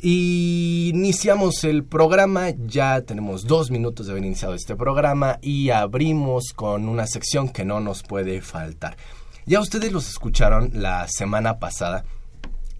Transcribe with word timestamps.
Y 0.00 0.90
iniciamos 0.92 1.62
el 1.62 1.84
programa, 1.84 2.50
ya 2.50 3.02
tenemos 3.02 3.46
dos 3.46 3.70
minutos 3.70 4.06
de 4.06 4.12
haber 4.12 4.24
iniciado 4.24 4.54
este 4.54 4.74
programa 4.74 5.38
y 5.40 5.70
abrimos 5.70 6.52
con 6.54 6.88
una 6.88 7.06
sección 7.06 7.48
que 7.48 7.64
no 7.64 7.78
nos 7.78 8.02
puede 8.02 8.40
faltar. 8.40 8.96
Ya 9.46 9.60
ustedes 9.60 9.92
los 9.92 10.08
escucharon 10.08 10.70
la 10.74 11.06
semana 11.08 11.58
pasada 11.58 12.04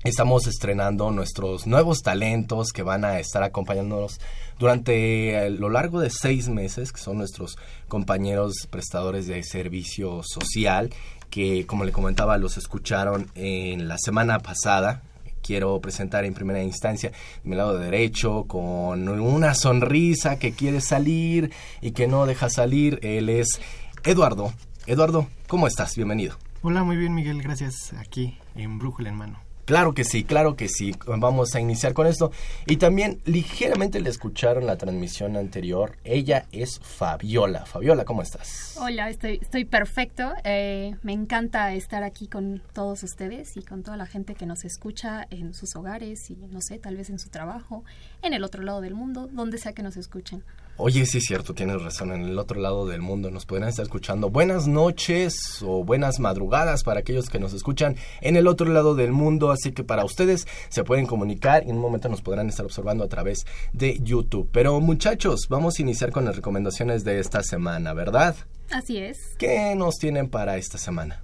Estamos 0.05 0.49
estrenando 0.49 1.13
nuestros 1.13 1.69
nuevos 1.69 2.03
talentos 2.03 2.73
que 2.73 2.83
van 2.83 3.05
a 3.05 3.21
estar 3.21 3.45
acompañándonos 3.45 4.19
durante 4.59 5.49
lo 5.51 5.71
largo 5.71 6.01
de 6.01 6.11
seis 6.11 6.49
meses, 6.49 6.91
que 6.91 6.99
son 6.99 7.19
nuestros 7.19 7.57
compañeros 7.87 8.67
prestadores 8.69 9.29
de 9.29 9.45
servicio 9.45 10.25
social, 10.25 10.91
que 11.31 11.67
como 11.67 11.85
le 11.85 11.93
comentaba 11.93 12.37
los 12.37 12.57
escucharon 12.57 13.31
en 13.37 13.87
la 13.87 13.97
semana 13.97 14.41
pasada. 14.41 15.03
Quiero 15.41 15.81
presentar 15.81 16.25
en 16.25 16.35
primera 16.35 16.65
instancia 16.65 17.13
mi 17.45 17.55
lado 17.55 17.79
derecho 17.79 18.47
con 18.49 19.09
una 19.09 19.55
sonrisa 19.55 20.37
que 20.37 20.51
quiere 20.51 20.81
salir 20.81 21.53
y 21.81 21.93
que 21.93 22.09
no 22.09 22.27
deja 22.27 22.51
salir. 22.51 22.99
Él 23.03 23.29
es 23.29 23.61
Eduardo. 24.03 24.53
Eduardo, 24.87 25.29
¿cómo 25.47 25.69
estás? 25.69 25.95
Bienvenido. 25.95 26.37
Hola, 26.63 26.83
muy 26.83 26.97
bien 26.97 27.15
Miguel, 27.15 27.41
gracias. 27.41 27.93
Aquí 27.93 28.37
en 28.57 28.81
Brújula 28.81 29.09
en 29.09 29.15
mano. 29.15 29.42
Claro 29.65 29.95
que 29.95 30.05
sí, 30.05 30.25
claro 30.25 30.57
que 30.57 30.69
sí. 30.69 30.93
Vamos 31.07 31.55
a 31.55 31.61
iniciar 31.61 31.95
con 31.95 32.07
esto. 32.07 32.33
Y 32.67 32.77
también 32.77 33.21
ligeramente 33.25 34.01
le 34.01 34.11
escucharon 34.11 34.67
la 34.67 34.77
transmisión 34.77 35.37
anterior. 35.37 35.97
Ella 36.05 36.47
es 36.51 36.81
Fabiola. 36.81 37.65
Fabiola, 37.65 38.05
¿cómo 38.05 38.23
estás? 38.23 38.77
Hola, 38.81 39.09
estoy, 39.09 39.39
estoy 39.41 39.65
perfecto. 39.65 40.33
Eh, 40.43 40.97
me 41.03 41.13
encanta 41.13 41.73
estar 41.75 42.03
aquí 42.03 42.27
con 42.27 42.61
todos 42.73 43.05
ustedes 43.05 43.57
y 43.57 43.63
con 43.63 43.85
toda 43.85 43.97
la 43.97 44.07
gente 44.07 44.35
que 44.35 44.47
nos 44.47 44.65
escucha 44.65 45.27
en 45.31 45.55
sus 45.55 45.77
hogares 45.77 46.29
y 46.31 46.35
no 46.35 46.61
sé, 46.61 46.79
tal 46.79 46.97
vez 46.97 47.11
en 47.11 47.21
su 47.21 47.29
trabajo, 47.29 47.85
en 48.23 48.35
el 48.35 48.43
otro 48.43 48.63
lado 48.63 48.81
del 48.81 48.95
mundo, 48.95 49.29
donde 49.31 49.59
sea 49.59 49.73
que 49.73 49.83
nos 49.83 49.97
escuchen. 49.97 50.43
Oye, 50.79 51.05
sí 51.05 51.19
es 51.19 51.25
cierto, 51.25 51.55
tienes 51.55 51.83
razón, 51.83 52.13
en 52.13 52.23
el 52.23 52.39
otro 52.39 52.59
lado 52.59 52.87
del 52.87 53.03
mundo 53.03 53.31
nos 53.31 53.45
podrán 53.45 53.69
estar 53.69 53.85
escuchando. 53.85 54.31
Buenas 54.31 54.67
noches 54.67 55.35
o 55.63 55.85
buenas 55.85 56.19
madrugadas 56.19 56.83
para 56.83 57.01
aquellos 57.01 57.29
que 57.29 57.39
nos 57.39 57.53
escuchan 57.53 57.97
en 58.23 58.37
el 58.37 58.47
otro 58.47 58.67
lado 58.67 58.95
del 58.95 59.13
mundo, 59.13 59.51
así 59.51 59.73
que 59.73 59.85
para 59.85 60.05
ustedes 60.05 60.47
se 60.71 60.83
pueden 60.83 61.07
comunicar 61.07 61.65
y 61.67 61.71
en 61.71 61.77
un 61.77 61.83
momento 61.83 62.09
nos 62.09 62.23
podrán 62.23 62.49
estar 62.49 62.65
observando 62.65 63.05
a 63.05 63.09
través 63.09 63.45
de 63.75 63.99
YouTube. 64.01 64.49
Pero 64.51 64.81
muchachos, 64.81 65.47
vamos 65.51 65.79
a 65.79 65.83
iniciar 65.83 66.11
con 66.11 66.25
las 66.25 66.37
recomendaciones 66.37 67.05
de 67.05 67.21
esta 67.21 67.43
semana, 67.43 67.93
¿verdad? 67.93 68.35
Así 68.71 68.97
es. 68.97 69.19
¿Qué 69.39 69.75
nos 69.77 69.97
tienen 69.97 70.31
para 70.31 70.57
esta 70.57 70.79
semana? 70.79 71.23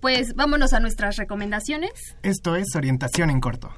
Pues 0.00 0.34
vámonos 0.34 0.72
a 0.72 0.80
nuestras 0.80 1.16
recomendaciones. 1.16 1.90
Esto 2.22 2.54
es 2.56 2.74
orientación 2.76 3.30
en 3.30 3.40
corto. 3.40 3.70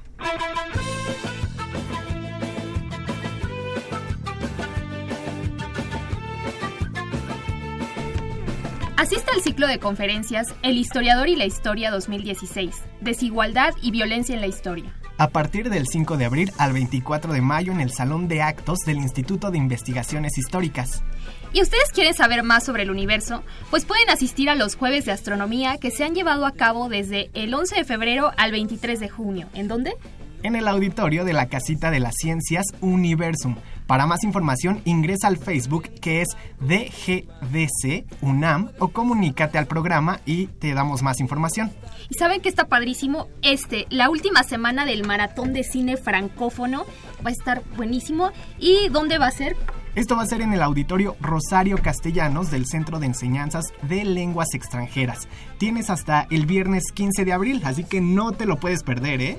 Asiste 9.03 9.31
al 9.35 9.41
ciclo 9.41 9.67
de 9.67 9.79
conferencias 9.79 10.55
El 10.61 10.77
historiador 10.77 11.27
y 11.27 11.35
la 11.35 11.45
historia 11.45 11.91
2016, 11.91 12.73
Desigualdad 13.01 13.73
y 13.81 13.91
violencia 13.91 14.33
en 14.33 14.39
la 14.39 14.47
historia. 14.47 14.97
A 15.17 15.27
partir 15.27 15.69
del 15.69 15.87
5 15.87 16.15
de 16.15 16.23
abril 16.23 16.53
al 16.57 16.71
24 16.71 17.33
de 17.33 17.41
mayo 17.41 17.73
en 17.73 17.81
el 17.81 17.91
Salón 17.91 18.29
de 18.29 18.41
Actos 18.41 18.79
del 18.85 18.99
Instituto 18.99 19.51
de 19.51 19.57
Investigaciones 19.57 20.37
Históricas. 20.37 21.03
¿Y 21.51 21.61
ustedes 21.61 21.91
quieren 21.91 22.13
saber 22.13 22.43
más 22.43 22.63
sobre 22.63 22.83
el 22.83 22.91
universo? 22.91 23.43
Pues 23.69 23.83
pueden 23.83 24.09
asistir 24.09 24.49
a 24.49 24.55
los 24.55 24.77
jueves 24.77 25.03
de 25.03 25.11
astronomía 25.11 25.77
que 25.79 25.91
se 25.91 26.05
han 26.05 26.15
llevado 26.15 26.45
a 26.45 26.53
cabo 26.53 26.87
desde 26.87 27.29
el 27.33 27.53
11 27.53 27.75
de 27.75 27.83
febrero 27.83 28.31
al 28.37 28.53
23 28.53 29.01
de 29.01 29.09
junio. 29.09 29.49
¿En 29.53 29.67
dónde? 29.67 29.97
En 30.43 30.55
el 30.55 30.67
auditorio 30.67 31.25
de 31.25 31.33
la 31.33 31.47
Casita 31.47 31.89
de 31.89 31.99
las 31.99 32.15
Ciencias 32.15 32.65
Universum. 32.81 33.55
Para 33.87 34.05
más 34.05 34.23
información 34.23 34.81
ingresa 34.85 35.27
al 35.27 35.37
Facebook 35.37 35.89
que 35.99 36.21
es 36.21 36.29
DGDC 36.59 38.05
UNAM 38.21 38.71
o 38.79 38.89
comunícate 38.89 39.57
al 39.57 39.67
programa 39.67 40.19
y 40.25 40.47
te 40.47 40.73
damos 40.73 41.01
más 41.01 41.19
información. 41.19 41.71
Y 42.09 42.15
saben 42.15 42.41
que 42.41 42.49
está 42.49 42.67
padrísimo 42.67 43.27
este, 43.41 43.87
la 43.89 44.09
última 44.09 44.43
semana 44.43 44.85
del 44.85 45.05
maratón 45.05 45.53
de 45.53 45.63
cine 45.63 45.97
francófono 45.97 46.85
va 47.25 47.29
a 47.29 47.33
estar 47.33 47.63
buenísimo. 47.75 48.31
¿Y 48.59 48.89
dónde 48.89 49.17
va 49.17 49.27
a 49.27 49.31
ser? 49.31 49.55
Esto 49.95 50.15
va 50.15 50.23
a 50.23 50.27
ser 50.27 50.41
en 50.41 50.53
el 50.53 50.63
auditorio 50.63 51.15
Rosario 51.21 51.77
Castellanos 51.77 52.49
del 52.49 52.65
Centro 52.65 52.99
de 52.99 53.05
Enseñanzas 53.05 53.65
de 53.83 54.03
Lenguas 54.05 54.55
Extranjeras. 54.55 55.27
Tienes 55.59 55.91
hasta 55.91 56.25
el 56.31 56.47
viernes 56.47 56.85
15 56.91 57.25
de 57.25 57.33
abril, 57.33 57.61
así 57.63 57.83
que 57.83 58.01
no 58.01 58.31
te 58.31 58.47
lo 58.47 58.57
puedes 58.57 58.81
perder, 58.81 59.21
¿eh? 59.21 59.37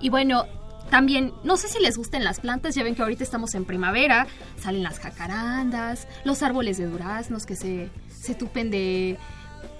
Y 0.00 0.10
bueno, 0.10 0.44
también, 0.90 1.32
no 1.42 1.56
sé 1.56 1.68
si 1.68 1.80
les 1.80 1.96
gusten 1.96 2.22
las 2.22 2.40
plantas, 2.40 2.74
ya 2.74 2.84
ven 2.84 2.94
que 2.94 3.02
ahorita 3.02 3.24
estamos 3.24 3.54
en 3.54 3.64
primavera, 3.64 4.26
salen 4.58 4.82
las 4.82 5.00
jacarandas, 5.00 6.06
los 6.24 6.42
árboles 6.42 6.78
de 6.78 6.86
duraznos 6.86 7.44
que 7.44 7.56
se, 7.56 7.90
se 8.08 8.34
tupen 8.34 8.70
de 8.70 9.18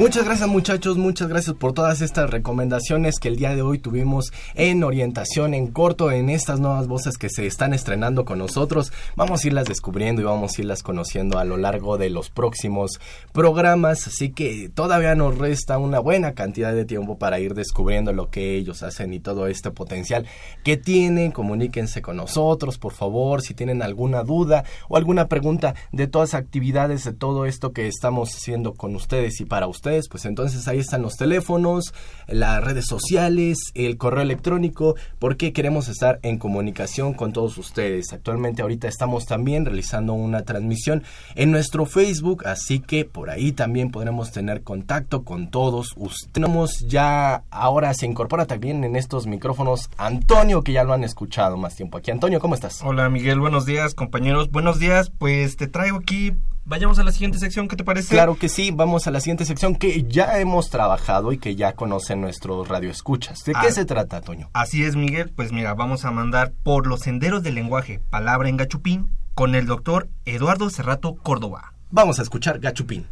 Muchas 0.00 0.24
gracias 0.24 0.48
muchachos, 0.48 0.96
muchas 0.96 1.28
gracias 1.28 1.54
por 1.56 1.74
todas 1.74 2.00
estas 2.00 2.30
recomendaciones 2.30 3.18
que 3.20 3.28
el 3.28 3.36
día 3.36 3.54
de 3.54 3.60
hoy 3.60 3.78
tuvimos 3.78 4.32
en 4.54 4.82
orientación 4.82 5.52
en 5.52 5.66
corto, 5.66 6.10
en 6.10 6.30
estas 6.30 6.58
nuevas 6.58 6.86
voces 6.86 7.18
que 7.18 7.28
se 7.28 7.46
están 7.46 7.74
estrenando 7.74 8.24
con 8.24 8.38
nosotros. 8.38 8.94
Vamos 9.14 9.44
a 9.44 9.48
irlas 9.48 9.66
descubriendo 9.66 10.22
y 10.22 10.24
vamos 10.24 10.56
a 10.56 10.62
irlas 10.62 10.82
conociendo 10.82 11.38
a 11.38 11.44
lo 11.44 11.58
largo 11.58 11.98
de 11.98 12.08
los 12.08 12.30
próximos 12.30 12.98
programas, 13.32 14.06
así 14.06 14.30
que 14.30 14.70
todavía 14.70 15.14
nos 15.14 15.36
resta 15.36 15.76
una 15.76 15.98
buena 15.98 16.32
cantidad 16.32 16.72
de 16.72 16.86
tiempo 16.86 17.18
para 17.18 17.38
ir 17.38 17.52
descubriendo 17.52 18.14
lo 18.14 18.30
que 18.30 18.56
ellos 18.56 18.82
hacen 18.82 19.12
y 19.12 19.20
todo 19.20 19.48
este 19.48 19.70
potencial 19.70 20.26
que 20.64 20.78
tienen. 20.78 21.30
Comuníquense 21.30 22.00
con 22.00 22.16
nosotros, 22.16 22.78
por 22.78 22.94
favor, 22.94 23.42
si 23.42 23.52
tienen 23.52 23.82
alguna 23.82 24.22
duda 24.22 24.64
o 24.88 24.96
alguna 24.96 25.28
pregunta 25.28 25.74
de 25.92 26.06
todas 26.06 26.32
las 26.32 26.40
actividades, 26.40 27.04
de 27.04 27.12
todo 27.12 27.44
esto 27.44 27.74
que 27.74 27.86
estamos 27.86 28.34
haciendo 28.34 28.72
con 28.72 28.96
ustedes 28.96 29.42
y 29.42 29.44
para 29.44 29.66
ustedes 29.66 29.89
pues 30.08 30.24
entonces 30.24 30.66
ahí 30.68 30.78
están 30.78 31.02
los 31.02 31.16
teléfonos, 31.16 31.94
las 32.26 32.62
redes 32.62 32.86
sociales, 32.86 33.58
el 33.74 33.96
correo 33.96 34.22
electrónico, 34.22 34.94
porque 35.18 35.52
queremos 35.52 35.88
estar 35.88 36.18
en 36.22 36.38
comunicación 36.38 37.14
con 37.14 37.32
todos 37.32 37.58
ustedes. 37.58 38.12
Actualmente 38.12 38.62
ahorita 38.62 38.88
estamos 38.88 39.26
también 39.26 39.64
realizando 39.64 40.12
una 40.14 40.42
transmisión 40.42 41.02
en 41.34 41.50
nuestro 41.50 41.86
Facebook, 41.86 42.46
así 42.46 42.80
que 42.80 43.04
por 43.04 43.30
ahí 43.30 43.52
también 43.52 43.90
podremos 43.90 44.32
tener 44.32 44.62
contacto 44.62 45.24
con 45.24 45.50
todos 45.50 45.94
ustedes. 45.96 46.32
Tenemos 46.32 46.78
ya, 46.86 47.44
ahora 47.50 47.94
se 47.94 48.06
incorpora 48.06 48.46
también 48.46 48.84
en 48.84 48.96
estos 48.96 49.26
micrófonos 49.26 49.90
Antonio, 49.96 50.62
que 50.62 50.72
ya 50.72 50.84
lo 50.84 50.92
han 50.92 51.04
escuchado 51.04 51.56
más 51.56 51.76
tiempo 51.76 51.98
aquí. 51.98 52.10
Antonio, 52.10 52.40
¿cómo 52.40 52.54
estás? 52.54 52.80
Hola 52.82 53.08
Miguel, 53.08 53.40
buenos 53.40 53.66
días 53.66 53.94
compañeros, 53.94 54.50
buenos 54.50 54.78
días, 54.78 55.10
pues 55.18 55.56
te 55.56 55.68
traigo 55.68 55.98
aquí, 55.98 56.32
vayamos 56.64 56.98
a 56.98 57.04
la 57.04 57.12
siguiente 57.12 57.38
sección, 57.38 57.68
¿qué 57.68 57.76
te 57.76 57.84
parece? 57.84 58.08
Claro 58.14 58.36
que 58.36 58.48
sí, 58.48 58.70
vamos 58.70 59.06
a 59.06 59.10
la 59.10 59.20
siguiente 59.20 59.44
sección 59.44 59.74
que 59.76 60.04
ya 60.04 60.38
hemos 60.38 60.70
trabajado 60.70 61.32
y 61.32 61.38
que 61.38 61.56
ya 61.56 61.72
conocen 61.72 62.20
nuestros 62.20 62.68
radioescuchas. 62.68 63.44
¿De 63.44 63.52
qué 63.52 63.68
Ah. 63.68 63.72
se 63.72 63.84
trata, 63.84 64.20
Toño? 64.20 64.50
Así 64.52 64.84
es 64.84 64.96
Miguel, 64.96 65.30
pues 65.34 65.52
mira, 65.52 65.74
vamos 65.74 66.04
a 66.04 66.10
mandar 66.10 66.52
por 66.62 66.86
los 66.86 67.00
senderos 67.00 67.42
del 67.42 67.54
lenguaje, 67.56 68.00
palabra 68.10 68.48
en 68.48 68.56
gachupín, 68.56 69.08
con 69.34 69.54
el 69.54 69.66
doctor 69.66 70.08
Eduardo 70.24 70.70
Cerrato 70.70 71.14
Córdoba. 71.16 71.72
Vamos 71.90 72.18
a 72.18 72.22
escuchar 72.22 72.58
Gachupín. 72.60 73.06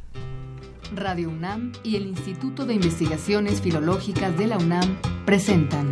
Radio 0.94 1.28
UNAM 1.30 1.72
y 1.82 1.96
el 1.96 2.06
Instituto 2.06 2.64
de 2.64 2.74
Investigaciones 2.74 3.60
Filológicas 3.60 4.36
de 4.38 4.46
la 4.46 4.56
UNAM 4.58 4.96
presentan 5.26 5.90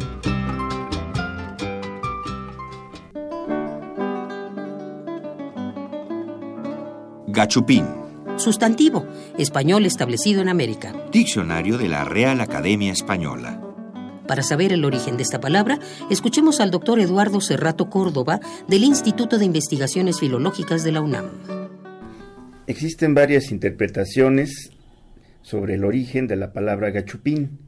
Gachupín, 7.36 7.84
Sustantivo, 8.38 9.06
español 9.36 9.84
establecido 9.84 10.40
en 10.40 10.48
América. 10.48 10.94
diccionario 11.12 11.76
de 11.76 11.86
la 11.86 12.02
Real 12.02 12.40
Academia 12.40 12.90
Española. 12.92 13.60
Para 14.26 14.42
saber 14.42 14.72
el 14.72 14.86
origen 14.86 15.18
de 15.18 15.24
esta 15.24 15.38
palabra, 15.38 15.78
escuchemos 16.08 16.60
al 16.60 16.70
doctor 16.70 16.98
Eduardo 16.98 17.42
Cerrato 17.42 17.90
Córdoba 17.90 18.40
del 18.68 18.84
Instituto 18.84 19.36
de 19.36 19.44
Investigaciones 19.44 20.18
Filológicas 20.18 20.82
de 20.82 20.92
la 20.92 21.02
UNAM. 21.02 21.26
Existen 22.66 23.12
varias 23.12 23.50
interpretaciones 23.50 24.70
sobre 25.42 25.74
el 25.74 25.84
origen 25.84 26.28
de 26.28 26.36
la 26.36 26.54
palabra 26.54 26.88
gachupín. 26.88 27.58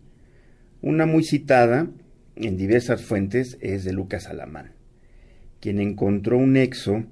Una 0.81 1.05
muy 1.05 1.25
citada 1.25 1.89
en 2.37 2.57
diversas 2.57 3.03
fuentes 3.03 3.59
es 3.61 3.85
de 3.85 3.93
Lucas 3.93 4.29
Alamán, 4.29 4.73
quien 5.61 5.79
encontró 5.79 6.39
un 6.39 6.55
nexo 6.55 7.05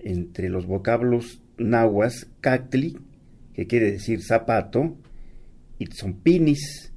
entre 0.00 0.50
los 0.50 0.66
vocablos 0.66 1.40
nahuas 1.58 2.26
cactli, 2.40 2.98
que 3.54 3.66
quiere 3.66 3.92
decir 3.92 4.22
zapato, 4.22 4.96
y 5.78 5.86
tzompinis, 5.86 6.92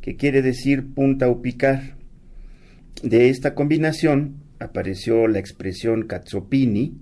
que 0.00 0.16
quiere 0.16 0.42
decir 0.42 0.94
punta 0.94 1.28
o 1.28 1.42
picar. 1.42 1.96
De 3.02 3.28
esta 3.28 3.54
combinación 3.54 4.42
apareció 4.58 5.28
la 5.28 5.38
expresión 5.38 6.06
catzopini, 6.06 6.98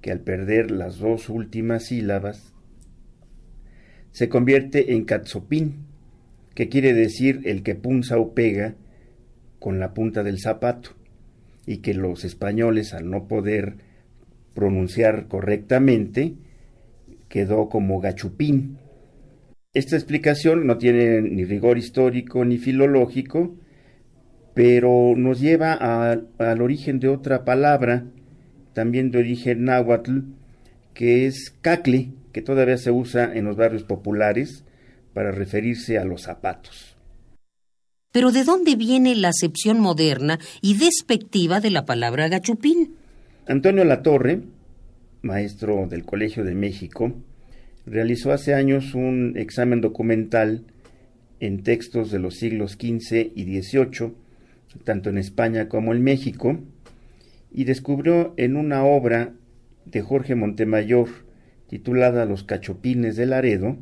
que 0.00 0.10
al 0.10 0.20
perder 0.20 0.70
las 0.70 0.98
dos 0.98 1.28
últimas 1.28 1.86
sílabas 1.86 2.52
se 4.10 4.28
convierte 4.28 4.92
en 4.94 5.04
catzopín, 5.04 5.86
que 6.54 6.68
quiere 6.68 6.92
decir 6.92 7.40
el 7.44 7.62
que 7.62 7.74
punza 7.74 8.18
o 8.18 8.34
pega 8.34 8.74
con 9.58 9.78
la 9.78 9.94
punta 9.94 10.22
del 10.22 10.40
zapato, 10.40 10.90
y 11.66 11.78
que 11.78 11.94
los 11.94 12.24
españoles 12.24 12.94
al 12.94 13.08
no 13.08 13.28
poder 13.28 13.76
pronunciar 14.54 15.28
correctamente 15.28 16.34
quedó 17.28 17.68
como 17.68 18.00
gachupín. 18.00 18.78
Esta 19.74 19.96
explicación 19.96 20.66
no 20.66 20.76
tiene 20.76 21.22
ni 21.22 21.44
rigor 21.44 21.78
histórico 21.78 22.44
ni 22.44 22.58
filológico, 22.58 23.54
pero 24.54 25.14
nos 25.16 25.40
lleva 25.40 25.72
a- 25.72 26.20
al 26.38 26.60
origen 26.60 27.00
de 27.00 27.08
otra 27.08 27.44
palabra, 27.44 28.04
también 28.74 29.10
de 29.10 29.18
origen 29.18 29.64
náhuatl, 29.64 30.20
que 30.92 31.26
es 31.26 31.54
cacle, 31.62 32.10
que 32.32 32.42
todavía 32.42 32.76
se 32.76 32.90
usa 32.90 33.32
en 33.34 33.46
los 33.46 33.56
barrios 33.56 33.84
populares 33.84 34.64
para 35.14 35.30
referirse 35.30 35.98
a 35.98 36.04
los 36.04 36.22
zapatos. 36.22 36.96
Pero 38.12 38.30
¿de 38.30 38.44
dónde 38.44 38.76
viene 38.76 39.14
la 39.14 39.28
acepción 39.28 39.80
moderna 39.80 40.38
y 40.60 40.76
despectiva 40.76 41.60
de 41.60 41.70
la 41.70 41.86
palabra 41.86 42.28
gachupín? 42.28 42.96
Antonio 43.48 43.84
Latorre, 43.84 44.40
maestro 45.22 45.88
del 45.88 46.04
Colegio 46.04 46.44
de 46.44 46.54
México, 46.54 47.12
realizó 47.86 48.30
hace 48.30 48.54
años 48.54 48.94
un 48.94 49.34
examen 49.36 49.80
documental 49.80 50.62
en 51.40 51.64
textos 51.64 52.12
de 52.12 52.20
los 52.20 52.36
siglos 52.36 52.78
XV 52.80 53.32
y 53.34 53.60
XVIII, 53.60 54.12
tanto 54.84 55.10
en 55.10 55.18
España 55.18 55.68
como 55.68 55.92
en 55.92 56.04
México, 56.04 56.60
y 57.50 57.64
descubrió 57.64 58.32
en 58.36 58.54
una 58.54 58.84
obra 58.84 59.32
de 59.86 60.02
Jorge 60.02 60.36
Montemayor 60.36 61.08
titulada 61.66 62.26
Los 62.26 62.44
cachopines 62.44 63.16
de 63.16 63.26
Laredo, 63.26 63.76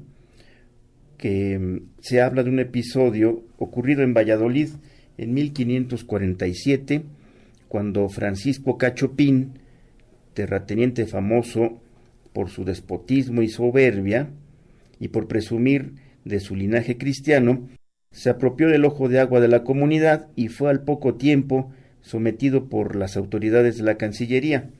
que 1.19 1.59
mm, 1.59 2.01
se 2.01 2.23
habla 2.23 2.45
de 2.45 2.49
un 2.49 2.61
episodio 2.61 3.45
ocurrido 3.59 4.03
en 4.05 4.15
Valladolid 4.15 4.71
en 5.19 5.35
1547, 5.35 7.03
cuando 7.71 8.09
Francisco 8.09 8.79
Cachopín, 8.79 9.61
terrateniente 10.35 11.07
famoso 11.07 11.81
por 12.33 12.51
su 12.51 12.65
despotismo 12.65 13.43
y 13.43 13.49
soberbia, 13.49 14.29
y 14.99 15.07
por 15.07 15.29
presumir 15.29 15.93
de 16.25 16.41
su 16.41 16.57
linaje 16.57 16.99
cristiano, 16.99 17.69
se 18.11 18.29
apropió 18.29 18.67
del 18.67 18.85
ojo 18.85 19.09
de 19.09 19.21
agua 19.21 19.39
de 19.39 19.47
la 19.47 19.63
comunidad 19.63 20.31
y 20.35 20.49
fue 20.49 20.69
al 20.69 20.83
poco 20.83 21.15
tiempo 21.15 21.71
sometido 22.01 22.69
por 22.69 22.97
las 22.97 23.17
autoridades 23.17 23.77
de 23.77 23.85
la 23.85 23.95
Cancillería. 23.95 24.71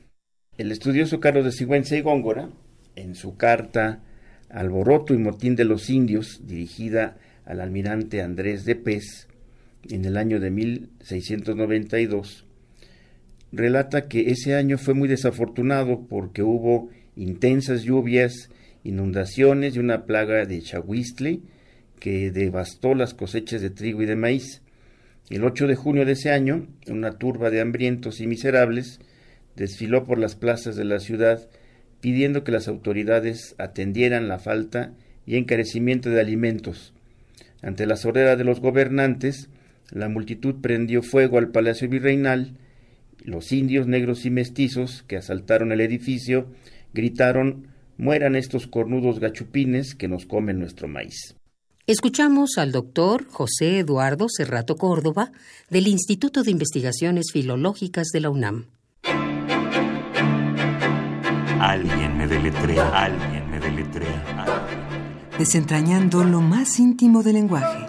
El 0.57 0.69
estudioso 0.73 1.21
Carlos 1.21 1.45
de 1.45 1.53
Sigüenza 1.53 1.95
y 1.95 2.01
Góngora, 2.01 2.49
en 2.97 3.15
su 3.15 3.37
carta 3.37 4.03
Alboroto 4.49 5.13
y 5.13 5.17
Motín 5.17 5.55
de 5.55 5.63
los 5.63 5.89
Indios, 5.89 6.41
dirigida 6.45 7.15
al 7.45 7.61
almirante 7.61 8.21
Andrés 8.21 8.65
de 8.65 8.75
Pez, 8.75 9.29
en 9.89 10.03
el 10.03 10.17
año 10.17 10.41
de 10.41 10.51
1692, 10.51 12.47
relata 13.51 14.07
que 14.07 14.31
ese 14.31 14.55
año 14.55 14.77
fue 14.77 14.93
muy 14.93 15.07
desafortunado 15.07 16.05
porque 16.07 16.43
hubo 16.43 16.89
intensas 17.15 17.83
lluvias, 17.83 18.49
inundaciones 18.83 19.75
y 19.75 19.79
una 19.79 20.05
plaga 20.05 20.45
de 20.45 20.61
chahuistle 20.61 21.41
que 21.99 22.31
devastó 22.31 22.95
las 22.95 23.13
cosechas 23.13 23.61
de 23.61 23.69
trigo 23.69 24.01
y 24.01 24.05
de 24.05 24.15
maíz. 24.15 24.61
El 25.29 25.43
8 25.43 25.67
de 25.67 25.75
junio 25.75 26.05
de 26.05 26.13
ese 26.13 26.31
año, 26.31 26.67
una 26.87 27.11
turba 27.11 27.49
de 27.49 27.61
hambrientos 27.61 28.19
y 28.19 28.27
miserables 28.27 28.99
desfiló 29.55 30.05
por 30.05 30.17
las 30.17 30.35
plazas 30.35 30.75
de 30.75 30.85
la 30.85 30.99
ciudad 30.99 31.47
pidiendo 32.01 32.43
que 32.43 32.51
las 32.51 32.67
autoridades 32.67 33.55
atendieran 33.59 34.27
la 34.27 34.39
falta 34.39 34.91
y 35.25 35.37
encarecimiento 35.37 36.09
de 36.09 36.19
alimentos. 36.19 36.93
Ante 37.61 37.85
la 37.85 37.95
sordera 37.95 38.35
de 38.35 38.43
los 38.43 38.59
gobernantes, 38.59 39.49
la 39.91 40.09
multitud 40.09 40.55
prendió 40.61 41.03
fuego 41.03 41.37
al 41.37 41.49
palacio 41.49 41.87
virreinal. 41.87 42.57
Los 43.23 43.51
indios 43.51 43.87
negros 43.87 44.25
y 44.25 44.31
mestizos 44.31 45.03
que 45.07 45.17
asaltaron 45.17 45.71
el 45.71 45.81
edificio 45.81 46.47
gritaron 46.93 47.67
Mueran 47.97 48.35
estos 48.35 48.65
cornudos 48.65 49.19
gachupines 49.19 49.93
que 49.93 50.07
nos 50.07 50.25
comen 50.25 50.57
nuestro 50.57 50.87
maíz. 50.87 51.35
Escuchamos 51.85 52.57
al 52.57 52.71
doctor 52.71 53.27
José 53.27 53.77
Eduardo 53.77 54.25
Serrato 54.27 54.75
Córdoba 54.75 55.31
del 55.69 55.85
Instituto 55.85 56.41
de 56.41 56.49
Investigaciones 56.49 57.27
Filológicas 57.31 58.07
de 58.11 58.21
la 58.21 58.31
UNAM. 58.31 58.65
Alguien 61.59 62.17
me 62.17 62.25
deletrea, 62.25 62.87
alguien 63.03 63.51
me 63.51 63.59
deletrea. 63.59 64.67
desentrañando 65.37 66.23
lo 66.23 66.41
más 66.41 66.79
íntimo 66.79 67.21
del 67.21 67.33
lenguaje. 67.33 67.85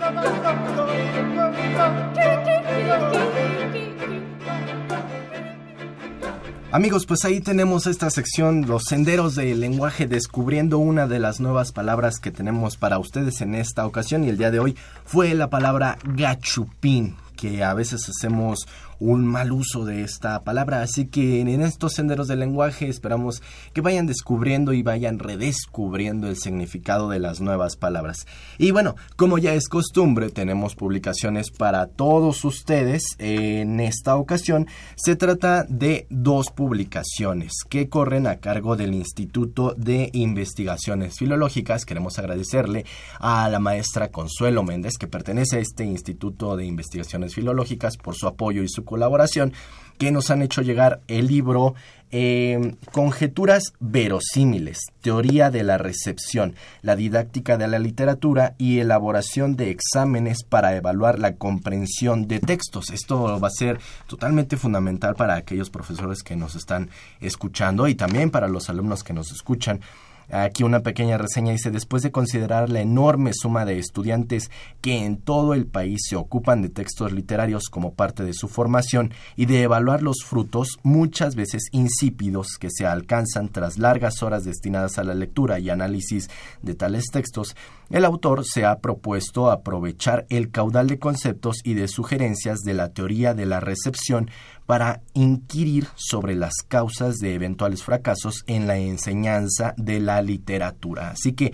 Amigos, 6.73 7.05
pues 7.05 7.27
ahí 7.27 7.41
tenemos 7.41 7.87
esta 7.87 8.09
sección, 8.09 8.67
los 8.67 8.85
senderos 8.85 9.35
del 9.35 9.61
lenguaje, 9.61 10.07
descubriendo 10.07 10.79
una 10.79 11.07
de 11.07 11.19
las 11.19 11.39
nuevas 11.39 11.71
palabras 11.71 12.19
que 12.19 12.31
tenemos 12.31 12.79
para 12.79 12.99
ustedes 12.99 13.43
en 13.43 13.55
esta 13.55 13.85
ocasión 13.85 14.25
y 14.25 14.31
el 14.31 14.39
día 14.39 14.51
de 14.51 14.59
hoy 14.59 14.75
fue 15.05 15.35
la 15.35 15.51
palabra 15.51 15.99
gachupín, 16.03 17.17
que 17.37 17.63
a 17.63 17.75
veces 17.75 18.09
hacemos 18.09 18.67
un 18.99 19.27
mal 19.27 19.53
uso 19.53 19.85
de 19.85 20.03
esta 20.03 20.43
palabra, 20.45 20.83
así 20.83 21.07
que 21.07 21.41
en 21.41 21.49
estos 21.63 21.95
senderos 21.95 22.29
del 22.29 22.41
lenguaje 22.41 22.89
esperamos 22.89 23.43
que 23.73 23.81
vayan 23.81 24.07
descubriendo 24.07 24.73
y 24.73 24.83
vayan 24.83 25.19
redescubriendo 25.19 26.29
el 26.29 26.37
significado 26.37 27.09
de 27.09 27.19
las 27.19 27.41
nuevas 27.41 27.77
palabras. 27.77 28.27
Y 28.59 28.71
bueno, 28.71 28.95
como 29.17 29.39
ya 29.39 29.55
es 29.55 29.69
costumbre, 29.69 30.31
tenemos 30.31 30.75
publicaciones 30.75 31.51
para 31.51 31.87
todos 31.87 32.45
ustedes. 32.45 33.03
En 33.19 33.81
esta 33.81 34.17
ocasión 34.17 34.67
se 34.97 35.17
trata 35.17 35.65
de 35.69 36.07
dos 36.11 36.51
publicaciones 36.51 37.53
que 37.69 37.89
corren 37.89 38.27
a 38.27 38.37
cargo 38.37 38.77
del 38.77 38.95
Instituto 38.95 39.75
de 39.77 40.11
Investigaciones 40.13 41.19
Filológicas. 41.19 41.85
Queremos 41.85 42.19
agradecerle 42.19 42.85
a 43.19 43.49
la 43.49 43.59
maestra 43.59 44.11
Consuelo 44.11 44.63
Méndez, 44.63 44.99
que 44.99 45.07
pertenece 45.07 45.57
a 45.57 45.61
este 45.61 45.85
Instituto 45.85 46.57
de 46.57 46.65
Investigaciones 46.65 47.35
Filológicas, 47.35 47.97
por 47.97 48.15
su 48.15 48.27
apoyo 48.27 48.63
y 48.63 48.69
su 48.69 48.85
colaboración 48.93 49.55
que 49.97 50.11
nos 50.11 50.31
han 50.31 50.43
hecho 50.43 50.61
llegar 50.61 51.01
el 51.09 51.29
libro 51.29 51.75
eh, 52.15 52.75
Conjeturas 52.93 53.73
verosímiles, 53.81 54.81
Teoría 55.01 55.51
de 55.51 55.63
la 55.63 55.79
Recepción, 55.79 56.55
la 56.83 56.95
didáctica 56.95 57.57
de 57.57 57.69
la 57.69 57.79
literatura 57.79 58.55
y 58.59 58.81
elaboración 58.81 59.57
de 59.57 59.71
exámenes 59.71 60.45
para 60.45 60.77
evaluar 60.77 61.19
la 61.19 61.37
comprensión 61.37 62.29
de 62.29 62.41
textos. 62.41 62.91
Esto 62.91 63.41
va 63.41 63.49
a 63.49 63.51
ser 63.51 63.81
totalmente 64.07 64.59
fundamental 64.59 65.15
para 65.15 65.37
aquellos 65.37 65.71
profesores 65.71 66.23
que 66.23 66.37
nos 66.37 66.55
están 66.55 66.91
escuchando 67.21 67.89
y 67.89 67.95
también 67.95 68.31
para 68.31 68.49
los 68.49 68.69
alumnos 68.69 69.03
que 69.03 69.15
nos 69.15 69.33
escuchan. 69.33 69.81
Aquí 70.31 70.63
una 70.63 70.81
pequeña 70.81 71.19
reseña 71.19 71.53
dice, 71.53 71.71
después 71.71 72.03
de 72.03 72.11
considerar 72.11 72.71
la 72.71 72.81
enorme 72.81 73.33
suma 73.35 73.65
de 73.65 73.79
estudiantes 73.79 74.51
que 74.81 75.05
en 75.05 75.17
todo 75.17 75.55
el 75.55 75.67
país 75.67 76.03
se 76.09 76.17
ocupan 76.17 76.63
de 76.63 76.69
textos 76.69 77.13
literarios 77.13 77.65
como 77.71 77.95
parte 77.95 78.25
de 78.25 78.33
su 78.33 78.49
formación 78.49 79.13
y 79.37 79.47
de 79.47 79.63
evaluar 79.63 80.03
los 80.03 80.25
frutos 80.25 80.79
muchas 80.83 81.35
veces 81.35 81.69
insípidos 81.73 82.59
que 82.59 82.69
se 82.71 82.87
alcanzan 82.87 83.49
tras 83.49 83.79
largas 83.79 84.23
horas 84.23 84.45
destinadas 84.45 84.99
a 84.99 85.05
la 85.05 85.15
lectura 85.15 85.59
y 85.59 85.71
análisis 85.71 86.31
de 86.63 86.75
tales 86.75 87.07
textos, 87.13 87.57
el 87.91 88.05
autor 88.05 88.45
se 88.45 88.65
ha 88.65 88.79
propuesto 88.79 89.51
aprovechar 89.51 90.27
el 90.31 90.51
caudal 90.51 90.87
de 90.87 90.99
conceptos 90.99 91.59
y 91.65 91.75
de 91.75 91.89
sugerencias 91.89 92.61
de 92.61 92.75
la 92.75 92.89
teoría 92.91 93.35
de 93.35 93.47
la 93.47 93.61
recepción 93.61 94.31
para 94.67 95.03
inquirir 95.15 95.87
sobre 95.97 96.35
las 96.35 96.55
causas 96.67 97.17
de 97.17 97.35
eventuales 97.35 97.83
fracasos 97.83 98.45
en 98.47 98.67
la 98.67 98.79
enseñanza 98.79 99.75
de 99.77 100.01
la 100.01 100.23
literatura. 100.23 101.11
Así 101.11 101.33
que 101.33 101.53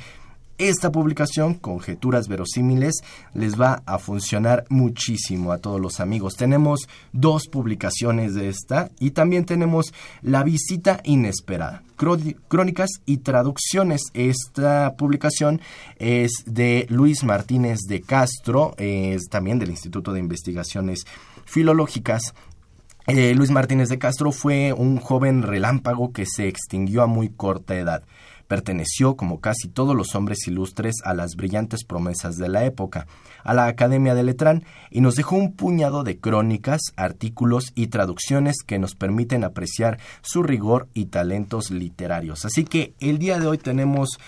esta 0.58 0.90
publicación, 0.92 1.54
Conjeturas 1.54 2.28
Verosímiles, 2.28 2.96
les 3.32 3.58
va 3.60 3.82
a 3.86 3.98
funcionar 3.98 4.64
muchísimo 4.68 5.52
a 5.52 5.58
todos 5.58 5.80
los 5.80 6.00
amigos. 6.00 6.34
Tenemos 6.34 6.88
dos 7.12 7.46
publicaciones 7.46 8.34
de 8.34 8.48
esta 8.48 8.90
y 8.98 9.12
también 9.12 9.44
tenemos 9.44 9.94
La 10.20 10.42
Visita 10.42 11.00
Inesperada, 11.04 11.82
Cró- 11.96 12.18
Crónicas 12.48 12.90
y 13.06 13.18
Traducciones. 13.18 14.02
Esta 14.14 14.94
publicación 14.96 15.60
es 15.98 16.32
de 16.46 16.86
Luis 16.90 17.24
Martínez 17.24 17.78
de 17.88 18.00
Castro, 18.02 18.74
es 18.78 19.28
también 19.28 19.58
del 19.58 19.70
Instituto 19.70 20.12
de 20.12 20.20
Investigaciones 20.20 21.06
Filológicas. 21.44 22.34
Eh, 23.06 23.34
Luis 23.34 23.50
Martínez 23.50 23.88
de 23.88 23.98
Castro 23.98 24.32
fue 24.32 24.74
un 24.74 24.98
joven 24.98 25.42
relámpago 25.42 26.12
que 26.12 26.26
se 26.26 26.46
extinguió 26.46 27.02
a 27.02 27.06
muy 27.06 27.30
corta 27.30 27.74
edad. 27.76 28.02
Perteneció, 28.48 29.16
como 29.16 29.40
casi 29.40 29.68
todos 29.68 29.94
los 29.94 30.14
hombres 30.14 30.48
ilustres, 30.48 30.96
a 31.04 31.14
las 31.14 31.36
brillantes 31.36 31.84
promesas 31.84 32.36
de 32.36 32.48
la 32.48 32.64
época, 32.64 33.06
a 33.44 33.54
la 33.54 33.66
Academia 33.66 34.14
de 34.14 34.24
Letrán, 34.24 34.64
y 34.90 35.00
nos 35.00 35.14
dejó 35.14 35.36
un 35.36 35.52
puñado 35.52 36.02
de 36.02 36.18
crónicas, 36.18 36.80
artículos 36.96 37.66
y 37.74 37.86
traducciones 37.86 38.56
que 38.66 38.78
nos 38.78 38.94
permiten 38.94 39.44
apreciar 39.44 39.98
su 40.22 40.42
rigor 40.42 40.88
y 40.94 41.06
talentos 41.06 41.70
literarios. 41.70 42.44
Así 42.44 42.64
que 42.64 42.94
el 43.00 43.18
día 43.18 43.38
de 43.38 43.46
hoy 43.46 43.58
tenemos 43.58 44.18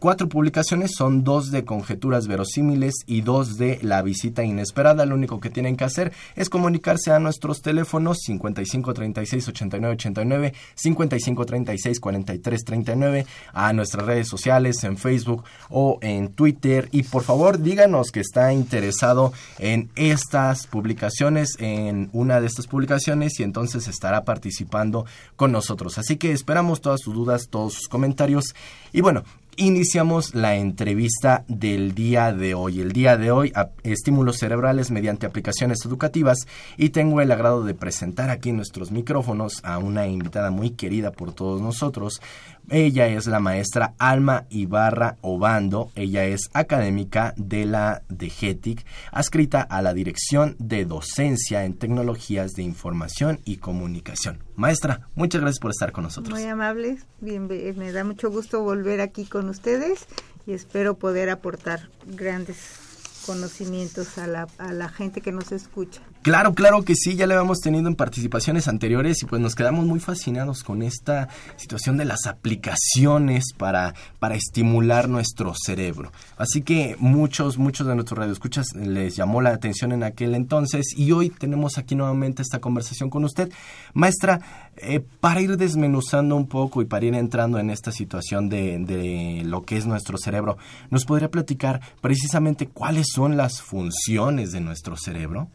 Cuatro 0.00 0.30
publicaciones 0.30 0.92
son 0.96 1.24
dos 1.24 1.50
de 1.50 1.66
conjeturas 1.66 2.26
verosímiles 2.26 2.94
y 3.06 3.20
dos 3.20 3.58
de 3.58 3.78
la 3.82 4.00
visita 4.00 4.42
inesperada. 4.42 5.04
Lo 5.04 5.14
único 5.14 5.40
que 5.40 5.50
tienen 5.50 5.76
que 5.76 5.84
hacer 5.84 6.10
es 6.36 6.48
comunicarse 6.48 7.12
a 7.12 7.18
nuestros 7.18 7.60
teléfonos 7.60 8.16
55 8.24 8.94
36 8.94 9.48
89 9.48 9.92
89, 9.92 10.54
55 10.74 11.44
36 11.44 12.00
43 12.00 12.64
39, 12.64 13.26
a 13.52 13.74
nuestras 13.74 14.06
redes 14.06 14.26
sociales 14.26 14.82
en 14.84 14.96
Facebook 14.96 15.44
o 15.68 15.98
en 16.00 16.32
Twitter. 16.32 16.88
Y 16.92 17.02
por 17.02 17.22
favor, 17.22 17.60
díganos 17.60 18.10
que 18.10 18.20
está 18.20 18.54
interesado 18.54 19.34
en 19.58 19.90
estas 19.96 20.66
publicaciones, 20.66 21.56
en 21.58 22.08
una 22.14 22.40
de 22.40 22.46
estas 22.46 22.66
publicaciones, 22.66 23.38
y 23.38 23.42
entonces 23.42 23.86
estará 23.86 24.24
participando 24.24 25.04
con 25.36 25.52
nosotros. 25.52 25.98
Así 25.98 26.16
que 26.16 26.32
esperamos 26.32 26.80
todas 26.80 27.02
sus 27.02 27.12
dudas, 27.12 27.48
todos 27.50 27.74
sus 27.74 27.88
comentarios. 27.88 28.54
Y 28.94 29.02
bueno, 29.02 29.24
iniciamos 29.56 30.34
la 30.34 30.56
entrevista 30.56 31.44
del 31.48 31.94
día 31.94 32.32
de 32.32 32.54
hoy. 32.54 32.80
El 32.80 32.92
día 32.92 33.16
de 33.16 33.30
hoy, 33.30 33.52
estímulos 33.82 34.38
cerebrales 34.38 34.90
mediante 34.90 35.26
aplicaciones 35.26 35.84
educativas 35.84 36.46
y 36.76 36.90
tengo 36.90 37.20
el 37.20 37.32
agrado 37.32 37.64
de 37.64 37.74
presentar 37.74 38.30
aquí 38.30 38.52
nuestros 38.52 38.90
micrófonos 38.90 39.60
a 39.62 39.78
una 39.78 40.06
invitada 40.06 40.50
muy 40.50 40.70
querida 40.70 41.12
por 41.12 41.32
todos 41.32 41.60
nosotros. 41.60 42.20
Ella 42.68 43.08
es 43.08 43.26
la 43.26 43.40
maestra 43.40 43.94
Alma 43.98 44.46
Ibarra 44.50 45.16
Obando. 45.22 45.90
Ella 45.94 46.24
es 46.24 46.50
académica 46.52 47.34
de 47.36 47.66
la 47.66 48.02
DGETIC, 48.08 48.84
adscrita 49.10 49.62
a 49.62 49.82
la 49.82 49.94
Dirección 49.94 50.56
de 50.58 50.84
Docencia 50.84 51.64
en 51.64 51.74
Tecnologías 51.74 52.52
de 52.52 52.62
Información 52.62 53.40
y 53.44 53.56
Comunicación. 53.56 54.49
Maestra, 54.60 55.08
muchas 55.14 55.40
gracias 55.40 55.58
por 55.58 55.70
estar 55.70 55.90
con 55.90 56.04
nosotros. 56.04 56.38
Muy 56.38 56.46
amables, 56.46 57.06
me 57.22 57.92
da 57.92 58.04
mucho 58.04 58.30
gusto 58.30 58.62
volver 58.62 59.00
aquí 59.00 59.24
con 59.24 59.48
ustedes 59.48 60.06
y 60.46 60.52
espero 60.52 60.98
poder 60.98 61.30
aportar 61.30 61.88
grandes 62.06 62.89
conocimientos 63.26 64.18
a 64.18 64.26
la, 64.26 64.46
a 64.58 64.72
la 64.72 64.88
gente 64.88 65.20
que 65.20 65.32
nos 65.32 65.52
escucha. 65.52 66.00
Claro, 66.22 66.52
claro 66.52 66.82
que 66.82 66.94
sí, 66.96 67.16
ya 67.16 67.26
lo 67.26 67.32
habíamos 67.32 67.60
tenido 67.60 67.88
en 67.88 67.94
participaciones 67.94 68.68
anteriores 68.68 69.22
y 69.22 69.26
pues 69.26 69.40
nos 69.40 69.54
quedamos 69.54 69.86
muy 69.86 70.00
fascinados 70.00 70.62
con 70.62 70.82
esta 70.82 71.28
situación 71.56 71.96
de 71.96 72.04
las 72.04 72.26
aplicaciones 72.26 73.54
para, 73.56 73.94
para 74.18 74.34
estimular 74.34 75.08
nuestro 75.08 75.54
cerebro. 75.54 76.12
Así 76.36 76.60
que 76.60 76.96
muchos, 76.98 77.56
muchos 77.56 77.86
de 77.86 77.94
nuestros 77.94 78.18
radioescuchas 78.18 78.66
les 78.74 79.16
llamó 79.16 79.40
la 79.40 79.50
atención 79.50 79.92
en 79.92 80.02
aquel 80.02 80.34
entonces 80.34 80.92
y 80.94 81.12
hoy 81.12 81.30
tenemos 81.30 81.78
aquí 81.78 81.94
nuevamente 81.94 82.42
esta 82.42 82.60
conversación 82.60 83.08
con 83.08 83.24
usted. 83.24 83.50
Maestra, 83.94 84.40
eh, 84.76 85.00
para 85.20 85.40
ir 85.40 85.56
desmenuzando 85.56 86.36
un 86.36 86.46
poco 86.46 86.82
y 86.82 86.84
para 86.84 87.06
ir 87.06 87.14
entrando 87.14 87.58
en 87.58 87.70
esta 87.70 87.92
situación 87.92 88.50
de, 88.50 88.78
de 88.78 89.42
lo 89.44 89.62
que 89.62 89.78
es 89.78 89.86
nuestro 89.86 90.18
cerebro, 90.18 90.58
¿nos 90.90 91.06
podría 91.06 91.30
platicar 91.30 91.80
precisamente 92.02 92.66
cuáles 92.66 93.09
son 93.12 93.36
las 93.36 93.62
funciones 93.62 94.52
de 94.52 94.60
nuestro 94.60 94.96
cerebro? 94.96 95.48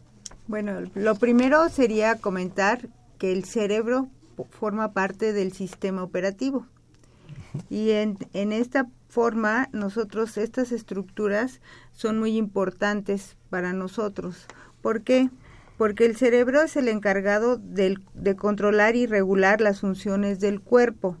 Bueno, 0.46 0.80
lo 0.94 1.14
primero 1.16 1.68
sería 1.68 2.16
comentar 2.16 2.88
que 3.18 3.32
el 3.32 3.44
cerebro 3.44 4.08
forma 4.50 4.92
parte 4.92 5.32
del 5.32 5.52
sistema 5.52 6.02
operativo. 6.02 6.66
Y 7.70 7.90
en, 7.90 8.18
en 8.34 8.52
esta 8.52 8.86
forma, 9.08 9.68
nosotros, 9.72 10.36
estas 10.36 10.72
estructuras 10.72 11.60
son 11.92 12.18
muy 12.18 12.36
importantes 12.36 13.36
para 13.50 13.72
nosotros. 13.72 14.46
¿Por 14.82 15.02
qué? 15.02 15.30
Porque 15.78 16.04
el 16.06 16.16
cerebro 16.16 16.62
es 16.62 16.76
el 16.76 16.88
encargado 16.88 17.56
del- 17.56 18.02
de 18.14 18.36
controlar 18.36 18.94
y 18.94 19.06
regular 19.06 19.60
las 19.60 19.80
funciones 19.80 20.38
del 20.40 20.60
cuerpo. 20.60 21.16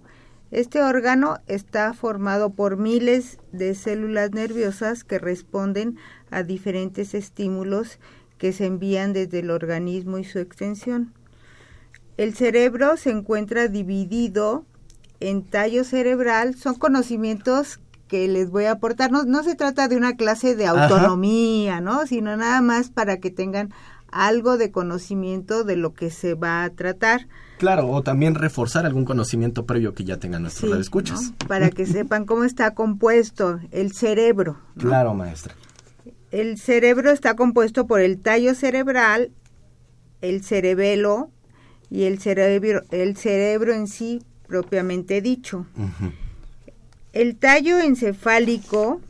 Este 0.56 0.80
órgano 0.80 1.36
está 1.48 1.92
formado 1.92 2.48
por 2.48 2.78
miles 2.78 3.36
de 3.52 3.74
células 3.74 4.30
nerviosas 4.30 5.04
que 5.04 5.18
responden 5.18 5.98
a 6.30 6.44
diferentes 6.44 7.12
estímulos 7.12 7.98
que 8.38 8.54
se 8.54 8.64
envían 8.64 9.12
desde 9.12 9.40
el 9.40 9.50
organismo 9.50 10.16
y 10.16 10.24
su 10.24 10.38
extensión. 10.38 11.12
El 12.16 12.34
cerebro 12.34 12.96
se 12.96 13.10
encuentra 13.10 13.68
dividido 13.68 14.64
en 15.20 15.44
tallo 15.44 15.84
cerebral, 15.84 16.54
son 16.54 16.76
conocimientos 16.76 17.78
que 18.08 18.26
les 18.26 18.48
voy 18.48 18.64
a 18.64 18.70
aportar. 18.72 19.12
No, 19.12 19.24
no 19.24 19.42
se 19.42 19.56
trata 19.56 19.88
de 19.88 19.98
una 19.98 20.16
clase 20.16 20.56
de 20.56 20.68
Ajá. 20.68 20.84
autonomía, 20.84 21.82
¿no? 21.82 22.06
Sino 22.06 22.34
nada 22.34 22.62
más 22.62 22.88
para 22.88 23.18
que 23.18 23.30
tengan 23.30 23.74
algo 24.10 24.56
de 24.56 24.70
conocimiento 24.70 25.64
de 25.64 25.76
lo 25.76 25.92
que 25.92 26.08
se 26.08 26.32
va 26.32 26.64
a 26.64 26.70
tratar. 26.70 27.28
Claro, 27.58 27.88
o 27.88 28.02
también 28.02 28.34
reforzar 28.34 28.84
algún 28.84 29.04
conocimiento 29.04 29.64
previo 29.64 29.94
que 29.94 30.04
ya 30.04 30.18
tengan 30.18 30.42
nuestros 30.42 30.62
Sí, 30.62 30.68
radioescuchas. 30.70 31.22
¿no? 31.22 31.48
Para 31.48 31.70
que 31.70 31.86
sepan 31.86 32.26
cómo 32.26 32.44
está 32.44 32.74
compuesto 32.74 33.60
el 33.70 33.92
cerebro. 33.92 34.58
Claro, 34.78 35.14
maestra. 35.14 35.54
El 36.30 36.58
cerebro 36.58 37.10
está 37.10 37.34
compuesto 37.34 37.86
por 37.86 38.00
el 38.00 38.20
tallo 38.20 38.54
cerebral, 38.54 39.30
el 40.20 40.42
cerebelo 40.44 41.30
y 41.88 42.02
el 42.04 42.18
cerebro, 42.20 42.82
el 42.90 43.16
cerebro 43.16 43.72
en 43.72 43.86
sí 43.86 44.22
propiamente 44.46 45.20
dicho. 45.22 45.66
El 47.12 47.36
tallo 47.36 47.78
encefálico 47.78 49.00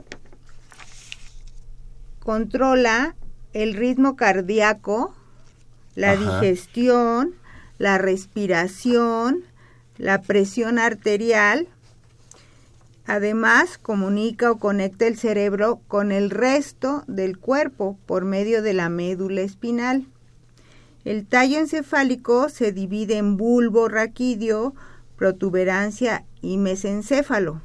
controla 2.20 3.16
el 3.52 3.74
ritmo 3.74 4.16
cardíaco, 4.16 5.14
la 5.94 6.12
Ajá. 6.12 6.40
digestión, 6.40 7.34
la 7.78 7.98
respiración, 7.98 9.44
la 9.98 10.22
presión 10.22 10.78
arterial. 10.78 11.68
Además, 13.06 13.78
comunica 13.78 14.50
o 14.50 14.58
conecta 14.58 15.06
el 15.06 15.16
cerebro 15.16 15.80
con 15.86 16.10
el 16.10 16.30
resto 16.30 17.04
del 17.06 17.38
cuerpo 17.38 17.98
por 18.06 18.24
medio 18.24 18.62
de 18.62 18.74
la 18.74 18.88
médula 18.88 19.42
espinal. 19.42 20.06
El 21.04 21.24
tallo 21.24 21.60
encefálico 21.60 22.48
se 22.48 22.72
divide 22.72 23.16
en 23.16 23.36
bulbo 23.36 23.88
raquídeo, 23.88 24.74
protuberancia 25.16 26.24
y 26.42 26.58
mesencéfalo. 26.58 27.62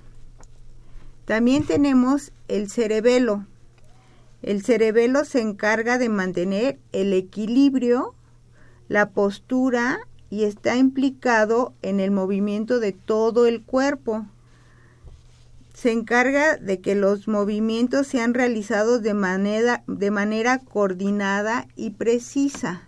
También 1.26 1.66
tenemos 1.66 2.32
el 2.48 2.70
cerebelo. 2.70 3.46
El 4.44 4.64
cerebelo 4.64 5.26
se 5.26 5.42
encarga 5.42 5.98
de 5.98 6.10
mantener 6.10 6.78
el 6.92 7.14
equilibrio, 7.14 8.14
la 8.92 9.12
postura 9.12 10.00
y 10.30 10.44
está 10.44 10.76
implicado 10.76 11.74
en 11.82 12.02
el 12.02 12.12
movimiento 12.12 12.82
de 12.82 12.92
todo 12.92 13.46
el 13.46 13.62
cuerpo. 13.62 14.26
Se 15.74 15.94
encarga 15.94 16.58
de 16.58 16.82
que 16.82 16.94
los 16.94 17.26
movimientos 17.30 18.08
sean 18.08 18.34
realizados 18.34 19.02
de 19.02 19.14
manera, 19.14 19.84
de 19.88 20.12
manera 20.12 20.60
coordinada 20.60 21.68
y 21.78 21.92
precisa. 21.92 22.82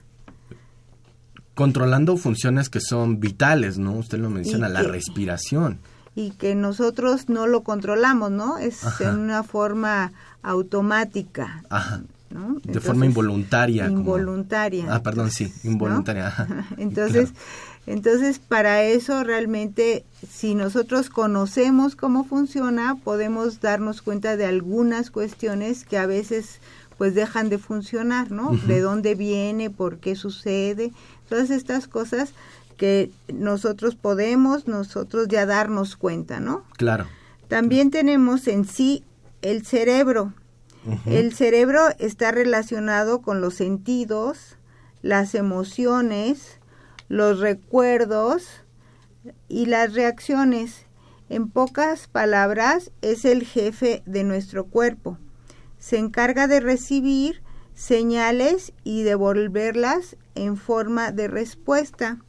Controlando 1.56 2.18
funciones 2.18 2.68
que 2.68 2.82
son 2.82 3.22
vitales, 3.22 3.78
¿no? 3.78 3.94
Usted 3.94 4.18
lo 4.18 4.30
menciona, 4.30 4.68
la 4.68 4.84
respiración. 4.84 5.80
y 6.16 6.32
que 6.32 6.54
nosotros 6.54 7.30
no 7.30 7.48
lo 7.48 7.62
controlamos, 7.64 8.30
¿no? 8.30 8.58
Es 8.58 8.84
Ajá. 8.84 9.06
en 9.06 9.20
una 9.20 9.42
forma 9.44 10.12
automática, 10.42 11.64
Ajá. 11.70 12.02
¿No? 12.34 12.58
De 12.64 12.80
forma 12.80 13.06
involuntaria. 13.06 13.88
como- 13.88 14.00
Involuntaria. 14.00 14.86
Ah, 14.90 15.02
perdón, 15.04 15.32
sí, 15.32 15.54
involuntaria. 15.64 16.34
Entonces, 16.78 17.32
entonces 17.86 18.40
para 18.40 18.84
eso 18.84 19.24
realmente 19.26 20.06
si 20.32 20.56
nosotros 20.56 21.10
conocemos 21.10 21.96
cómo 21.96 22.24
funciona, 22.24 22.96
podemos 23.04 23.60
darnos 23.60 24.02
cuenta 24.02 24.38
de 24.38 24.46
algunas 24.46 25.12
cuestiones 25.12 25.84
que 25.84 25.98
a 25.98 26.06
veces 26.06 26.60
pues 26.98 27.14
dejan 27.16 27.50
de 27.50 27.58
funcionar, 27.58 28.32
¿no? 28.32 28.52
De 28.68 28.80
dónde 28.80 29.16
viene, 29.16 29.70
por 29.70 29.98
qué 29.98 30.16
sucede, 30.16 30.94
todas 31.28 31.50
estas 31.50 31.88
cosas 31.88 32.32
que 32.78 33.12
nosotros 33.34 33.96
podemos 33.96 34.68
nosotros 34.68 35.28
ya 35.28 35.46
darnos 35.46 35.96
cuenta, 35.98 36.40
¿no? 36.40 36.64
Claro. 36.78 37.08
También 37.50 37.92
tenemos 37.92 38.48
en 38.48 38.66
sí 38.66 39.04
el 39.42 39.66
cerebro. 39.66 40.34
El 41.06 41.34
cerebro 41.34 41.80
está 42.00 42.32
relacionado 42.32 43.22
con 43.22 43.40
los 43.40 43.54
sentidos, 43.56 44.58
las 45.02 45.34
emociones, 45.36 46.60
los 47.08 47.40
recuerdos 47.40 48.48
y 49.48 49.68
las 49.68 49.94
reacciones. 49.94 50.86
En 51.30 51.50
pocas 51.50 52.08
palabras, 52.08 52.92
es 53.02 53.24
el 53.24 53.46
jefe 53.46 54.04
de 54.06 54.24
nuestro 54.24 54.66
cuerpo. 54.66 55.18
Se 55.80 55.98
encarga 55.98 56.48
de 56.48 56.60
recibir 56.60 57.42
señales 57.74 58.74
y 58.84 59.04
devolverlas 59.04 60.18
en 60.36 60.58
forma 60.58 61.12
de 61.12 61.28
respuesta. 61.28 62.20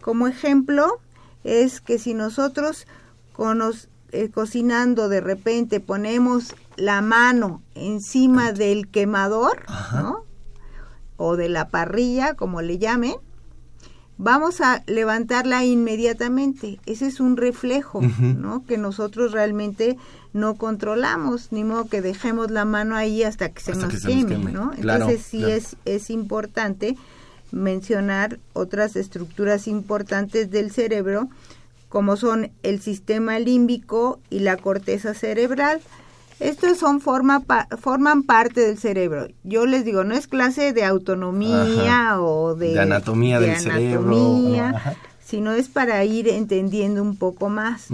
Como 0.00 0.26
ejemplo, 0.26 1.00
es 1.44 1.80
que 1.80 1.98
si 1.98 2.14
nosotros 2.14 2.86
conos- 3.34 3.88
eh, 4.12 4.30
cocinando 4.30 5.08
de 5.08 5.20
repente 5.20 5.80
ponemos 5.80 6.54
la 6.76 7.00
mano 7.00 7.62
encima 7.74 8.52
del 8.52 8.88
quemador, 8.88 9.64
¿no? 9.92 10.24
O 11.16 11.36
de 11.36 11.48
la 11.48 11.68
parrilla, 11.68 12.34
como 12.34 12.62
le 12.62 12.78
llamen, 12.78 13.14
vamos 14.18 14.60
a 14.60 14.82
levantarla 14.86 15.64
inmediatamente. 15.64 16.78
Ese 16.86 17.06
es 17.06 17.20
un 17.20 17.36
reflejo. 17.36 18.00
Que 18.66 18.78
nosotros 18.78 19.32
realmente 19.32 19.96
no 20.32 20.54
controlamos, 20.54 21.52
ni 21.52 21.64
modo 21.64 21.88
que 21.88 22.00
dejemos 22.00 22.50
la 22.50 22.64
mano 22.64 22.96
ahí 22.96 23.22
hasta 23.22 23.50
que 23.50 23.60
se, 23.60 23.72
Hasta 23.72 23.86
nos, 23.86 23.94
que 23.94 24.00
se 24.00 24.08
nos 24.08 24.16
queme, 24.16 24.36
queme. 24.36 24.52
¿no? 24.52 24.70
Claro, 24.72 25.04
Entonces 25.04 25.26
sí 25.26 25.38
claro. 25.38 25.54
es, 25.54 25.76
es 25.84 26.10
importante 26.10 26.96
mencionar 27.50 28.38
otras 28.54 28.96
estructuras 28.96 29.68
importantes 29.68 30.50
del 30.50 30.70
cerebro, 30.70 31.28
como 31.92 32.16
son 32.16 32.50
el 32.62 32.80
sistema 32.80 33.38
límbico 33.38 34.18
y 34.30 34.38
la 34.38 34.56
corteza 34.56 35.12
cerebral. 35.12 35.82
Estos 36.40 36.78
son 36.78 37.02
forma 37.02 37.40
pa- 37.40 37.68
forman 37.78 38.22
parte 38.22 38.62
del 38.62 38.78
cerebro. 38.78 39.28
Yo 39.44 39.66
les 39.66 39.84
digo, 39.84 40.02
no 40.02 40.14
es 40.14 40.26
clase 40.26 40.72
de 40.72 40.84
autonomía 40.86 41.62
Ajá. 42.12 42.20
o 42.22 42.54
de, 42.54 42.72
De 42.72 42.80
anatomía 42.80 43.38
de 43.40 43.48
del 43.48 43.56
cerebro. 43.60 43.98
anatomía, 44.00 44.70
Ajá. 44.70 44.94
sino 45.22 45.52
es 45.52 45.68
para 45.68 46.02
ir 46.06 46.28
entendiendo 46.28 47.02
un 47.02 47.16
poco 47.16 47.50
más, 47.50 47.88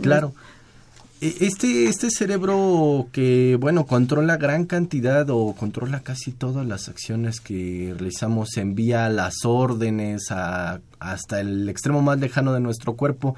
claro. 0.00 0.32
Este, 1.26 1.86
este 1.86 2.10
cerebro 2.10 3.08
que, 3.10 3.56
bueno, 3.58 3.86
controla 3.86 4.36
gran 4.36 4.66
cantidad 4.66 5.26
o 5.30 5.54
controla 5.54 6.00
casi 6.00 6.32
todas 6.32 6.66
las 6.66 6.90
acciones 6.90 7.40
que 7.40 7.94
realizamos, 7.96 8.58
envía 8.58 9.08
las 9.08 9.46
órdenes 9.46 10.26
hasta 10.30 11.40
el 11.40 11.66
extremo 11.70 12.02
más 12.02 12.18
lejano 12.18 12.52
de 12.52 12.60
nuestro 12.60 12.92
cuerpo, 12.92 13.36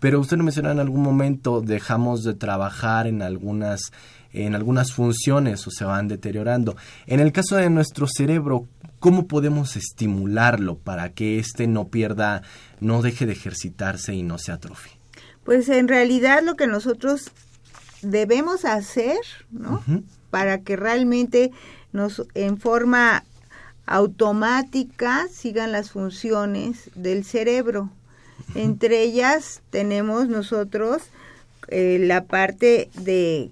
pero 0.00 0.18
usted 0.18 0.36
lo 0.36 0.42
mencionó 0.42 0.72
en 0.72 0.80
algún 0.80 1.00
momento, 1.00 1.60
dejamos 1.60 2.24
de 2.24 2.34
trabajar 2.34 3.06
en 3.06 3.22
algunas, 3.22 3.92
en 4.32 4.56
algunas 4.56 4.92
funciones 4.92 5.64
o 5.64 5.70
se 5.70 5.84
van 5.84 6.08
deteriorando. 6.08 6.76
En 7.06 7.20
el 7.20 7.30
caso 7.30 7.54
de 7.54 7.70
nuestro 7.70 8.08
cerebro, 8.08 8.66
¿cómo 8.98 9.28
podemos 9.28 9.76
estimularlo 9.76 10.76
para 10.78 11.10
que 11.10 11.38
éste 11.38 11.68
no 11.68 11.86
pierda, 11.86 12.42
no 12.80 13.00
deje 13.00 13.26
de 13.26 13.34
ejercitarse 13.34 14.12
y 14.12 14.24
no 14.24 14.38
se 14.38 14.50
atrofie? 14.50 14.97
Pues 15.48 15.70
en 15.70 15.88
realidad 15.88 16.42
lo 16.42 16.56
que 16.56 16.66
nosotros 16.66 17.30
debemos 18.02 18.66
hacer, 18.66 19.16
¿no? 19.50 19.82
Para 20.28 20.60
que 20.60 20.76
realmente 20.76 21.52
nos 21.90 22.26
en 22.34 22.58
forma 22.58 23.24
automática 23.86 25.26
sigan 25.32 25.72
las 25.72 25.90
funciones 25.90 26.90
del 26.94 27.24
cerebro. 27.24 27.88
Entre 28.54 29.00
ellas 29.00 29.62
tenemos 29.70 30.28
nosotros 30.28 31.04
eh, 31.68 31.98
la 31.98 32.24
parte 32.24 32.90
de 32.92 33.50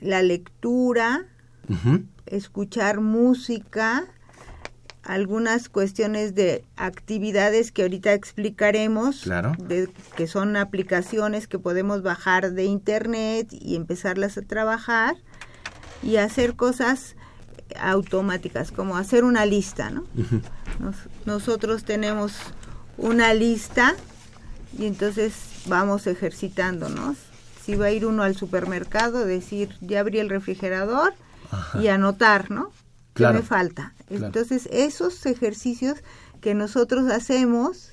la 0.00 0.22
lectura, 0.22 1.24
escuchar 2.26 3.00
música, 3.00 4.04
algunas 5.04 5.68
cuestiones 5.68 6.34
de 6.34 6.64
actividades 6.76 7.70
que 7.72 7.82
ahorita 7.82 8.12
explicaremos, 8.14 9.22
Claro. 9.22 9.52
de- 9.58 9.88
que 10.16 10.26
son 10.26 10.56
aplicaciones 10.56 11.46
que 11.46 11.58
podemos 11.58 12.02
bajar 12.02 12.52
de 12.52 12.64
internet 12.64 13.48
y 13.52 13.76
empezarlas 13.76 14.38
a 14.38 14.42
trabajar 14.42 15.16
y 16.02 16.16
hacer 16.16 16.54
cosas 16.56 17.16
automáticas, 17.78 18.72
como 18.72 18.96
hacer 18.96 19.24
una 19.24 19.46
lista, 19.46 19.90
¿no? 19.90 20.04
Nos- 20.78 20.96
nosotros 21.24 21.84
tenemos 21.84 22.32
una 22.96 23.34
lista 23.34 23.94
y 24.78 24.86
entonces 24.86 25.34
vamos 25.66 26.06
ejercitándonos. 26.06 27.16
Si 27.64 27.74
va 27.76 27.86
a 27.86 27.90
ir 27.90 28.04
uno 28.06 28.22
al 28.22 28.36
supermercado, 28.36 29.24
decir, 29.24 29.76
ya 29.80 30.00
abrí 30.00 30.18
el 30.18 30.28
refrigerador 30.28 31.14
y 31.80 31.88
anotar, 31.88 32.50
¿no? 32.50 32.70
¿Qué 33.14 33.22
Claro. 33.22 33.38
me 33.38 33.42
falta? 33.44 33.94
Claro. 34.08 34.26
Entonces, 34.26 34.68
esos 34.72 35.24
ejercicios 35.26 36.02
que 36.40 36.54
nosotros 36.54 37.10
hacemos 37.10 37.92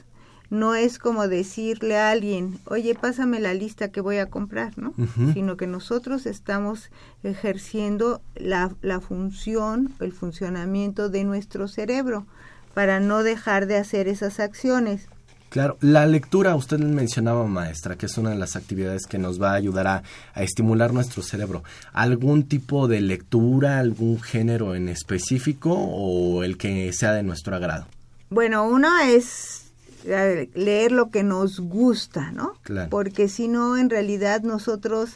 no 0.50 0.76
es 0.76 1.00
como 1.00 1.30
decirle 1.30 1.98
a 1.98 2.12
alguien, 2.12 2.60
oye, 2.66 2.94
pásame 2.94 3.40
la 3.40 3.54
lista 3.54 3.90
que 3.90 4.02
voy 4.02 4.18
a 4.18 4.26
comprar, 4.26 4.78
¿no? 4.78 4.94
Sino 5.34 5.56
que 5.56 5.66
nosotros 5.66 6.26
estamos 6.26 6.92
ejerciendo 7.24 8.22
la, 8.36 8.76
la 8.82 9.00
función, 9.00 9.94
el 10.02 10.12
funcionamiento 10.12 11.08
de 11.08 11.24
nuestro 11.24 11.70
cerebro 11.70 12.26
para 12.74 13.00
no 13.00 13.24
dejar 13.24 13.66
de 13.66 13.78
hacer 13.78 14.10
esas 14.10 14.42
acciones. 14.42 15.08
Claro, 15.52 15.78
la 15.82 16.06
lectura, 16.06 16.56
usted 16.56 16.80
mencionaba, 16.80 17.46
maestra, 17.46 17.98
que 17.98 18.06
es 18.06 18.18
una 18.18 18.30
de 18.30 18.38
las 18.38 18.56
actividades 18.56 19.06
que 19.06 19.18
nos 19.18 19.42
va 19.42 19.52
a 19.52 19.56
ayudar 19.56 19.86
a, 19.86 20.04
a 20.34 20.44
estimular 20.44 20.94
nuestro 20.94 21.22
cerebro. 21.22 21.62
¿Algún 21.92 22.44
tipo 22.44 22.88
de 22.88 23.02
lectura, 23.02 23.80
algún 23.80 24.22
género 24.22 24.76
en 24.76 24.88
específico 24.88 25.74
o 25.74 26.46
el 26.46 26.58
que 26.58 26.94
sea 26.94 27.12
de 27.12 27.24
nuestro 27.24 27.54
agrado? 27.54 27.86
Bueno, 28.30 28.66
uno 28.66 28.98
es 29.00 29.66
eh, 30.06 30.50
leer 30.56 30.94
lo 30.94 31.10
que 31.10 31.24
nos 31.24 31.60
gusta, 31.60 32.32
¿no? 32.32 32.54
Claro. 32.64 32.90
Porque 32.90 33.28
si 33.28 33.50
no, 33.50 33.76
en 33.76 33.90
realidad 33.90 34.44
nosotros, 34.44 35.16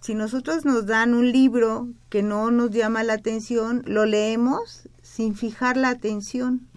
si 0.00 0.14
nosotros 0.14 0.64
nos 0.64 0.86
dan 0.86 1.12
un 1.12 1.32
libro 1.32 1.88
que 2.08 2.22
no 2.22 2.52
nos 2.52 2.70
llama 2.70 3.02
la 3.02 3.14
atención, 3.14 3.82
lo 3.84 4.06
leemos 4.06 4.88
sin 5.02 5.34
fijar 5.34 5.76
la 5.76 5.88
atención. 5.88 6.68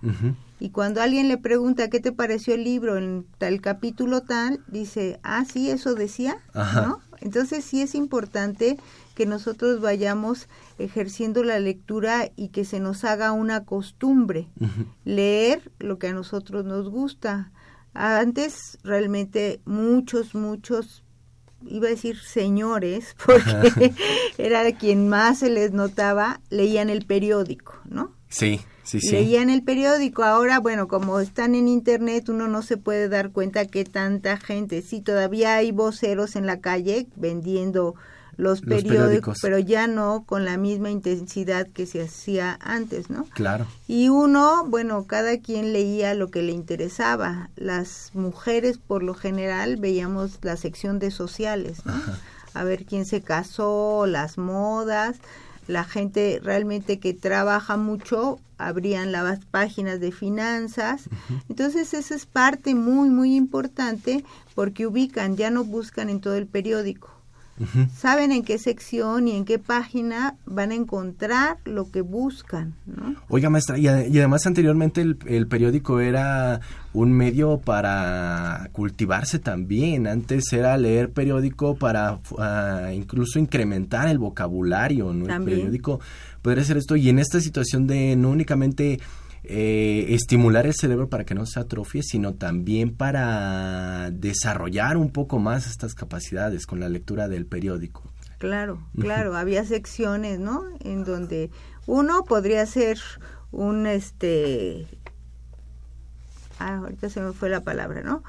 Y 0.60 0.70
cuando 0.70 1.02
alguien 1.02 1.28
le 1.28 1.38
pregunta 1.38 1.89
qué 1.89 2.00
te 2.00 2.12
pareció 2.12 2.56
el 2.56 2.63
libro 2.63 2.98
en 2.98 3.26
tal 3.38 3.62
capítulo 3.62 4.22
tal, 4.22 4.62
dice, 4.67 5.20
ah, 5.24 5.46
sí, 5.46 5.70
eso 5.70 5.93
decía, 5.93 6.38
Ajá. 6.54 6.82
¿no? 6.82 7.02
Entonces 7.22 7.65
sí 7.65 7.82
es 7.82 7.96
importante 7.96 8.78
que 9.15 9.26
nosotros 9.26 9.82
vayamos 9.82 10.48
ejerciendo 10.78 11.43
la 11.43 11.60
lectura 11.60 12.30
y 12.36 12.50
que 12.50 12.65
se 12.65 12.80
nos 12.80 13.04
haga 13.04 13.32
una 13.32 13.65
costumbre 13.65 14.48
leer 15.06 15.72
lo 15.80 15.98
que 15.98 16.10
a 16.10 16.13
nosotros 16.13 16.65
nos 16.65 16.89
gusta. 16.89 17.52
Antes 17.93 18.78
realmente 18.84 19.60
muchos, 19.65 20.36
muchos, 20.36 21.04
iba 21.65 21.88
a 21.88 21.91
decir 21.91 22.20
señores, 22.20 23.15
porque 23.26 23.93
era 24.38 24.72
quien 24.74 25.10
más 25.10 25.39
se 25.39 25.50
les 25.50 25.72
notaba, 25.72 26.39
leían 26.50 26.89
el 26.89 27.06
periódico, 27.06 27.80
¿no? 27.89 28.12
Sí, 28.30 28.62
sí, 28.88 29.00
sí. 29.02 29.12
Leían 29.12 29.50
el 29.50 29.62
periódico. 29.63 30.23
Ahora, 30.23 30.60
bueno, 30.60 30.88
como 30.88 31.19
están 31.19 31.54
en 31.56 31.67
internet, 31.67 32.30
uno 32.30 32.47
no 32.47 32.62
se 32.62 32.78
puede 32.78 33.10
dar 33.10 33.32
cuenta 33.32 33.65
que 33.65 33.84
tanta 33.86 34.38
gente, 34.38 34.82
sí, 34.82 35.02
todavía 35.02 35.56
hay 35.56 35.71
voceros 35.71 36.36
en 36.36 36.45
la 36.45 36.60
calle 36.62 37.08
vendiendo 37.15 37.95
los 38.38 38.62
Los 38.62 38.62
periódicos, 38.62 38.93
periódicos. 39.08 39.39
pero 39.41 39.58
ya 39.58 39.88
no 39.88 40.23
con 40.28 40.45
la 40.45 40.58
misma 40.58 40.91
intensidad 40.91 41.67
que 41.67 41.88
se 41.88 42.04
hacía 42.04 42.60
antes, 42.62 43.10
¿no? 43.10 43.26
Claro. 43.34 43.65
Y 43.88 44.10
uno, 44.10 44.63
bueno, 44.67 45.06
cada 45.08 45.39
quien 45.39 45.73
leía 45.73 46.13
lo 46.13 46.30
que 46.30 46.43
le 46.43 46.52
interesaba. 46.52 47.50
Las 47.56 48.12
mujeres, 48.13 48.78
por 48.78 49.02
lo 49.02 49.15
general, 49.15 49.78
veíamos 49.78 50.38
la 50.43 50.56
sección 50.56 51.00
de 51.00 51.10
sociales, 51.10 51.84
¿no? 51.86 51.93
A 52.54 52.63
ver 52.63 52.86
quién 52.86 53.06
se 53.06 53.21
casó, 53.21 54.06
las 54.06 54.38
modas. 54.38 55.17
La 55.67 55.84
gente 55.84 56.39
realmente 56.41 56.99
que 56.99 57.13
trabaja 57.13 57.77
mucho 57.77 58.39
abrían 58.58 59.12
las 59.12 59.45
páginas 59.45 59.99
de 59.99 60.12
finanzas. 60.12 61.10
Entonces, 61.49 61.93
esa 61.93 62.15
es 62.15 62.25
parte 62.25 62.73
muy, 62.73 63.10
muy 63.10 63.36
importante 63.36 64.23
porque 64.56 64.88
ubican, 64.88 65.38
ya 65.38 65.49
no 65.51 65.63
buscan 65.63 66.10
en 66.10 66.21
todo 66.21 66.36
el 66.36 66.47
periódico 66.47 67.16
saben 67.96 68.32
en 68.32 68.43
qué 68.43 68.58
sección 68.58 69.28
y 69.28 69.36
en 69.36 69.46
qué 69.46 69.60
página 69.60 70.36
van 70.46 70.72
a 70.72 70.76
encontrar 70.76 71.58
lo 71.65 71.89
que 71.91 72.02
buscan, 72.02 72.76
¿no? 72.86 73.15
Oiga, 73.30 73.50
maestra, 73.50 73.78
y, 73.78 73.88
además 73.88 74.46
anteriormente 74.46 75.02
el, 75.02 75.17
el 75.26 75.48
periódico 75.48 76.00
era 76.00 76.62
un 76.93 77.12
medio 77.12 77.60
para 77.60 78.70
cultivarse 78.72 79.39
también. 79.39 80.08
Antes 80.08 80.52
era 80.52 80.78
leer 80.78 81.12
periódico 81.12 81.76
para 81.76 82.20
ah, 82.39 82.91
incluso 82.93 83.39
incrementar 83.39 84.08
el 84.08 84.17
vocabulario, 84.17 85.13
¿no? 85.13 85.34
El 85.34 85.43
periódico 85.43 86.00
podría 86.41 86.63
ser 86.63 86.78
esto. 86.78 86.96
Y 86.96 87.10
en 87.10 87.20
esta 87.20 87.39
situación 87.39 87.86
de 87.86 88.15
no 88.15 88.30
únicamente 88.30 89.00
eh, 89.49 90.13
estimular 90.13 90.65
el 90.65 90.73
cerebro 90.73 91.10
para 91.10 91.25
que 91.25 91.36
no 91.36 91.45
se 91.45 91.60
atrofie, 91.60 92.03
sino 92.03 92.33
también 92.33 92.93
para 92.95 94.12
desarrollar 94.12 94.97
un 94.97 95.12
poco 95.12 95.39
más 95.39 95.67
estas 95.67 95.95
capacidades 95.95 96.65
con 96.65 96.79
la 96.79 96.89
lectura 96.89 97.27
del 97.27 97.45
periódico. 97.45 98.03
Claro, 98.39 98.79
claro, 98.99 99.36
había 99.36 99.65
secciones, 99.65 100.39
¿no? 100.39 100.63
En 100.81 101.03
donde 101.03 101.49
uno 101.88 102.23
podría 102.23 102.65
ser 102.65 102.99
un 103.51 103.88
este 103.88 104.88
ah, 106.60 106.77
ahorita 106.77 107.10
se 107.10 107.21
me 107.21 107.33
fue 107.33 107.49
la 107.49 107.62
palabra, 107.62 108.01
¿no? 108.03 108.23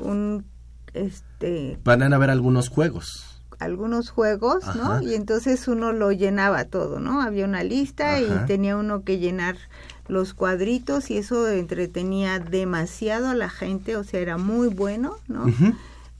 Un 0.00 0.44
este 0.94 1.78
Van 1.84 2.02
a 2.02 2.14
haber 2.14 2.30
algunos 2.30 2.68
juegos. 2.68 3.42
algunos 3.58 4.10
juegos, 4.10 4.64
¿no? 4.74 5.02
Y 5.02 5.14
entonces 5.14 5.68
uno 5.68 5.92
lo 5.92 6.12
llenaba 6.12 6.64
todo, 6.64 6.98
¿no? 6.98 7.20
Había 7.20 7.44
una 7.44 7.62
lista 7.62 8.16
Ajá. 8.16 8.20
y 8.20 8.46
tenía 8.46 8.76
uno 8.76 9.04
que 9.04 9.18
llenar 9.18 9.56
los 10.10 10.34
cuadritos 10.34 11.10
y 11.10 11.16
eso 11.18 11.48
entretenía 11.48 12.38
demasiado 12.38 13.28
a 13.28 13.34
la 13.34 13.48
gente, 13.48 13.96
o 13.96 14.04
sea, 14.04 14.20
era 14.20 14.36
muy 14.36 14.68
bueno, 14.68 15.16
¿no? 15.28 15.46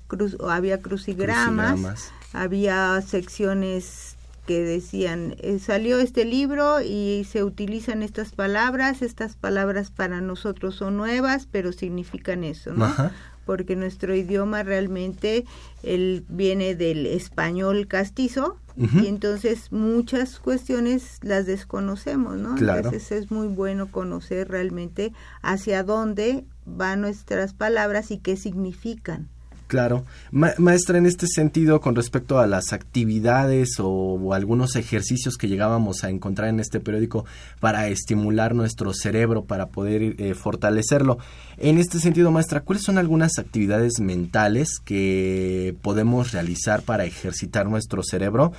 Cruz- 0.09 0.37
había 0.49 0.81
crucigramas, 0.81 1.73
Crucigramas. 1.73 2.13
había 2.33 3.01
secciones 3.03 4.17
que 4.47 4.63
decían, 4.63 5.37
eh, 5.39 5.59
salió 5.61 6.01
este 6.01 6.25
libro 6.25 6.81
y 6.81 7.25
se 7.31 7.45
utilizan 7.45 8.03
estas 8.03 8.33
palabras, 8.33 9.03
estas 9.03 9.37
palabras 9.37 9.91
para 9.91 10.21
nosotros 10.21 10.75
son 10.75 10.97
nuevas, 10.97 11.47
pero 11.51 11.73
significan 11.73 12.43
eso, 12.43 12.73
¿no? 12.73 12.87
Ajá. 12.87 13.13
Porque 13.47 13.77
nuestro 13.77 14.15
idioma 14.15 14.63
realmente 14.63 15.45
él 15.83 16.25
viene 16.29 16.75
del 16.75 17.07
español 17.07 17.87
castizo 17.87 18.57
Y 18.81 19.09
entonces 19.09 19.73
muchas 19.73 20.39
cuestiones 20.39 21.19
las 21.23 21.45
desconocemos, 21.45 22.39
¿no? 22.39 22.55
Claro. 22.55 22.79
Entonces 22.79 23.13
es 23.13 23.31
muy 23.31 23.47
bueno 23.47 23.91
conocer 23.91 24.49
realmente 24.49 25.13
hacia 25.43 25.83
dónde 25.83 26.45
van 26.65 27.03
nuestras 27.03 27.53
palabras 27.53 28.11
y 28.11 28.19
qué 28.19 28.37
significan. 28.37 29.29
Claro. 29.71 30.05
Ma- 30.33 30.53
maestra, 30.59 30.99
en 30.99 31.07
este 31.07 31.29
sentido, 31.29 31.81
con 31.81 31.95
respecto 31.95 32.41
a 32.41 32.49
las 32.49 32.73
actividades 32.73 33.77
o, 33.79 34.35
algunos 34.35 34.75
ejercicios 34.75 35.37
que 35.37 35.47
llegábamos 35.47 36.03
a 36.03 36.11
encontrar 36.11 36.49
en 36.49 36.59
este 36.59 36.81
periódico 36.81 37.25
para 37.61 37.87
estimular 37.87 38.57
nuestro 38.57 38.93
cerebro, 38.93 39.45
para 39.45 39.69
poder 39.69 40.17
eh, 40.19 40.35
fortalecerlo, 40.35 41.19
en 41.57 41.79
este 41.79 42.01
sentido, 42.01 42.33
maestra, 42.33 42.63
¿cuáles 42.63 42.83
son 42.83 42.99
algunas 42.99 43.39
actividades 43.39 44.01
mentales 44.01 44.81
que 44.85 45.77
podemos 45.83 46.33
realizar 46.33 46.83
para 46.83 47.05
ejercitar 47.05 47.69
nuestro 47.69 48.03
cerebro? 48.03 48.51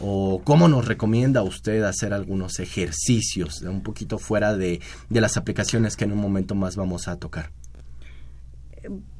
¿O 0.00 0.42
cómo 0.42 0.66
nos 0.66 0.86
recomienda 0.86 1.44
usted 1.44 1.84
hacer 1.84 2.12
algunos 2.12 2.58
ejercicios, 2.58 3.62
un 3.62 3.84
poquito 3.84 4.18
fuera 4.18 4.56
de 4.56 4.80
las 5.08 5.36
aplicaciones 5.36 5.94
que 5.94 6.02
en 6.02 6.10
un 6.10 6.18
momento 6.18 6.56
más 6.56 6.74
vamos 6.74 7.06
a 7.06 7.14
tocar? 7.14 7.52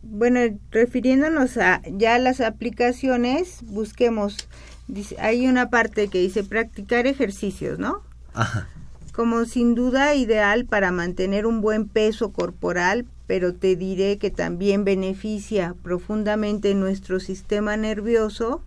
Bueno, 0.02 0.40
refiriéndonos 0.70 1.57
a 1.59 1.83
ya 1.90 2.18
las 2.18 2.40
aplicaciones, 2.40 3.61
busquemos, 3.62 4.48
dice, 4.87 5.16
hay 5.20 5.46
una 5.46 5.70
parte 5.70 6.09
que 6.09 6.18
dice 6.18 6.44
practicar 6.44 7.07
ejercicios, 7.07 7.78
¿no? 7.78 8.02
Ajá. 8.35 8.68
Como 9.12 9.44
sin 9.44 9.74
duda 9.74 10.14
ideal 10.14 10.64
para 10.64 10.92
mantener 10.92 11.44
un 11.46 11.61
buen 11.61 11.88
peso 11.88 12.31
corporal, 12.33 13.07
pero 13.26 13.54
te 13.54 13.76
diré 13.76 14.16
que 14.18 14.31
también 14.31 14.85
beneficia 14.85 15.74
profundamente 15.83 16.74
nuestro 16.74 17.20
sistema 17.20 17.76
nervioso, 17.76 18.62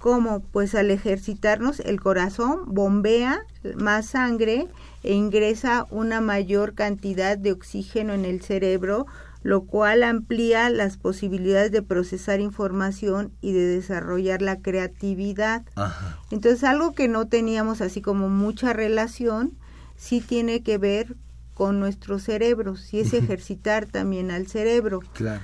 como 0.00 0.40
pues 0.40 0.74
al 0.74 0.90
ejercitarnos 0.90 1.78
el 1.80 2.00
corazón 2.00 2.62
bombea 2.66 3.42
más 3.76 4.06
sangre 4.06 4.66
e 5.04 5.12
ingresa 5.12 5.86
una 5.90 6.20
mayor 6.20 6.74
cantidad 6.74 7.36
de 7.36 7.52
oxígeno 7.52 8.14
en 8.14 8.24
el 8.24 8.40
cerebro, 8.40 9.06
lo 9.42 9.62
cual 9.62 10.02
amplía 10.02 10.68
las 10.70 10.96
posibilidades 10.96 11.72
de 11.72 11.82
procesar 11.82 12.40
información 12.40 13.32
y 13.40 13.52
de 13.52 13.66
desarrollar 13.66 14.42
la 14.42 14.60
creatividad. 14.60 15.62
Ajá. 15.76 16.18
Entonces 16.30 16.64
algo 16.64 16.92
que 16.92 17.08
no 17.08 17.26
teníamos 17.26 17.80
así 17.80 18.02
como 18.02 18.28
mucha 18.28 18.72
relación, 18.72 19.52
sí 19.96 20.20
tiene 20.20 20.62
que 20.62 20.78
ver 20.78 21.16
con 21.54 21.78
nuestro 21.78 22.18
cerebro, 22.18 22.76
sí 22.76 23.00
es 23.00 23.12
ejercitar 23.12 23.86
también 23.86 24.30
al 24.30 24.46
cerebro. 24.46 25.00
Claro. 25.12 25.42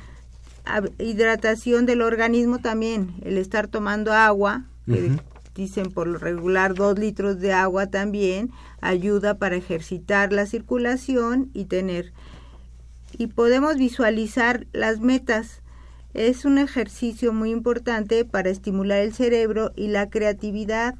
Hidratación 0.99 1.87
del 1.87 2.03
organismo 2.03 2.59
también, 2.59 3.15
el 3.23 3.39
estar 3.39 3.69
tomando 3.69 4.13
agua, 4.13 4.65
que 4.87 5.13
dicen 5.55 5.93
por 5.93 6.07
lo 6.07 6.19
regular 6.19 6.75
dos 6.75 6.99
litros 6.99 7.39
de 7.39 7.53
agua 7.53 7.87
también, 7.89 8.51
ayuda 8.81 9.35
para 9.35 9.57
ejercitar 9.57 10.33
la 10.33 10.47
circulación 10.47 11.51
y 11.53 11.67
tener 11.67 12.13
y 13.19 13.29
podemos 13.29 13.77
visualizar 13.77 14.67
las 14.73 15.01
metas. 15.01 15.63
Es 16.15 16.45
un 16.45 16.59
ejercicio 16.59 17.33
muy 17.33 17.51
importante 17.51 18.25
para 18.25 18.51
estimular 18.51 18.99
el 19.01 19.13
cerebro 19.13 19.73
y 19.77 19.89
la 19.89 20.09
creatividad. 20.09 20.95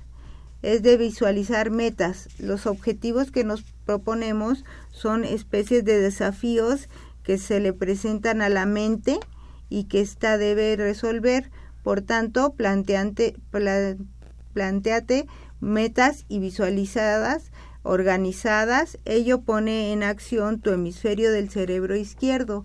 Es 0.63 0.83
de 0.83 0.97
visualizar 0.97 1.71
metas. 1.71 2.29
Los 2.39 2.67
objetivos 2.67 3.31
que 3.31 3.45
nos 3.45 3.63
proponemos 3.85 4.65
son 4.91 5.25
especies 5.25 5.85
de 5.85 6.01
desafíos 6.01 6.89
que 7.23 7.39
se 7.39 7.61
le 7.61 7.73
presentan 7.73 8.43
a 8.43 8.49
la 8.49 8.67
mente 8.67 9.19
y 9.69 9.85
que 9.85 10.01
ésta 10.01 10.39
debe 10.39 10.77
resolver. 10.77 11.51
Por 11.83 12.01
tanto, 12.01 12.55
planteante, 12.55 13.37
pla- 13.51 13.97
planteate 14.53 15.27
metas 15.61 16.25
y 16.29 16.39
visualizadas 16.39 17.51
organizadas, 17.87 18.99
ello 19.05 19.41
pone 19.43 19.93
en 19.93 20.03
acción 20.03 20.61
tu 20.61 20.71
hemisferio 20.71 21.31
del 21.33 21.49
cerebro 21.51 21.97
izquierdo. 21.97 22.65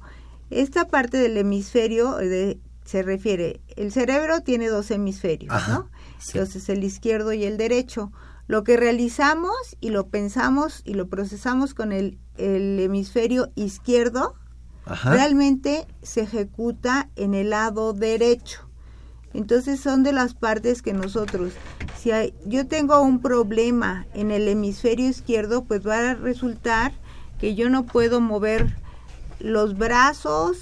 Esta 0.50 0.88
parte 0.88 1.18
del 1.18 1.38
hemisferio 1.38 2.20
eh, 2.20 2.28
de- 2.28 2.60
se 2.86 3.04
refiere, 3.04 3.62
el 3.78 3.92
cerebro 3.92 4.42
tiene 4.42 4.68
dos 4.68 4.92
hemisferios, 4.92 5.54
Ajá, 5.54 5.72
¿no? 5.74 5.90
Entonces 6.28 6.68
el 6.70 6.84
izquierdo 6.84 7.32
y 7.34 7.46
el 7.46 7.58
derecho. 7.58 8.12
Lo 8.48 8.64
que 8.64 8.76
realizamos 8.76 9.78
y 9.80 9.92
lo 9.92 10.08
pensamos 10.08 10.82
y 10.84 10.96
lo 10.96 11.08
procesamos 11.08 11.74
con 11.74 11.92
el, 11.94 12.18
el 12.38 12.80
hemisferio 12.80 13.52
izquierdo, 13.56 14.36
Ajá. 14.86 15.12
realmente 15.14 15.86
se 16.02 16.22
ejecuta 16.22 17.10
en 17.16 17.34
el 17.34 17.52
lado 17.52 17.94
derecho. 17.94 18.68
Entonces 19.34 19.80
son 19.80 20.04
de 20.04 20.12
las 20.12 20.34
partes 20.34 20.82
que 20.82 20.94
nosotros, 20.94 21.54
si 21.98 22.12
hay, 22.12 22.34
yo 22.46 22.68
tengo 22.68 23.02
un 23.02 23.22
problema 23.22 24.06
en 24.14 24.32
el 24.32 24.48
hemisferio 24.48 25.08
izquierdo, 25.08 25.64
pues 25.64 25.86
va 25.86 26.12
a 26.12 26.14
resultar 26.16 26.92
que 27.40 27.56
yo 27.56 27.70
no 27.70 27.86
puedo 27.86 28.22
mover 28.22 28.76
los 29.40 29.78
brazos 29.78 30.58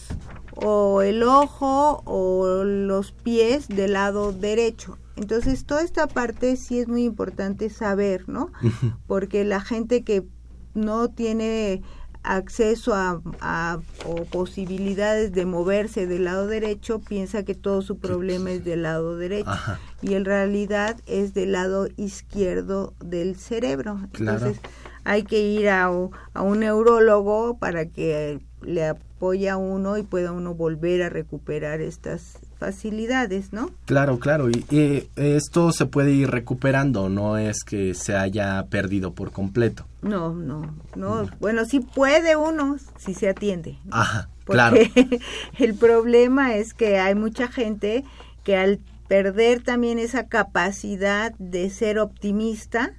o 0.56 1.02
el 1.02 1.24
ojo 1.24 2.02
o 2.06 2.64
los 2.64 3.12
pies 3.12 3.68
del 3.68 3.94
lado 3.94 4.32
derecho. 4.32 4.98
Entonces 5.16 5.66
toda 5.66 5.82
esta 5.82 6.08
parte 6.08 6.56
sí 6.56 6.80
es 6.80 6.88
muy 6.88 7.04
importante 7.04 7.70
saber, 7.70 8.30
¿no? 8.30 8.52
Porque 9.08 9.44
la 9.44 9.60
gente 9.62 10.04
que 10.04 10.26
no 10.74 11.10
tiene 11.10 11.82
acceso 12.24 12.94
a, 12.94 13.22
a- 13.40 13.80
o 14.06 14.26
posibilidades 14.26 15.32
de 15.32 15.46
moverse 15.46 16.06
del 16.08 16.26
lado 16.26 16.48
derecho 16.48 17.00
piensa 17.00 17.44
que 17.44 17.56
todo 17.56 17.82
su 17.82 17.98
problema 17.98 18.52
es 18.52 18.64
del 18.66 18.84
lado 18.84 19.18
derecho 19.18 19.50
Ajá. 19.50 19.80
y 20.02 20.16
en 20.16 20.26
realidad 20.26 20.98
es 21.06 21.34
del 21.34 21.54
lado 21.54 21.88
izquierdo 21.98 22.94
del 23.04 23.36
cerebro 23.36 24.00
Claro. 24.12 24.38
entonces 24.40 24.62
hay 25.06 25.24
que 25.24 25.40
ir 25.42 25.70
a, 25.70 25.86
a 25.86 26.42
un 26.42 26.60
neurólogo 26.60 27.58
para 27.58 27.86
que 27.86 28.40
le 28.62 28.86
apoye 28.86 29.50
a 29.50 29.58
uno 29.58 29.98
y 29.98 30.04
pueda 30.04 30.32
uno 30.34 30.54
volver 30.54 31.02
a 31.04 31.10
recuperar 31.10 31.80
estas 31.82 32.38
facilidades 32.60 33.54
no 33.54 33.72
Claro, 33.86 34.20
claro. 34.20 34.50
Y, 34.50 34.66
y 34.70 35.10
esto 35.16 35.72
se 35.72 35.86
puede 35.86 36.12
ir 36.12 36.30
recuperando, 36.30 37.10
no 37.10 37.38
es 37.38 37.64
que 37.64 37.94
se 37.96 38.16
haya 38.16 38.66
perdido 38.70 39.14
por 39.14 39.32
completo. 39.32 39.86
no 40.02 40.34
no 40.34 40.76
no 40.96 41.28
bueno 41.40 41.66
sí 41.66 41.80
puede 41.80 42.36
uno 42.36 42.78
si 42.98 43.14
se 43.14 43.30
atiende 43.30 43.78
Ajá, 43.92 44.30
Porque 44.46 44.54
claro. 44.54 44.78
el 45.58 45.74
problema 45.76 46.56
es 46.56 46.74
que 46.74 47.00
hay 47.00 47.16
mucha 47.16 47.48
gente 47.48 48.04
que 48.44 48.56
al 48.58 48.80
perder 49.08 49.64
también 49.64 49.98
esa 49.98 50.28
capacidad 50.28 51.34
de 51.40 51.70
ser 51.72 51.98
optimista, 51.98 52.94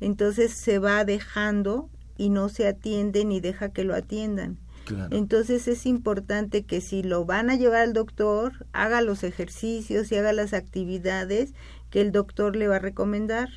entonces 0.00 0.52
se 0.54 0.78
va 0.80 1.04
dejando 1.04 1.88
y 2.18 2.30
no 2.30 2.48
se 2.48 2.66
atiende 2.66 3.24
ni 3.24 3.40
deja 3.40 3.68
que 3.68 3.84
lo 3.84 3.94
atiendan. 3.94 4.58
Claro. 4.84 5.16
Entonces 5.16 5.68
es 5.68 5.86
importante 5.86 6.64
que 6.64 6.80
si 6.80 7.02
lo 7.02 7.24
van 7.24 7.50
a 7.50 7.56
llevar 7.56 7.82
al 7.82 7.92
doctor, 7.92 8.66
haga 8.72 9.00
los 9.00 9.24
ejercicios 9.24 10.10
y 10.12 10.16
haga 10.16 10.32
las 10.32 10.52
actividades 10.52 11.54
que 11.90 12.00
el 12.00 12.12
doctor 12.12 12.56
le 12.56 12.68
va 12.68 12.76
a 12.76 12.80
recomendar. 12.80 13.48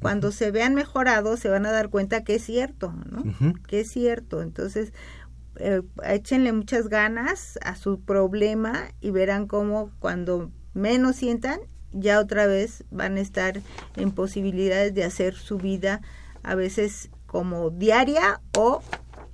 Cuando 0.00 0.32
se 0.32 0.50
vean 0.50 0.74
mejorados, 0.74 1.38
se 1.38 1.48
van 1.48 1.64
a 1.64 1.70
dar 1.70 1.88
cuenta 1.88 2.24
que 2.24 2.36
es 2.36 2.42
cierto, 2.42 2.92
¿no? 3.08 3.22
Que 3.68 3.80
es 3.80 3.90
cierto. 3.90 4.42
Entonces, 4.42 4.92
eh, 5.56 5.82
échenle 6.04 6.52
muchas 6.52 6.88
ganas 6.88 7.58
a 7.62 7.76
su 7.76 8.00
problema 8.00 8.88
y 9.00 9.10
verán 9.10 9.46
cómo 9.46 9.90
cuando 10.00 10.50
menos 10.74 11.16
sientan, 11.16 11.60
ya 11.92 12.20
otra 12.20 12.46
vez 12.46 12.84
van 12.90 13.16
a 13.16 13.20
estar 13.20 13.60
en 13.96 14.12
posibilidades 14.12 14.94
de 14.94 15.04
hacer 15.04 15.34
su 15.34 15.58
vida 15.58 16.00
a 16.42 16.54
veces 16.54 17.10
como 17.26 17.70
diaria 17.70 18.40
o 18.56 18.82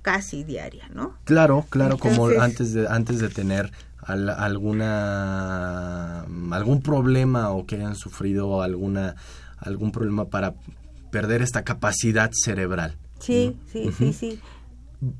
casi 0.01 0.43
diaria, 0.43 0.89
¿no? 0.93 1.15
Claro, 1.25 1.65
claro, 1.69 1.97
como 1.97 2.27
antes 2.27 2.73
de 2.73 2.87
antes 2.87 3.19
de 3.19 3.29
tener 3.29 3.71
al- 4.01 4.29
alguna 4.29 6.21
algún 6.51 6.81
problema 6.81 7.51
o 7.51 7.65
que 7.65 7.75
hayan 7.75 7.95
sufrido 7.95 8.61
alguna 8.61 9.15
algún 9.57 9.91
problema 9.91 10.25
para 10.25 10.53
perder 11.11 11.41
esta 11.41 11.63
capacidad 11.63 12.31
cerebral. 12.33 12.95
Sí, 13.19 13.57
sí, 13.71 13.91
sí, 13.97 14.13
sí. 14.13 14.39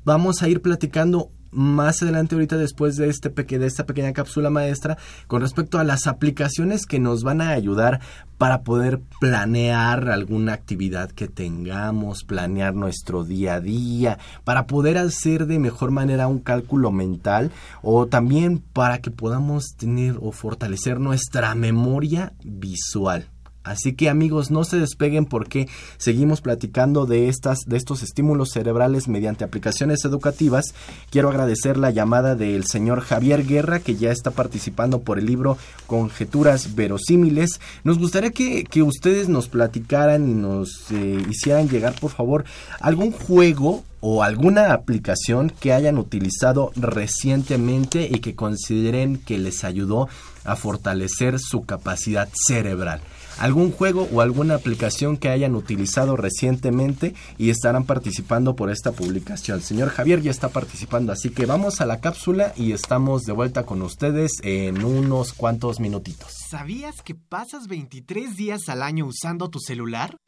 Vamos 0.04 0.42
a 0.42 0.48
ir 0.48 0.62
platicando 0.62 1.30
más 1.50 2.02
adelante 2.02 2.34
ahorita 2.34 2.56
después 2.56 2.96
de 2.96 3.08
este 3.08 3.30
de 3.30 3.66
esta 3.66 3.86
pequeña 3.86 4.12
cápsula 4.12 4.50
maestra 4.50 4.98
con 5.26 5.42
respecto 5.42 5.78
a 5.78 5.84
las 5.84 6.06
aplicaciones 6.06 6.86
que 6.86 6.98
nos 6.98 7.22
van 7.22 7.40
a 7.40 7.50
ayudar 7.50 8.00
para 8.38 8.62
poder 8.62 9.00
planear 9.20 10.08
alguna 10.08 10.54
actividad 10.54 11.10
que 11.10 11.28
tengamos, 11.28 12.24
planear 12.24 12.74
nuestro 12.74 13.24
día 13.24 13.54
a 13.54 13.60
día, 13.60 14.18
para 14.44 14.66
poder 14.66 14.96
hacer 14.96 15.46
de 15.46 15.58
mejor 15.58 15.90
manera 15.90 16.26
un 16.26 16.38
cálculo 16.38 16.90
mental 16.90 17.50
o 17.82 18.06
también 18.06 18.58
para 18.58 18.98
que 18.98 19.10
podamos 19.10 19.74
tener 19.76 20.16
o 20.20 20.32
fortalecer 20.32 21.00
nuestra 21.00 21.54
memoria 21.54 22.32
visual. 22.42 23.26
Así 23.62 23.92
que 23.92 24.08
amigos, 24.08 24.50
no 24.50 24.64
se 24.64 24.78
despeguen 24.78 25.26
porque 25.26 25.68
seguimos 25.98 26.40
platicando 26.40 27.04
de 27.04 27.28
estas 27.28 27.58
de 27.66 27.76
estos 27.76 28.02
estímulos 28.02 28.50
cerebrales 28.52 29.06
mediante 29.06 29.44
aplicaciones 29.44 30.04
educativas. 30.06 30.74
Quiero 31.10 31.28
agradecer 31.28 31.76
la 31.76 31.90
llamada 31.90 32.36
del 32.36 32.64
señor 32.64 33.00
Javier 33.02 33.46
Guerra 33.46 33.80
que 33.80 33.96
ya 33.96 34.12
está 34.12 34.30
participando 34.30 35.00
por 35.00 35.18
el 35.18 35.26
libro 35.26 35.58
Conjeturas 35.86 36.74
verosímiles. 36.74 37.60
Nos 37.84 37.98
gustaría 37.98 38.30
que, 38.30 38.64
que 38.64 38.82
ustedes 38.82 39.28
nos 39.28 39.48
platicaran 39.48 40.30
y 40.30 40.34
nos 40.34 40.90
eh, 40.90 41.22
hicieran 41.28 41.68
llegar, 41.68 41.94
por 42.00 42.12
favor, 42.12 42.44
algún 42.80 43.12
juego 43.12 43.84
o 44.00 44.22
alguna 44.22 44.72
aplicación 44.72 45.50
que 45.50 45.74
hayan 45.74 45.98
utilizado 45.98 46.72
recientemente 46.76 48.08
y 48.10 48.20
que 48.20 48.34
consideren 48.34 49.18
que 49.18 49.38
les 49.38 49.64
ayudó 49.64 50.08
a 50.44 50.56
fortalecer 50.56 51.38
su 51.38 51.66
capacidad 51.66 52.28
cerebral. 52.46 53.02
Algún 53.40 53.72
juego 53.72 54.06
o 54.12 54.20
alguna 54.20 54.54
aplicación 54.54 55.16
que 55.16 55.30
hayan 55.30 55.54
utilizado 55.54 56.14
recientemente 56.14 57.14
y 57.38 57.48
estarán 57.48 57.84
participando 57.84 58.54
por 58.54 58.70
esta 58.70 58.92
publicación. 58.92 59.62
Señor 59.62 59.88
Javier 59.88 60.20
ya 60.20 60.30
está 60.30 60.50
participando, 60.50 61.10
así 61.10 61.30
que 61.30 61.46
vamos 61.46 61.80
a 61.80 61.86
la 61.86 62.00
cápsula 62.00 62.52
y 62.54 62.72
estamos 62.72 63.22
de 63.22 63.32
vuelta 63.32 63.64
con 63.64 63.80
ustedes 63.80 64.32
en 64.42 64.84
unos 64.84 65.32
cuantos 65.32 65.80
minutitos. 65.80 66.34
¿Sabías 66.50 67.00
que 67.00 67.14
pasas 67.14 67.66
23 67.66 68.36
días 68.36 68.68
al 68.68 68.82
año 68.82 69.06
usando 69.06 69.48
tu 69.48 69.58
celular? 69.58 70.18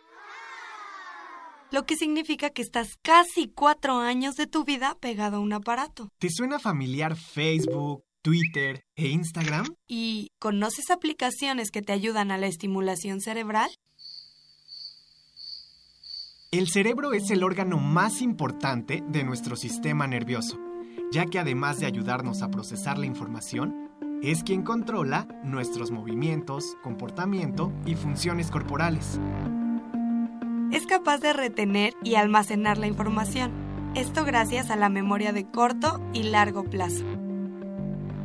Lo 1.71 1.85
que 1.85 1.97
significa 1.97 2.49
que 2.49 2.63
estás 2.63 2.97
casi 3.03 3.49
cuatro 3.49 3.99
años 3.99 4.37
de 4.37 4.47
tu 4.47 4.65
vida 4.65 4.97
pegado 5.01 5.37
a 5.37 5.41
un 5.41 5.53
aparato. 5.53 6.09
¿Te 6.19 6.29
suena 6.31 6.59
familiar 6.59 7.17
Facebook, 7.17 8.05
Twitter 8.23 8.85
e 8.97 9.09
Instagram? 9.09 9.67
¿Y 9.87 10.31
conoces 10.39 10.91
aplicaciones 10.91 11.71
que 11.71 11.83
te 11.83 11.93
ayudan 11.93 12.31
a 12.31 12.39
la 12.39 12.47
estimulación 12.47 13.21
cerebral? 13.21 13.71
El 16.53 16.69
cerebro 16.69 17.13
es 17.13 17.31
el 17.31 17.43
órgano 17.43 17.79
más 17.79 18.21
importante 18.21 19.03
de 19.09 19.25
nuestro 19.25 19.57
sistema 19.57 20.07
nervioso, 20.07 20.61
ya 21.11 21.27
que 21.27 21.39
además 21.39 21.81
de 21.81 21.87
ayudarnos 21.87 22.43
a 22.43 22.51
procesar 22.51 22.99
la 22.99 23.07
información, 23.07 23.91
es 24.23 24.45
quien 24.45 24.63
controla 24.63 25.27
nuestros 25.43 25.91
movimientos, 25.91 26.77
comportamiento 26.83 27.73
y 27.87 27.97
funciones 27.97 28.51
corporales. 28.51 29.19
Es 30.71 30.87
capaz 30.87 31.19
de 31.19 31.33
retener 31.33 31.95
y 32.05 32.15
almacenar 32.15 32.79
la 32.79 32.87
información. 32.87 33.51
Esto 33.95 34.25
gracias 34.25 34.71
a 34.71 34.77
la 34.77 34.89
memoria 34.89 35.33
de 35.33 35.51
corto 35.51 36.01
y 36.13 36.23
largo 36.23 36.65
plazo. 36.65 37.05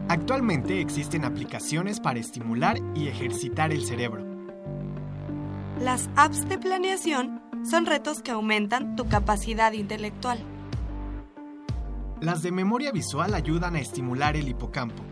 Actualmente 0.09 0.79
existen 0.79 1.25
aplicaciones 1.25 1.99
para 1.99 2.19
estimular 2.19 2.77
y 2.95 3.09
ejercitar 3.09 3.73
el 3.73 3.83
cerebro. 3.83 4.25
Las 5.81 6.09
apps 6.15 6.47
de 6.47 6.57
planeación 6.57 7.41
son 7.69 7.85
retos 7.85 8.21
que 8.21 8.31
aumentan 8.31 8.95
tu 8.95 9.09
capacidad 9.09 9.73
intelectual. 9.73 10.39
Las 12.21 12.41
de 12.41 12.51
memoria 12.51 12.93
visual 12.93 13.33
ayudan 13.33 13.75
a 13.75 13.79
estimular 13.79 14.37
el 14.37 14.47
hipocampo, 14.47 15.03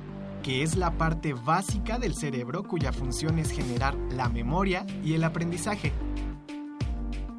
que 0.42 0.64
es 0.64 0.78
la 0.78 0.92
parte 0.92 1.34
básica 1.34 2.00
del 2.00 2.16
cerebro 2.16 2.64
cuya 2.64 2.94
función 2.94 3.38
es 3.38 3.52
generar 3.52 3.96
la 4.12 4.30
memoria 4.30 4.86
y 5.04 5.14
el 5.14 5.26
aprendizaje. 5.26 5.92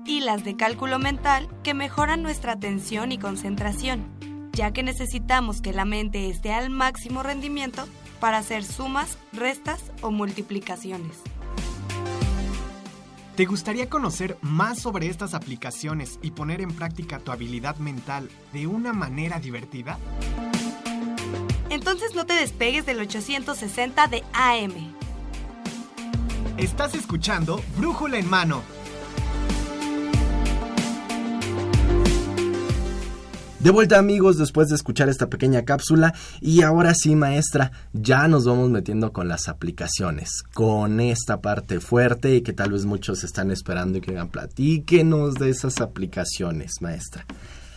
Y 0.04 0.20
las 0.20 0.44
de 0.44 0.56
cálculo 0.56 0.98
mental 0.98 1.48
que 1.62 1.72
mejoran 1.72 2.22
nuestra 2.22 2.52
atención 2.52 3.12
y 3.12 3.18
concentración, 3.18 4.15
ya 4.56 4.72
que 4.72 4.82
necesitamos 4.82 5.60
que 5.60 5.74
la 5.74 5.84
mente 5.84 6.30
esté 6.30 6.52
al 6.52 6.70
máximo 6.70 7.22
rendimiento 7.22 7.86
para 8.20 8.38
hacer 8.38 8.64
sumas, 8.64 9.18
restas 9.32 9.92
o 10.00 10.10
multiplicaciones. 10.10 11.18
¿Te 13.36 13.44
gustaría 13.44 13.90
conocer 13.90 14.38
más 14.40 14.78
sobre 14.78 15.08
estas 15.08 15.34
aplicaciones 15.34 16.18
y 16.22 16.30
poner 16.30 16.62
en 16.62 16.74
práctica 16.74 17.18
tu 17.18 17.32
habilidad 17.32 17.76
mental 17.76 18.30
de 18.54 18.66
una 18.66 18.94
manera 18.94 19.38
divertida? 19.40 19.98
Entonces 21.68 22.14
no 22.14 22.24
te 22.24 22.32
despegues 22.32 22.86
del 22.86 23.00
860 23.00 24.06
de 24.06 24.24
AM. 24.32 24.94
Estás 26.56 26.94
escuchando 26.94 27.60
Brújula 27.76 28.16
en 28.16 28.30
Mano. 28.30 28.62
De 33.66 33.72
vuelta 33.72 33.98
amigos 33.98 34.38
después 34.38 34.68
de 34.68 34.76
escuchar 34.76 35.08
esta 35.08 35.28
pequeña 35.28 35.64
cápsula 35.64 36.14
y 36.40 36.62
ahora 36.62 36.94
sí 36.94 37.16
maestra, 37.16 37.72
ya 37.92 38.28
nos 38.28 38.44
vamos 38.44 38.70
metiendo 38.70 39.12
con 39.12 39.26
las 39.26 39.48
aplicaciones, 39.48 40.44
con 40.54 41.00
esta 41.00 41.40
parte 41.40 41.80
fuerte 41.80 42.36
y 42.36 42.42
que 42.42 42.52
tal 42.52 42.70
vez 42.70 42.84
muchos 42.84 43.24
están 43.24 43.50
esperando 43.50 43.98
y 43.98 44.02
que 44.02 44.12
digan 44.12 44.28
platíquenos 44.28 45.34
de 45.34 45.50
esas 45.50 45.80
aplicaciones 45.80 46.74
maestra. 46.80 47.26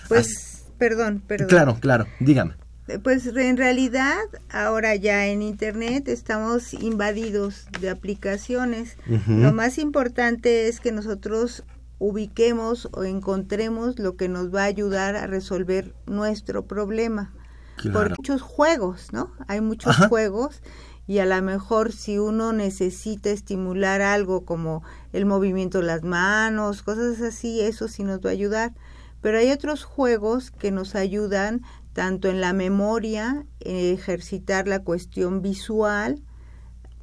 Pues, 0.07 0.63
perdón, 0.77 1.23
perdón. 1.25 1.47
Claro, 1.47 1.77
claro, 1.79 2.05
dígame. 2.19 2.53
Pues 3.01 3.25
en 3.25 3.57
realidad 3.57 4.19
ahora 4.51 4.95
ya 4.95 5.25
en 5.25 5.41
Internet 5.41 6.07
estamos 6.07 6.71
invadidos 6.75 7.65
de 7.81 7.89
aplicaciones. 7.89 8.95
Lo 9.27 9.53
más 9.53 9.79
importante 9.79 10.67
es 10.67 10.79
que 10.81 10.91
nosotros 10.91 11.63
ubiquemos 11.99 12.89
o 12.93 13.03
encontremos 13.03 13.99
lo 13.99 14.15
que 14.15 14.29
nos 14.29 14.53
va 14.53 14.63
a 14.63 14.65
ayudar 14.65 15.15
a 15.15 15.27
resolver 15.27 15.93
nuestro 16.05 16.65
problema. 16.65 17.33
Claro. 17.75 17.99
Por 17.99 18.09
muchos 18.17 18.41
juegos, 18.41 19.13
¿no? 19.13 19.31
Hay 19.47 19.61
muchos 19.61 19.91
Ajá. 19.91 20.09
juegos 20.09 20.61
y 21.07 21.19
a 21.19 21.25
lo 21.25 21.41
mejor 21.41 21.91
si 21.91 22.19
uno 22.19 22.53
necesita 22.53 23.29
estimular 23.29 24.01
algo 24.01 24.45
como 24.45 24.83
el 25.11 25.25
movimiento 25.25 25.79
de 25.79 25.85
las 25.85 26.03
manos, 26.03 26.83
cosas 26.83 27.19
así, 27.21 27.61
eso 27.61 27.87
sí 27.87 28.03
nos 28.03 28.19
va 28.19 28.29
a 28.29 28.33
ayudar. 28.33 28.73
Pero 29.21 29.39
hay 29.39 29.51
otros 29.51 29.83
juegos 29.83 30.51
que 30.51 30.71
nos 30.71 30.95
ayudan 30.95 31.61
tanto 31.93 32.29
en 32.29 32.39
la 32.41 32.53
memoria, 32.53 33.45
en 33.59 33.93
ejercitar 33.93 34.67
la 34.67 34.83
cuestión 34.83 35.41
visual, 35.41 36.21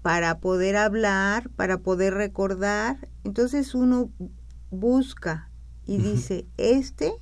para 0.03 0.39
poder 0.39 0.77
hablar, 0.77 1.51
para 1.57 1.79
poder 1.79 2.15
recordar. 2.15 3.09
Entonces 3.25 3.75
uno 3.75 4.11
busca 4.77 5.51
y 5.87 5.99
dice, 5.99 6.47
este 6.57 7.13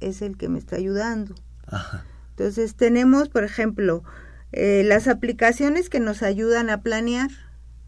es 0.00 0.22
el 0.22 0.36
que 0.36 0.48
me 0.48 0.58
está 0.58 0.76
ayudando. 0.76 1.34
Ajá. 1.66 2.04
Entonces 2.30 2.76
tenemos, 2.76 3.28
por 3.28 3.44
ejemplo, 3.44 4.04
eh, 4.52 4.82
las 4.84 5.08
aplicaciones 5.08 5.88
que 5.88 6.00
nos 6.00 6.22
ayudan 6.22 6.70
a 6.70 6.82
planear. 6.82 7.30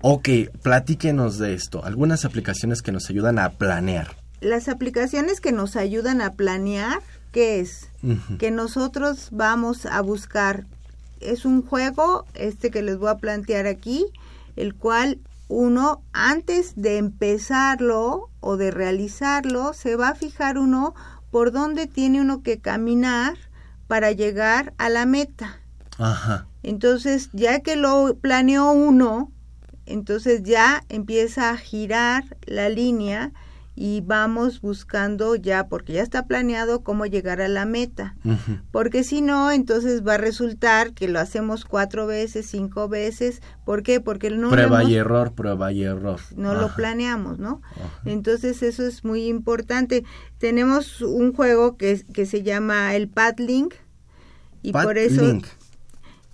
Ok, 0.02 0.28
platíquenos 0.62 1.38
de 1.38 1.54
esto, 1.54 1.84
algunas 1.84 2.24
aplicaciones 2.24 2.82
que 2.82 2.90
nos 2.90 3.08
ayudan 3.10 3.38
a 3.38 3.50
planear. 3.50 4.16
Las 4.40 4.68
aplicaciones 4.68 5.40
que 5.40 5.52
nos 5.52 5.76
ayudan 5.76 6.22
a 6.22 6.32
planear, 6.32 7.00
¿qué 7.32 7.60
es? 7.60 7.90
Que 8.38 8.50
nosotros 8.50 9.28
vamos 9.30 9.84
a 9.84 10.00
buscar. 10.00 10.64
Es 11.20 11.44
un 11.44 11.62
juego, 11.62 12.24
este 12.34 12.70
que 12.70 12.80
les 12.80 12.96
voy 12.96 13.10
a 13.10 13.18
plantear 13.18 13.66
aquí, 13.66 14.06
el 14.56 14.74
cual 14.74 15.18
uno, 15.48 16.02
antes 16.12 16.72
de 16.76 16.96
empezarlo 16.96 18.29
o 18.40 18.56
de 18.56 18.70
realizarlo, 18.70 19.72
se 19.72 19.96
va 19.96 20.08
a 20.08 20.14
fijar 20.14 20.58
uno 20.58 20.94
por 21.30 21.52
dónde 21.52 21.86
tiene 21.86 22.20
uno 22.20 22.42
que 22.42 22.58
caminar 22.60 23.36
para 23.86 24.12
llegar 24.12 24.74
a 24.78 24.88
la 24.88 25.06
meta. 25.06 25.60
Ajá. 25.98 26.46
Entonces, 26.62 27.30
ya 27.32 27.60
que 27.60 27.76
lo 27.76 28.16
planeó 28.20 28.72
uno, 28.72 29.32
entonces 29.86 30.42
ya 30.42 30.84
empieza 30.88 31.50
a 31.50 31.56
girar 31.56 32.36
la 32.46 32.68
línea 32.68 33.32
y 33.82 34.02
vamos 34.02 34.60
buscando 34.60 35.36
ya, 35.36 35.66
porque 35.68 35.94
ya 35.94 36.02
está 36.02 36.26
planeado 36.26 36.82
cómo 36.82 37.06
llegar 37.06 37.40
a 37.40 37.48
la 37.48 37.64
meta. 37.64 38.14
Porque 38.72 39.04
si 39.04 39.22
no, 39.22 39.50
entonces 39.50 40.06
va 40.06 40.16
a 40.16 40.18
resultar 40.18 40.92
que 40.92 41.08
lo 41.08 41.18
hacemos 41.18 41.64
cuatro 41.64 42.06
veces, 42.06 42.44
cinco 42.44 42.90
veces. 42.90 43.40
¿Por 43.64 43.82
qué? 43.82 43.98
Porque 43.98 44.28
no, 44.28 44.50
prueba 44.50 44.80
hemos- 44.80 44.90
y 44.92 44.96
error, 44.96 45.32
prueba 45.32 45.72
y 45.72 45.84
error. 45.84 46.20
no 46.36 46.52
lo 46.52 46.74
planeamos, 46.74 47.38
¿no? 47.38 47.62
Ajá. 47.74 47.88
Entonces 48.04 48.62
eso 48.62 48.86
es 48.86 49.02
muy 49.02 49.28
importante. 49.28 50.04
Tenemos 50.36 51.00
un 51.00 51.32
juego 51.32 51.78
que, 51.78 52.04
que 52.12 52.26
se 52.26 52.42
llama 52.42 52.94
el 52.94 53.08
Padlink 53.08 53.72
y 54.60 54.72
por 54.72 54.98
eso 54.98 55.22
Padlink. 55.22 55.46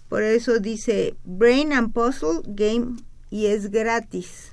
Por 0.08 0.24
eso 0.24 0.58
dice 0.58 1.14
Brain 1.24 1.72
and 1.72 1.92
Puzzle 1.92 2.40
Game 2.46 2.96
y 3.30 3.46
es 3.46 3.70
gratis. 3.70 4.52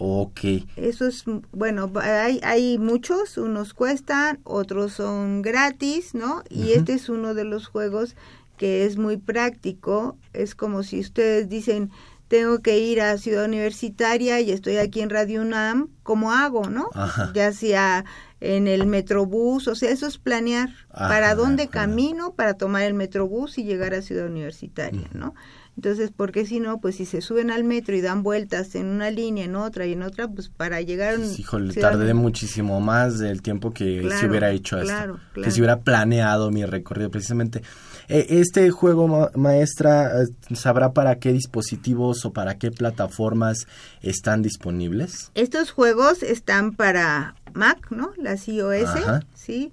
Ok. 0.00 0.40
Eso 0.76 1.08
es, 1.08 1.24
bueno, 1.50 1.90
hay, 2.00 2.40
hay 2.44 2.78
muchos, 2.78 3.36
unos 3.36 3.74
cuestan, 3.74 4.38
otros 4.44 4.92
son 4.92 5.42
gratis, 5.42 6.14
¿no? 6.14 6.44
Y 6.48 6.70
este 6.70 6.92
es 6.92 7.08
uno 7.08 7.34
de 7.34 7.42
los 7.42 7.66
juegos 7.66 8.14
que 8.56 8.86
es 8.86 8.96
muy 8.96 9.16
práctico. 9.16 10.16
Es 10.32 10.54
como 10.54 10.84
si 10.84 11.00
ustedes 11.00 11.48
dicen, 11.48 11.90
tengo 12.28 12.60
que 12.60 12.78
ir 12.78 13.00
a 13.00 13.18
Ciudad 13.18 13.46
Universitaria 13.46 14.40
y 14.40 14.52
estoy 14.52 14.76
aquí 14.76 15.00
en 15.00 15.10
Radio 15.10 15.42
UNAM, 15.42 15.88
¿cómo 16.04 16.30
hago, 16.32 16.70
no? 16.70 16.90
Ajá. 16.94 17.32
Ya 17.34 17.52
sea 17.52 18.04
en 18.40 18.68
el 18.68 18.86
metrobús, 18.86 19.66
o 19.66 19.74
sea, 19.74 19.90
eso 19.90 20.06
es 20.06 20.18
planear 20.18 20.68
Ajá, 20.90 21.08
para 21.08 21.34
dónde 21.34 21.64
ajá. 21.64 21.72
camino 21.72 22.34
para 22.34 22.54
tomar 22.54 22.82
el 22.82 22.94
metrobús 22.94 23.58
y 23.58 23.64
llegar 23.64 23.94
a 23.94 24.02
Ciudad 24.02 24.26
Universitaria, 24.26 25.08
¿no? 25.12 25.34
Entonces, 25.78 26.10
porque 26.10 26.44
si 26.44 26.58
no, 26.58 26.80
pues 26.80 26.96
si 26.96 27.06
se 27.06 27.20
suben 27.20 27.52
al 27.52 27.62
metro 27.62 27.94
y 27.94 28.00
dan 28.00 28.24
vueltas 28.24 28.74
en 28.74 28.86
una 28.86 29.12
línea, 29.12 29.44
en 29.44 29.54
otra 29.54 29.86
y 29.86 29.92
en 29.92 30.02
otra, 30.02 30.26
pues 30.26 30.48
para 30.48 30.80
llegar 30.80 31.14
a 31.14 31.18
un- 31.20 31.32
Híjole, 31.38 31.72
tardé 31.72 32.14
muchísimo 32.14 32.80
más 32.80 33.20
del 33.20 33.42
tiempo 33.42 33.70
que 33.70 33.98
se 34.02 34.08
Claro, 34.08 34.28
hubiera 34.28 34.50
hecho 34.50 34.76
esto. 34.78 34.86
claro, 34.88 35.20
Que 35.34 35.52
se 35.52 35.60
hubiera 35.60 35.78
planeado 35.78 36.50
mi 36.50 36.64
recorrido 36.64 37.12
precisamente. 37.12 37.62
Eh, 38.08 38.26
este 38.28 38.68
juego, 38.72 39.06
ma- 39.06 39.30
maestra, 39.36 40.22
eh, 40.24 40.26
¿sabrá 40.56 40.92
para 40.92 41.20
qué 41.20 41.32
dispositivos 41.32 42.24
o 42.24 42.32
para 42.32 42.58
qué 42.58 42.72
plataformas 42.72 43.68
están 44.02 44.42
disponibles? 44.42 45.30
Estos 45.36 45.70
juegos 45.70 46.24
están 46.24 46.72
para 46.74 47.36
Mac, 47.54 47.86
¿no? 47.92 48.10
Las 48.16 48.48
iOS, 48.48 48.82
Ajá. 48.96 49.20
¿sí? 49.32 49.70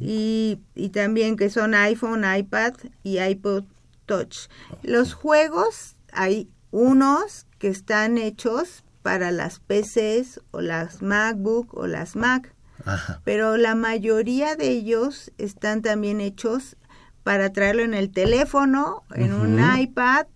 Y, 0.00 0.58
y 0.74 0.88
también 0.88 1.36
que 1.36 1.48
son 1.48 1.74
iPhone, 1.74 2.24
iPad 2.36 2.72
y 3.04 3.20
iPod 3.20 3.62
Touch. 4.06 4.48
Los 4.82 5.14
juegos, 5.14 5.96
hay 6.12 6.50
unos 6.70 7.46
que 7.58 7.68
están 7.68 8.18
hechos 8.18 8.84
para 9.02 9.30
las 9.30 9.60
PCs 9.60 10.40
o 10.50 10.60
las 10.60 11.02
MacBook 11.02 11.74
o 11.74 11.86
las 11.86 12.16
Mac, 12.16 12.54
Ajá. 12.84 13.20
pero 13.24 13.56
la 13.56 13.74
mayoría 13.74 14.56
de 14.56 14.68
ellos 14.70 15.30
están 15.38 15.82
también 15.82 16.20
hechos 16.20 16.76
para 17.22 17.52
traerlo 17.52 17.82
en 17.82 17.94
el 17.94 18.10
teléfono, 18.10 19.04
en 19.14 19.32
un 19.32 19.60
iPad, 19.78 20.26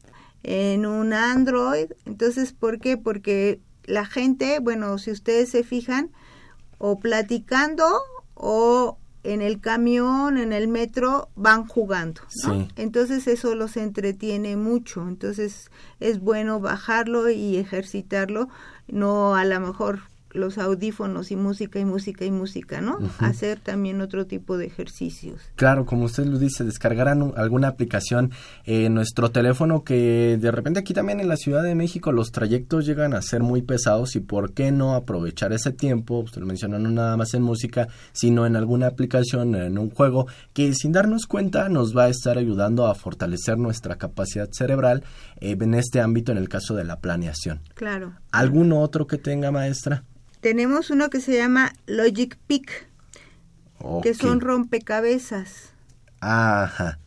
en 0.42 0.86
un 0.86 1.12
Android. 1.12 1.92
Entonces, 2.06 2.52
¿por 2.52 2.78
qué? 2.78 2.96
Porque 2.96 3.60
la 3.84 4.06
gente, 4.06 4.58
bueno, 4.60 4.98
si 4.98 5.10
ustedes 5.10 5.50
se 5.50 5.64
fijan, 5.64 6.10
o 6.78 6.98
platicando 6.98 7.84
o 8.34 8.98
en 9.32 9.42
el 9.42 9.60
camión, 9.60 10.38
en 10.38 10.52
el 10.52 10.68
metro, 10.68 11.28
van 11.36 11.66
jugando. 11.66 12.22
¿no? 12.44 12.54
Sí. 12.54 12.68
Entonces 12.76 13.26
eso 13.26 13.54
los 13.54 13.76
entretiene 13.76 14.56
mucho. 14.56 15.06
Entonces 15.06 15.70
es 16.00 16.20
bueno 16.20 16.60
bajarlo 16.60 17.28
y 17.28 17.56
ejercitarlo, 17.56 18.48
no 18.86 19.34
a 19.34 19.44
lo 19.44 19.60
mejor 19.60 20.00
los 20.38 20.56
audífonos 20.58 21.30
y 21.30 21.36
música 21.36 21.78
y 21.78 21.84
música 21.84 22.24
y 22.24 22.30
música, 22.30 22.80
¿no? 22.80 22.98
Hacer 23.18 23.60
también 23.60 24.00
otro 24.00 24.26
tipo 24.26 24.56
de 24.56 24.66
ejercicios. 24.66 25.40
Claro, 25.56 25.84
como 25.84 26.04
usted 26.04 26.24
lo 26.26 26.38
dice, 26.38 26.64
descargarán 26.64 27.22
un- 27.22 27.34
alguna 27.36 27.68
aplicación 27.68 28.30
en 28.64 28.94
nuestro 28.94 29.30
teléfono 29.30 29.84
que 29.84 30.38
de 30.40 30.50
repente 30.50 30.80
aquí 30.80 30.94
también 30.94 31.20
en 31.20 31.28
la 31.28 31.36
Ciudad 31.36 31.62
de 31.62 31.74
México 31.74 32.12
los 32.12 32.32
trayectos 32.32 32.86
llegan 32.86 33.12
a 33.14 33.22
ser 33.22 33.42
muy 33.42 33.62
pesados 33.62 34.16
y 34.16 34.20
por 34.20 34.52
qué 34.52 34.72
no 34.72 34.94
aprovechar 34.94 35.52
ese 35.52 35.72
tiempo, 35.72 36.20
usted 36.20 36.40
lo 36.40 36.46
menciona 36.46 36.78
no 36.78 36.90
nada 36.90 37.16
más 37.16 37.34
en 37.34 37.42
música, 37.42 37.88
sino 38.12 38.46
en 38.46 38.56
alguna 38.56 38.86
aplicación, 38.86 39.54
en 39.54 39.76
un 39.78 39.90
juego 39.90 40.26
que 40.52 40.74
sin 40.74 40.92
darnos 40.92 41.26
cuenta 41.26 41.68
nos 41.68 41.96
va 41.96 42.04
a 42.04 42.08
estar 42.08 42.38
ayudando 42.38 42.86
a 42.86 42.94
fortalecer 42.94 43.58
nuestra 43.58 43.96
capacidad 43.96 44.48
cerebral 44.52 45.02
eh, 45.40 45.56
en 45.60 45.74
este 45.74 46.00
ámbito 46.00 46.32
en 46.32 46.38
el 46.38 46.48
caso 46.48 46.74
de 46.74 46.84
la 46.84 47.00
planeación. 47.00 47.60
Claro. 47.74 48.12
¿Alguno 48.30 48.80
otro 48.80 49.06
que 49.06 49.18
tenga 49.18 49.50
maestra? 49.50 50.04
Tenemos 50.40 50.90
uno 50.90 51.10
que 51.10 51.20
se 51.20 51.36
llama 51.36 51.72
Logic 51.86 52.36
Pick, 52.46 52.86
que 54.02 54.14
son 54.14 54.40
rompecabezas. 54.40 55.70
Ajá. 56.20 56.98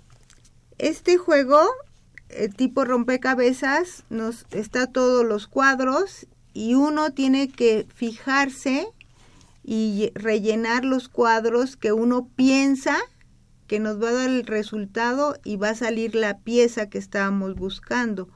Este 0.77 1.17
juego, 1.17 1.61
eh, 2.29 2.49
tipo 2.49 2.86
rompecabezas, 2.86 4.03
nos 4.09 4.45
está 4.51 4.88
todos 4.88 5.25
los 5.25 5.47
cuadros 5.47 6.27
y 6.53 6.75
uno 6.75 7.11
tiene 7.11 7.49
que 7.49 7.88
fijarse 7.93 8.88
y 9.63 10.11
rellenar 10.15 10.86
los 10.86 11.07
cuadros 11.07 11.77
que 11.77 11.91
uno 11.91 12.27
piensa 12.36 12.97
que 13.67 13.79
nos 13.79 14.03
va 14.03 14.09
a 14.09 14.13
dar 14.13 14.29
el 14.29 14.45
resultado 14.45 15.39
y 15.45 15.55
va 15.55 15.69
a 15.69 15.75
salir 15.75 16.13
la 16.13 16.39
pieza 16.39 16.89
que 16.89 16.97
estábamos 16.97 17.55
buscando. 17.55 18.27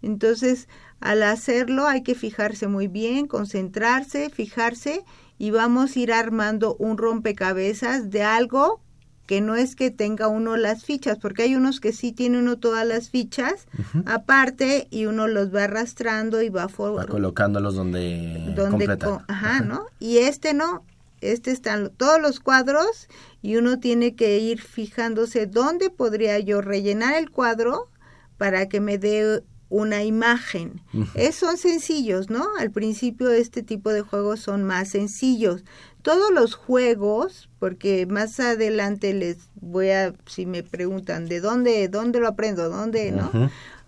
Entonces, 0.00 0.68
al 1.00 1.22
hacerlo 1.22 1.86
hay 1.86 2.02
que 2.02 2.14
fijarse 2.14 2.68
muy 2.68 2.88
bien, 2.88 3.26
concentrarse, 3.26 4.30
fijarse 4.30 5.04
y 5.38 5.50
vamos 5.50 5.96
a 5.96 5.98
ir 5.98 6.12
armando 6.12 6.76
un 6.78 6.96
rompecabezas 6.98 8.10
de 8.10 8.22
algo 8.22 8.80
que 9.26 9.40
no 9.40 9.56
es 9.56 9.74
que 9.74 9.90
tenga 9.90 10.28
uno 10.28 10.56
las 10.56 10.84
fichas, 10.84 11.18
porque 11.18 11.42
hay 11.42 11.56
unos 11.56 11.80
que 11.80 11.92
sí 11.92 12.12
tiene 12.12 12.38
uno 12.38 12.58
todas 12.58 12.86
las 12.86 13.10
fichas 13.10 13.66
aparte 14.06 14.86
y 14.90 15.06
uno 15.06 15.26
los 15.26 15.52
va 15.54 15.64
arrastrando 15.64 16.42
y 16.42 16.48
va, 16.48 16.68
colocándolos 16.68 17.74
donde, 17.74 18.52
donde 18.54 18.86
completa. 18.86 19.24
ajá, 19.26 19.60
¿no? 19.60 19.86
Y 19.98 20.18
este 20.18 20.54
no, 20.54 20.84
este 21.20 21.50
están 21.50 21.90
todos 21.96 22.20
los 22.20 22.38
cuadros 22.38 23.08
y 23.42 23.56
uno 23.56 23.80
tiene 23.80 24.14
que 24.14 24.38
ir 24.38 24.60
fijándose 24.60 25.46
dónde 25.46 25.90
podría 25.90 26.38
yo 26.38 26.60
rellenar 26.60 27.16
el 27.16 27.30
cuadro 27.30 27.90
para 28.38 28.68
que 28.68 28.80
me 28.80 28.96
dé 28.96 29.42
una 29.68 30.04
imagen. 30.04 30.80
Es, 31.14 31.34
son 31.36 31.56
sencillos, 31.56 32.30
¿no? 32.30 32.44
Al 32.58 32.70
principio 32.70 33.30
este 33.30 33.62
tipo 33.62 33.90
de 33.90 34.02
juegos 34.02 34.40
son 34.40 34.62
más 34.62 34.90
sencillos. 34.90 35.64
Todos 36.02 36.30
los 36.30 36.54
juegos, 36.54 37.48
porque 37.58 38.06
más 38.06 38.38
adelante 38.38 39.12
les 39.12 39.38
voy 39.56 39.90
a, 39.90 40.14
si 40.26 40.46
me 40.46 40.62
preguntan, 40.62 41.26
¿de 41.26 41.40
dónde, 41.40 41.88
dónde 41.88 42.20
lo 42.20 42.28
aprendo? 42.28 42.68
¿Dónde, 42.68 43.10
no? 43.10 43.30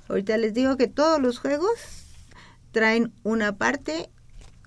Ahorita 0.08 0.36
les 0.36 0.52
digo 0.52 0.76
que 0.76 0.88
todos 0.88 1.20
los 1.20 1.38
juegos 1.38 1.70
traen 2.72 3.12
una 3.22 3.56
parte 3.56 4.10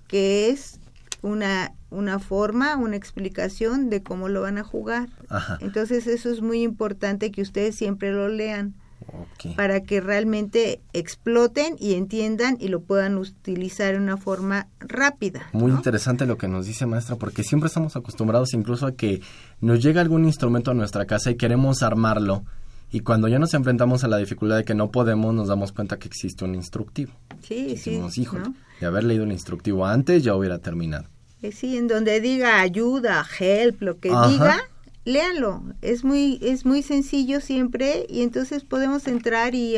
que 0.06 0.48
es 0.48 0.80
una, 1.20 1.74
una 1.90 2.18
forma, 2.18 2.76
una 2.76 2.96
explicación 2.96 3.90
de 3.90 4.02
cómo 4.02 4.28
lo 4.28 4.40
van 4.40 4.56
a 4.56 4.64
jugar. 4.64 5.10
Ajá. 5.28 5.58
Entonces 5.60 6.06
eso 6.06 6.30
es 6.30 6.40
muy 6.40 6.62
importante 6.62 7.30
que 7.30 7.42
ustedes 7.42 7.74
siempre 7.74 8.12
lo 8.12 8.28
lean 8.28 8.74
Ok. 9.08 9.56
para 9.56 9.82
que 9.82 10.00
realmente 10.00 10.80
exploten 10.92 11.76
y 11.78 11.94
entiendan 11.94 12.56
y 12.60 12.68
lo 12.68 12.80
puedan 12.82 13.18
utilizar 13.18 13.92
de 13.94 13.98
una 14.00 14.16
forma 14.16 14.68
rápida. 14.80 15.42
Muy 15.52 15.70
interesante 15.72 16.26
lo 16.26 16.38
que 16.38 16.48
nos 16.48 16.66
dice 16.66 16.86
maestra, 16.86 17.16
porque 17.16 17.42
siempre 17.44 17.66
estamos 17.68 17.96
acostumbrados 17.96 18.54
incluso 18.54 18.86
a 18.86 18.92
que 18.92 19.20
nos 19.60 19.82
llega 19.82 20.00
algún 20.00 20.24
instrumento 20.24 20.70
a 20.70 20.74
nuestra 20.74 21.06
casa 21.06 21.30
y 21.30 21.36
queremos 21.36 21.82
armarlo. 21.82 22.44
Y 22.90 23.00
cuando 23.00 23.26
ya 23.28 23.38
nos 23.38 23.54
enfrentamos 23.54 24.04
a 24.04 24.08
la 24.08 24.18
dificultad 24.18 24.56
de 24.58 24.64
que 24.64 24.74
no 24.74 24.90
podemos, 24.90 25.34
nos 25.34 25.48
damos 25.48 25.72
cuenta 25.72 25.98
que 25.98 26.08
existe 26.08 26.44
un 26.44 26.54
instructivo. 26.54 27.12
Sí, 27.42 27.76
sí. 27.78 27.90
Decimos, 27.92 28.18
híjole, 28.18 28.44
¿no? 28.44 28.54
de 28.80 28.86
haber 28.86 29.04
leído 29.04 29.24
el 29.24 29.32
instructivo 29.32 29.86
antes 29.86 30.22
ya 30.22 30.34
hubiera 30.34 30.58
terminado. 30.58 31.06
Eh, 31.40 31.52
Sí, 31.52 31.76
en 31.76 31.88
donde 31.88 32.20
diga 32.20 32.60
ayuda, 32.60 33.24
help, 33.40 33.80
lo 33.82 33.98
que 33.98 34.10
Ajá. 34.10 34.28
diga, 34.28 34.58
léanlo. 35.04 35.62
Es 35.82 36.04
muy 36.04 36.38
es 36.42 36.64
muy 36.64 36.82
sencillo 36.82 37.40
siempre 37.40 38.06
y 38.08 38.22
entonces 38.22 38.64
podemos 38.64 39.06
entrar 39.06 39.54
y 39.54 39.76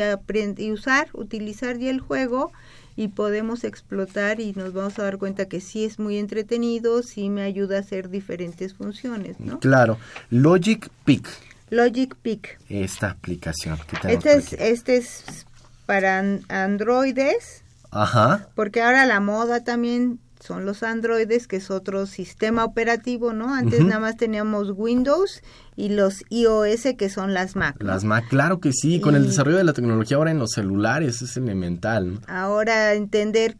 y 0.57 0.71
usar, 0.71 1.07
utilizar 1.13 1.77
ya 1.77 1.89
el 1.89 1.99
juego 1.99 2.51
y 2.97 3.09
podemos 3.09 3.63
explotar 3.65 4.39
y 4.39 4.53
nos 4.53 4.71
vamos 4.73 4.97
a 4.99 5.03
dar 5.03 5.17
cuenta 5.17 5.47
que 5.47 5.59
sí 5.59 5.83
es 5.83 5.99
muy 5.99 6.17
entretenido, 6.17 7.03
sí 7.03 7.29
me 7.29 7.41
ayuda 7.41 7.77
a 7.77 7.79
hacer 7.81 8.09
diferentes 8.09 8.73
funciones, 8.73 9.39
¿no? 9.39 9.59
Claro, 9.59 9.97
Logic 10.29 10.89
Pick, 11.03 11.27
Logic 11.71 12.15
Pick. 12.15 12.57
esta 12.69 13.09
aplicación 13.09 13.77
que 13.87 14.13
Este 14.13 14.33
es, 14.35 14.53
este 14.53 14.95
es 14.97 15.45
para 15.85 16.19
an- 16.19 16.43
androides, 16.47 17.63
Ajá, 17.91 18.47
porque 18.55 18.81
ahora 18.81 19.05
la 19.05 19.19
moda 19.19 19.63
también 19.65 20.19
son 20.45 20.65
los 20.65 20.83
androides, 20.83 21.47
que 21.47 21.57
es 21.57 21.71
otro 21.71 22.05
sistema 22.05 22.63
operativo, 22.63 23.33
¿no? 23.33 23.53
Antes 23.53 23.83
nada 23.83 23.99
más 23.99 24.17
teníamos 24.17 24.71
Windows 24.75 25.41
y 25.75 25.89
los 25.89 26.23
iOS, 26.29 26.95
que 26.97 27.09
son 27.09 27.33
las 27.33 27.55
Mac. 27.55 27.77
¿no? 27.79 27.87
las 27.87 28.03
Mac, 28.03 28.25
claro 28.29 28.59
que 28.59 28.71
sí, 28.71 28.99
con 28.99 29.15
el 29.15 29.25
desarrollo 29.25 29.57
de 29.57 29.63
la 29.63 29.73
tecnología 29.73 30.17
ahora 30.17 30.31
en 30.31 30.39
los 30.39 30.51
celulares 30.51 31.21
es 31.21 31.35
elemental. 31.37 32.13
¿no? 32.13 32.21
Ahora 32.27 32.93
entender, 32.93 33.57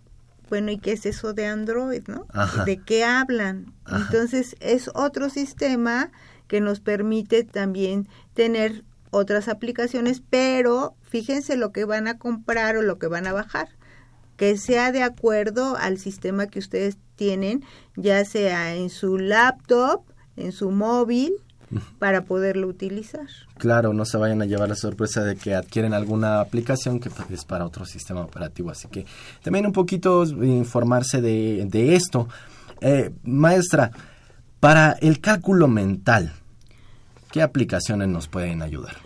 bueno, 0.50 0.72
¿y 0.72 0.78
qué 0.78 0.94
es 0.94 1.06
eso 1.06 1.34
de 1.34 1.48
Android, 1.48 2.04
no? 2.08 2.28
Ajá. 2.30 2.64
¿De 2.66 2.78
qué 2.78 3.04
hablan? 3.04 3.74
Ajá. 3.86 4.06
Entonces 4.06 4.56
es 4.60 4.90
otro 4.94 5.30
sistema 5.30 6.12
que 6.48 6.62
nos 6.62 6.80
permite 6.80 7.44
también 7.44 8.08
tener 8.34 8.84
otras 9.16 9.48
aplicaciones, 9.48 10.22
pero 10.30 10.96
fíjense 11.02 11.56
lo 11.56 11.72
que 11.72 11.86
van 11.86 12.08
a 12.08 12.18
comprar 12.18 12.78
o 12.78 12.82
lo 12.82 13.00
que 13.00 13.08
van 13.08 13.28
a 13.28 13.34
bajar, 13.34 13.70
que 14.38 14.58
sea 14.58 14.92
de 14.92 15.04
acuerdo 15.04 15.76
al 15.78 15.98
sistema 15.98 16.48
que 16.48 16.60
ustedes 16.60 16.98
tienen, 17.16 17.64
ya 17.96 18.24
sea 18.26 18.76
en 18.76 18.90
su 18.90 19.18
laptop, 19.18 20.02
en 20.36 20.52
su 20.52 20.72
móvil 20.72 21.34
para 22.00 22.24
poderlo 22.24 22.68
utilizar. 22.68 23.28
Claro, 23.58 23.94
no 23.94 24.06
se 24.06 24.18
vayan 24.18 24.42
a 24.42 24.46
llevar 24.46 24.70
la 24.70 24.76
sorpresa 24.76 25.24
de 25.24 25.36
que 25.36 25.56
adquieren 25.56 25.94
alguna 25.94 26.40
aplicación 26.40 27.00
que 27.00 27.10
pues, 27.10 27.30
es 27.32 27.46
para 27.46 27.66
otro 27.66 27.86
sistema 27.86 28.22
operativo. 28.22 28.70
Así 28.70 28.88
que 28.88 29.06
también 29.44 29.66
un 29.66 29.74
poquito 29.74 30.24
informarse 30.24 31.22
de, 31.22 31.66
de 31.68 31.96
esto. 31.96 32.28
Eh, 32.82 33.12
maestra, 33.24 33.92
para 34.60 34.94
el 34.94 35.22
cálculo 35.22 35.68
mental, 35.68 36.34
¿qué 37.32 37.42
aplicaciones 37.42 38.08
nos 38.10 38.28
pueden 38.28 38.62
ayudar? 38.62 38.98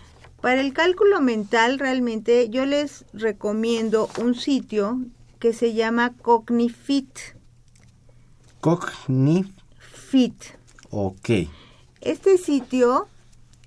Para 0.42 0.62
el 0.62 0.74
cálculo 0.74 1.20
mental, 1.22 1.80
realmente 1.80 2.50
yo 2.50 2.66
les 2.66 3.06
recomiendo 3.14 4.10
un 4.22 4.36
sitio 4.36 5.00
que 5.40 5.54
se 5.54 5.74
llama 5.74 6.14
Cognifit. 6.22 7.18
Cognifit. 8.60 9.54
Fit. 9.80 10.44
Ok. 10.90 11.30
Este 12.02 12.38
sitio 12.38 13.08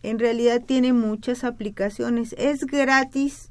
en 0.02 0.18
realidad 0.18 0.62
tiene 0.66 0.92
muchas 0.92 1.44
aplicaciones. 1.44 2.34
Es 2.38 2.66
gratis 2.66 3.50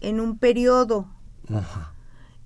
en 0.00 0.20
un 0.20 0.38
periodo 0.38 1.08
Ajá. 1.52 1.92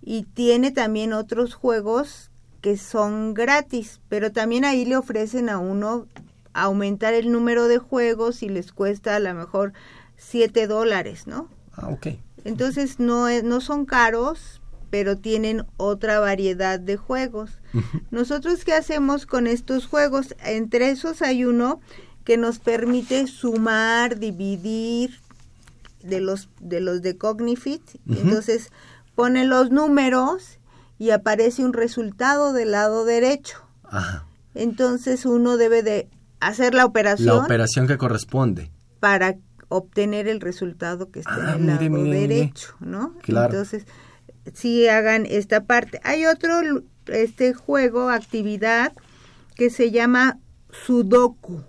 y 0.00 0.22
tiene 0.22 0.70
también 0.70 1.12
otros 1.12 1.54
juegos 1.54 2.30
que 2.62 2.78
son 2.78 3.34
gratis, 3.34 4.00
pero 4.08 4.32
también 4.32 4.64
ahí 4.64 4.84
le 4.84 4.96
ofrecen 4.96 5.48
a 5.48 5.58
uno 5.58 6.06
aumentar 6.54 7.12
el 7.12 7.30
número 7.30 7.68
de 7.68 7.78
juegos 7.78 8.42
y 8.42 8.48
les 8.48 8.72
cuesta 8.72 9.16
a 9.16 9.20
lo 9.20 9.34
mejor 9.34 9.72
7 10.16 10.66
dólares, 10.68 11.26
¿no? 11.26 11.48
Ah, 11.74 11.88
ok. 11.88 12.08
Entonces 12.44 12.98
no, 12.98 13.28
no 13.42 13.60
son 13.60 13.84
caros, 13.84 14.61
pero 14.92 15.16
tienen 15.16 15.64
otra 15.78 16.20
variedad 16.20 16.78
de 16.78 16.98
juegos. 16.98 17.62
Nosotros 18.10 18.62
qué 18.62 18.74
hacemos 18.74 19.24
con 19.24 19.46
estos 19.46 19.86
juegos? 19.86 20.34
Entre 20.44 20.90
esos 20.90 21.22
hay 21.22 21.46
uno 21.46 21.80
que 22.24 22.36
nos 22.36 22.58
permite 22.58 23.26
sumar, 23.26 24.18
dividir 24.18 25.18
de 26.02 26.20
los 26.20 26.50
de 26.60 26.80
los 26.82 27.00
de 27.00 27.16
Cognifit. 27.16 27.80
Entonces 28.06 28.68
pone 29.14 29.46
los 29.46 29.70
números 29.70 30.58
y 30.98 31.08
aparece 31.08 31.64
un 31.64 31.72
resultado 31.72 32.52
del 32.52 32.72
lado 32.72 33.06
derecho. 33.06 33.56
Ajá. 33.84 34.26
Entonces 34.54 35.24
uno 35.24 35.56
debe 35.56 35.82
de 35.82 36.10
hacer 36.40 36.74
la 36.74 36.84
operación 36.84 37.28
La 37.38 37.42
operación 37.44 37.86
que 37.86 37.96
corresponde. 37.96 38.70
para 39.00 39.36
obtener 39.70 40.28
el 40.28 40.42
resultado 40.42 41.10
que 41.10 41.20
está 41.20 41.34
Ah, 41.52 41.54
en 41.56 41.62
el 41.62 41.66
lado 41.68 41.80
mire, 41.80 41.88
mire. 41.88 42.18
derecho, 42.28 42.74
¿no? 42.80 43.14
Claro. 43.22 43.46
Entonces, 43.54 43.86
sí 44.54 44.88
hagan 44.88 45.26
esta 45.26 45.64
parte. 45.64 46.00
Hay 46.04 46.24
otro 46.26 46.82
este 47.06 47.52
juego, 47.54 48.08
actividad 48.10 48.92
que 49.56 49.70
se 49.70 49.90
llama 49.90 50.38
Sudoku. 50.86 51.62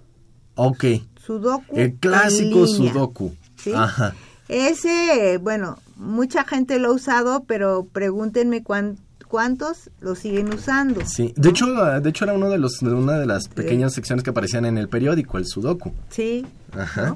Ok. 0.56 0.86
Sudoku. 1.26 1.76
El 1.78 1.96
clásico. 1.96 2.68
Sudoku. 2.68 3.36
¿sí? 3.58 3.72
Ajá. 3.76 4.14
Ese, 4.50 5.40
bueno, 5.42 5.80
mucha 5.96 6.44
gente 6.44 6.78
lo 6.80 6.90
ha 6.90 6.94
usado, 6.94 7.44
pero 7.46 7.88
pregúntenme 7.92 8.62
cuán- 8.64 8.98
cuántos 9.28 9.90
lo 10.00 10.14
siguen 10.16 10.54
usando. 10.54 11.02
Sí. 11.06 11.34
De 11.38 11.50
hecho, 11.50 11.66
de 11.74 12.10
hecho 12.10 12.26
era 12.26 12.34
uno 12.34 12.50
de 12.50 12.58
los 12.60 12.82
una 12.84 13.18
de 13.18 13.26
las 13.26 13.48
pequeñas 13.48 13.94
secciones 13.94 14.24
que 14.24 14.30
aparecían 14.30 14.66
en 14.66 14.78
el 14.78 14.90
periódico, 14.90 15.38
el 15.40 15.46
Sudoku. 15.48 15.92
Sí. 16.10 16.46
Ajá. 16.78 17.16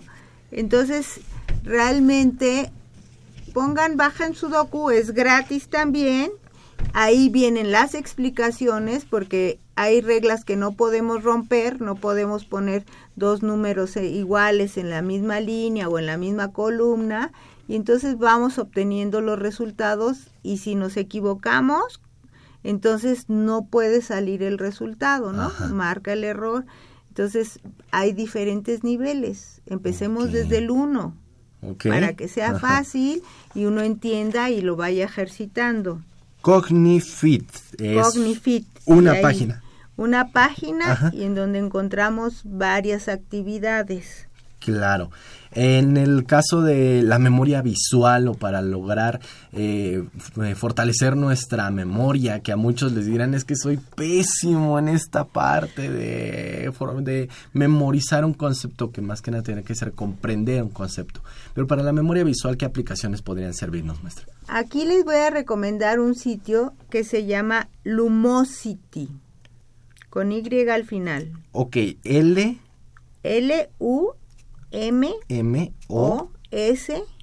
Entonces, 0.52 1.20
realmente 1.64 2.72
pongan, 3.58 3.98
bajan 3.98 4.36
Sudoku, 4.36 4.92
es 4.92 5.16
gratis 5.16 5.68
también. 5.68 6.32
Ahí 6.94 7.30
vienen 7.30 7.72
las 7.72 7.96
explicaciones 7.96 9.04
porque 9.04 9.60
hay 9.76 10.02
reglas 10.02 10.46
que 10.46 10.56
no 10.56 10.74
podemos 10.74 11.24
romper, 11.24 11.82
no 11.82 11.96
podemos 11.96 12.46
poner 12.46 12.86
dos 13.16 13.42
números 13.42 13.98
eh, 13.98 14.06
iguales 14.06 14.78
en 14.78 14.92
la 14.92 15.02
misma 15.02 15.40
línea 15.40 15.90
o 15.90 15.98
en 15.98 16.06
la 16.06 16.18
misma 16.18 16.54
columna 16.54 17.32
y 17.68 17.76
entonces 17.76 18.20
vamos 18.20 18.60
obteniendo 18.60 19.22
los 19.22 19.40
resultados 19.40 20.28
y 20.44 20.60
si 20.60 20.76
nos 20.76 20.96
equivocamos, 20.96 22.00
entonces 22.64 23.28
no 23.28 23.66
puede 23.66 24.04
salir 24.04 24.44
el 24.44 24.60
resultado, 24.60 25.34
¿no? 25.34 25.46
Ajá. 25.46 25.70
Marca 25.70 26.14
el 26.14 26.26
error. 26.26 26.68
Entonces 27.08 27.60
hay 27.90 28.14
diferentes 28.14 28.84
niveles. 28.84 29.64
Empecemos 29.66 30.32
desde 30.32 30.60
el 30.60 30.70
1 30.70 31.27
Para 31.84 32.14
que 32.14 32.28
sea 32.28 32.52
Ajá. 32.52 32.60
fácil 32.60 33.24
y 33.56 33.66
uno 33.66 33.82
entienda 33.82 34.50
y 34.50 34.62
lo 34.62 34.76
vaya 34.76 35.06
ejercitando. 35.06 36.02
Cognifit 36.42 37.50
es 37.80 38.02
Cognifit. 38.08 38.68
una 38.86 39.20
página. 39.22 39.64
Una 39.98 40.32
página 40.32 40.92
Ajá. 40.92 41.12
y 41.14 41.24
en 41.24 41.34
donde 41.36 41.60
encontramos 41.60 42.42
varias 42.44 43.08
actividades. 43.08 44.28
Claro. 44.60 45.10
En 45.60 45.98
el 45.98 46.28
caso 46.28 46.62
de 46.62 47.02
la 47.02 47.18
memoria 47.18 47.64
visual 47.64 48.28
o 48.28 48.36
para 48.36 48.62
lograr 48.62 49.20
eh, 49.54 50.04
fortalecer 50.56 51.18
nuestra 51.18 51.72
memoria, 51.72 52.42
que 52.42 52.52
a 52.52 52.56
muchos 52.56 52.92
les 52.92 53.08
dirán 53.08 53.34
es 53.34 53.44
que 53.44 53.56
soy 53.56 53.78
pésimo 53.78 54.78
en 54.78 54.88
esta 54.88 55.24
parte 55.24 55.90
de, 55.90 57.28
memorizar 57.54 58.24
un 58.24 58.36
concepto 58.36 58.92
que 58.92 59.02
más 59.02 59.24
que 59.24 59.32
nada 59.32 59.42
tiene 59.42 59.64
que 59.64 59.74
ser 59.74 59.94
comprender 59.94 60.62
un 60.62 60.70
concepto. 60.70 61.22
Pero 61.56 61.66
para 61.66 61.82
la 61.82 61.92
memoria 61.92 62.24
visual, 62.24 62.56
¿qué 62.56 62.66
aplicaciones 62.66 63.24
podrían 63.24 63.56
servirnos, 63.56 64.04
maestra? 64.04 64.28
Aquí 64.48 64.86
les 64.86 65.04
voy 65.06 65.16
a 65.16 65.32
recomendar 65.32 66.00
un 66.00 66.14
sitio 66.14 66.74
que 66.92 67.04
se 67.04 67.26
llama 67.26 67.68
Lumosity, 67.84 69.10
con 70.12 70.32
Y 70.32 70.70
al 70.70 70.86
final. 70.86 71.32
Ok, 71.52 71.78
L, 72.04 72.60
L-U-M-O-S-I-T-Y. 73.24 74.27
M, 74.72 75.74
O, 75.88 76.30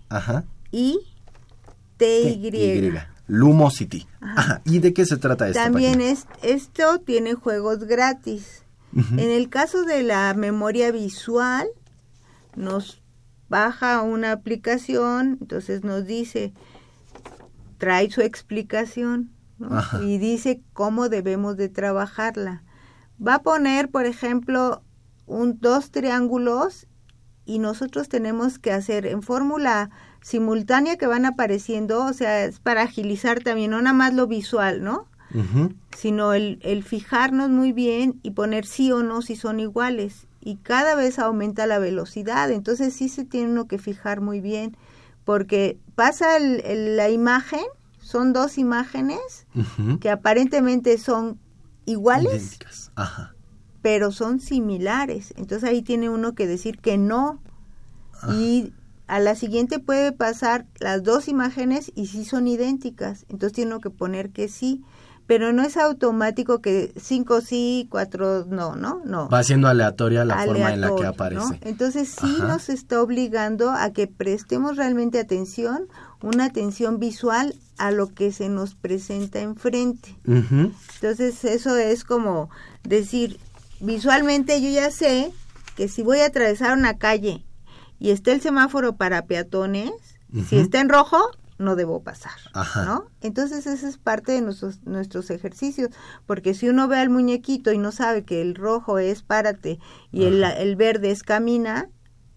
ajá, 0.09 0.45
T-Y. 1.97 2.49
Y. 2.53 2.93
Lumosity. 3.27 4.07
Ajá. 4.21 4.61
¿Y 4.65 4.81
de 4.81 4.93
qué 4.93 5.07
se 5.07 5.17
trata 5.17 5.49
esta 5.49 5.65
También 5.65 5.95
página? 5.95 6.11
es, 6.11 6.27
esto 6.43 6.99
tiene 7.01 7.35
juegos 7.35 7.85
gratis. 7.85 8.63
En 8.97 9.19
el 9.19 9.49
caso 9.49 9.83
de 9.83 10.05
la 10.05 10.33
memoria 10.35 10.93
visual, 10.93 11.67
nos 12.55 13.03
baja 13.49 14.03
una 14.03 14.31
aplicación, 14.31 15.39
entonces 15.41 15.83
nos 15.83 16.07
dice, 16.07 16.53
trae 17.79 18.09
su 18.09 18.21
explicación 18.21 19.33
y 20.01 20.19
dice 20.19 20.63
cómo 20.75 21.09
debemos 21.09 21.57
de 21.57 21.69
trabajarla. 21.69 22.63
Va 23.25 23.37
a 23.37 23.43
poner, 23.43 23.91
por 23.91 24.07
ejemplo, 24.07 24.85
un, 25.27 25.59
dos 25.61 25.91
triángulos 25.91 26.87
y 27.47 27.59
nosotros 27.59 28.09
tenemos 28.09 28.59
que 28.59 28.73
hacer 28.73 29.07
en 29.07 29.23
fórmula 29.23 29.91
simultánea 30.23 30.97
que 30.97 31.07
van 31.07 31.27
apareciendo, 31.27 32.05
o 32.07 32.13
sea, 32.13 32.45
es 32.45 32.59
para 32.61 32.83
agilizar 32.83 33.41
también, 33.41 33.71
no 33.71 33.81
nada 33.83 33.95
más 33.95 34.15
lo 34.15 34.27
visual, 34.27 34.83
¿no? 34.83 35.07
Sino 35.97 36.33
el, 36.33 36.59
el 36.63 36.83
fijarnos 36.85 37.51
muy 37.51 37.73
bien 37.73 38.19
y 38.23 38.31
poner 38.31 38.67
sí 38.67 38.91
o 38.93 39.03
no 39.03 39.21
si 39.23 39.37
son 39.37 39.61
iguales. 39.61 40.27
Y 40.41 40.57
cada 40.57 40.95
vez 40.95 41.19
aumenta 41.19 41.67
la 41.67 41.79
velocidad, 41.79 42.51
entonces 42.51 42.95
sí 42.95 43.09
se 43.09 43.25
tiene 43.25 43.51
uno 43.51 43.67
que 43.67 43.79
fijar 43.79 44.21
muy 44.21 44.41
bien, 44.41 44.77
porque 45.25 45.79
pasa 45.95 46.37
el- 46.37 46.61
el- 46.65 46.97
la 46.97 47.11
imagen, 47.11 47.65
son 48.01 48.33
dos 48.33 48.59
imágenes 48.59 49.47
que 50.01 50.11
aparentemente 50.11 50.99
son 50.99 51.39
iguales, 51.87 52.33
Idénticas. 52.33 52.93
Ajá. 52.95 53.34
Pero 53.85 54.13
son 54.13 54.41
similares. 54.41 55.35
Entonces 55.37 55.69
ahí 55.69 55.83
tiene 55.83 56.09
uno 56.09 56.35
que 56.35 56.47
decir 56.47 56.79
que 56.79 56.97
no. 56.97 57.39
Y 58.33 58.73
a 59.07 59.21
la 59.21 59.35
siguiente 59.35 59.79
puede 59.79 60.11
pasar 60.11 60.65
las 60.81 61.03
dos 61.03 61.29
imágenes 61.29 61.93
y 61.95 62.07
sí 62.07 62.25
son 62.25 62.49
idénticas. 62.49 63.27
Entonces 63.29 63.53
tiene 63.53 63.73
uno 63.73 63.81
que 63.81 63.91
poner 63.91 64.31
que 64.31 64.49
sí. 64.49 64.83
Pero 65.27 65.53
no 65.53 65.63
es 65.63 65.77
automático 65.77 66.63
que 66.63 66.95
cinco 66.97 67.43
sí, 67.43 67.87
cuatro 67.91 68.47
no, 68.47 68.75
¿no? 68.75 69.03
No. 69.05 69.29
Va 69.29 69.43
siendo 69.43 69.69
aleatoria 69.69 70.25
la 70.25 70.47
forma 70.47 70.73
en 70.73 70.81
la 70.81 70.97
que 70.97 71.05
aparece. 71.05 71.43
¿no? 71.43 71.59
Entonces 71.61 72.09
sí 72.09 72.37
Ajá. 72.39 72.49
nos 72.49 72.71
está 72.71 73.03
obligando 73.03 73.71
a 73.71 73.91
que 73.91 74.07
prestemos 74.07 74.79
realmente 74.79 75.19
atención, 75.19 75.89
una 76.23 76.47
atención 76.47 76.99
visual 76.99 77.55
a 77.77 77.91
lo 77.91 78.07
que 78.15 78.33
se 78.33 78.49
nos 78.49 78.77
presenta 78.77 79.41
enfrente. 79.41 80.17
Entonces 80.27 81.45
eso 81.45 81.77
es 81.77 82.05
como 82.05 82.49
decir, 82.83 83.39
visualmente 83.81 84.61
yo 84.61 84.71
ya 84.71 84.91
sé 84.91 85.33
que 85.77 85.89
si 85.89 86.03
voy 86.03 86.21
a 86.21 86.27
atravesar 86.27 86.77
una 86.77 86.99
calle 86.99 87.45
y 87.99 88.11
está 88.11 88.33
el 88.33 88.41
semáforo 88.41 88.97
para 88.97 89.27
peatones, 89.27 89.93
si 90.49 90.57
está 90.57 90.81
en 90.81 90.89
rojo, 90.89 91.31
no 91.59 91.77
debo 91.77 92.03
pasar, 92.03 92.33
Ajá. 92.53 92.85
¿no? 92.85 93.07
Entonces 93.21 93.67
esa 93.67 93.89
es 93.89 93.99
parte 93.99 94.33
de 94.33 94.43
nuestros, 94.43 94.83
nuestros 94.85 95.31
ejercicios, 95.31 95.91
porque 96.27 96.55
si 96.55 96.69
uno 96.69 96.89
ve 96.89 96.99
al 96.99 97.11
muñequito 97.11 97.73
y 97.73 97.79
no 97.79 97.93
sabe 97.93 98.25
que 98.25 98.43
el 98.43 98.55
rojo 98.55 98.99
es 98.99 99.23
párate 99.23 99.79
y 100.11 100.25
el, 100.25 100.43
el 100.43 100.77
verde 100.77 101.11
es 101.13 101.23
camina, 101.23 101.89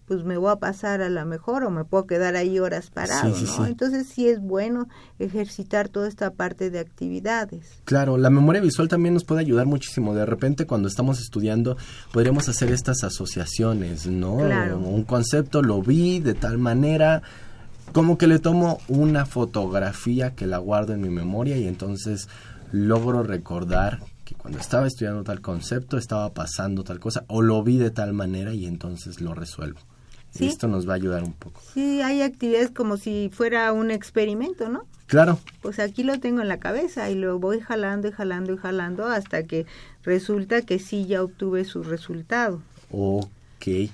pues 0.08 0.24
me 0.24 0.38
voy 0.38 0.50
a 0.50 0.56
pasar 0.56 1.02
a 1.02 1.10
la 1.10 1.26
mejor 1.26 1.62
o 1.64 1.70
me 1.70 1.84
puedo 1.84 2.06
quedar 2.06 2.34
ahí 2.34 2.58
horas 2.58 2.88
parado, 2.90 3.34
Sí, 3.34 3.46
sí, 3.46 3.52
¿no? 3.58 3.64
sí. 3.66 3.70
Entonces 3.70 4.06
sí 4.08 4.26
es 4.26 4.40
bueno 4.40 4.88
ejercitar 5.18 5.90
toda 5.90 6.08
esta 6.08 6.30
parte 6.30 6.70
de 6.70 6.78
actividades. 6.78 7.66
Claro, 7.84 8.16
la 8.16 8.30
memoria 8.30 8.62
visual 8.62 8.88
también 8.88 9.12
nos 9.12 9.24
puede 9.24 9.42
ayudar 9.42 9.66
muchísimo. 9.66 10.14
De 10.14 10.24
repente, 10.24 10.66
cuando 10.66 10.88
estamos 10.88 11.20
estudiando, 11.20 11.76
podríamos 12.12 12.48
hacer 12.48 12.72
estas 12.72 13.04
asociaciones, 13.04 14.06
¿no? 14.06 14.38
Claro. 14.38 14.78
Un 14.78 15.04
concepto 15.04 15.60
lo 15.62 15.82
vi 15.82 16.20
de 16.20 16.32
tal 16.32 16.56
manera, 16.56 17.22
como 17.92 18.16
que 18.16 18.26
le 18.26 18.38
tomo 18.38 18.78
una 18.88 19.26
fotografía 19.26 20.34
que 20.34 20.46
la 20.46 20.56
guardo 20.58 20.94
en 20.94 21.02
mi 21.02 21.10
memoria 21.10 21.58
y 21.58 21.68
entonces 21.68 22.28
logro 22.72 23.22
recordar 23.22 24.00
que 24.24 24.34
cuando 24.34 24.58
estaba 24.58 24.86
estudiando 24.86 25.22
tal 25.22 25.40
concepto 25.40 25.96
estaba 25.98 26.32
pasando 26.32 26.82
tal 26.84 26.98
cosa 26.98 27.24
o 27.28 27.40
lo 27.42 27.62
vi 27.62 27.78
de 27.78 27.90
tal 27.90 28.12
manera 28.14 28.52
y 28.54 28.66
entonces 28.66 29.20
lo 29.20 29.34
resuelvo. 29.34 29.80
Sí. 30.30 30.44
Y 30.44 30.48
esto 30.48 30.68
nos 30.68 30.86
va 30.88 30.92
a 30.92 30.96
ayudar 30.96 31.24
un 31.24 31.32
poco. 31.32 31.60
Sí, 31.74 32.00
hay 32.02 32.22
actividades 32.22 32.70
como 32.70 32.96
si 32.96 33.30
fuera 33.32 33.72
un 33.72 33.90
experimento, 33.90 34.68
¿no? 34.68 34.84
Claro, 35.06 35.38
Pues 35.62 35.78
aquí 35.78 36.02
lo 36.02 36.20
tengo 36.20 36.42
en 36.42 36.48
la 36.48 36.58
cabeza 36.58 37.08
y 37.10 37.14
lo 37.14 37.38
voy 37.38 37.60
jalando 37.60 38.08
y 38.08 38.12
jalando 38.12 38.52
y 38.52 38.56
jalando 38.58 39.06
hasta 39.06 39.42
que 39.44 39.64
resulta 40.04 40.60
que 40.62 40.78
sí 40.78 41.06
ya 41.06 41.22
obtuve 41.22 41.64
su 41.64 41.82
resultado. 41.82 42.60
Ok. 42.90 43.88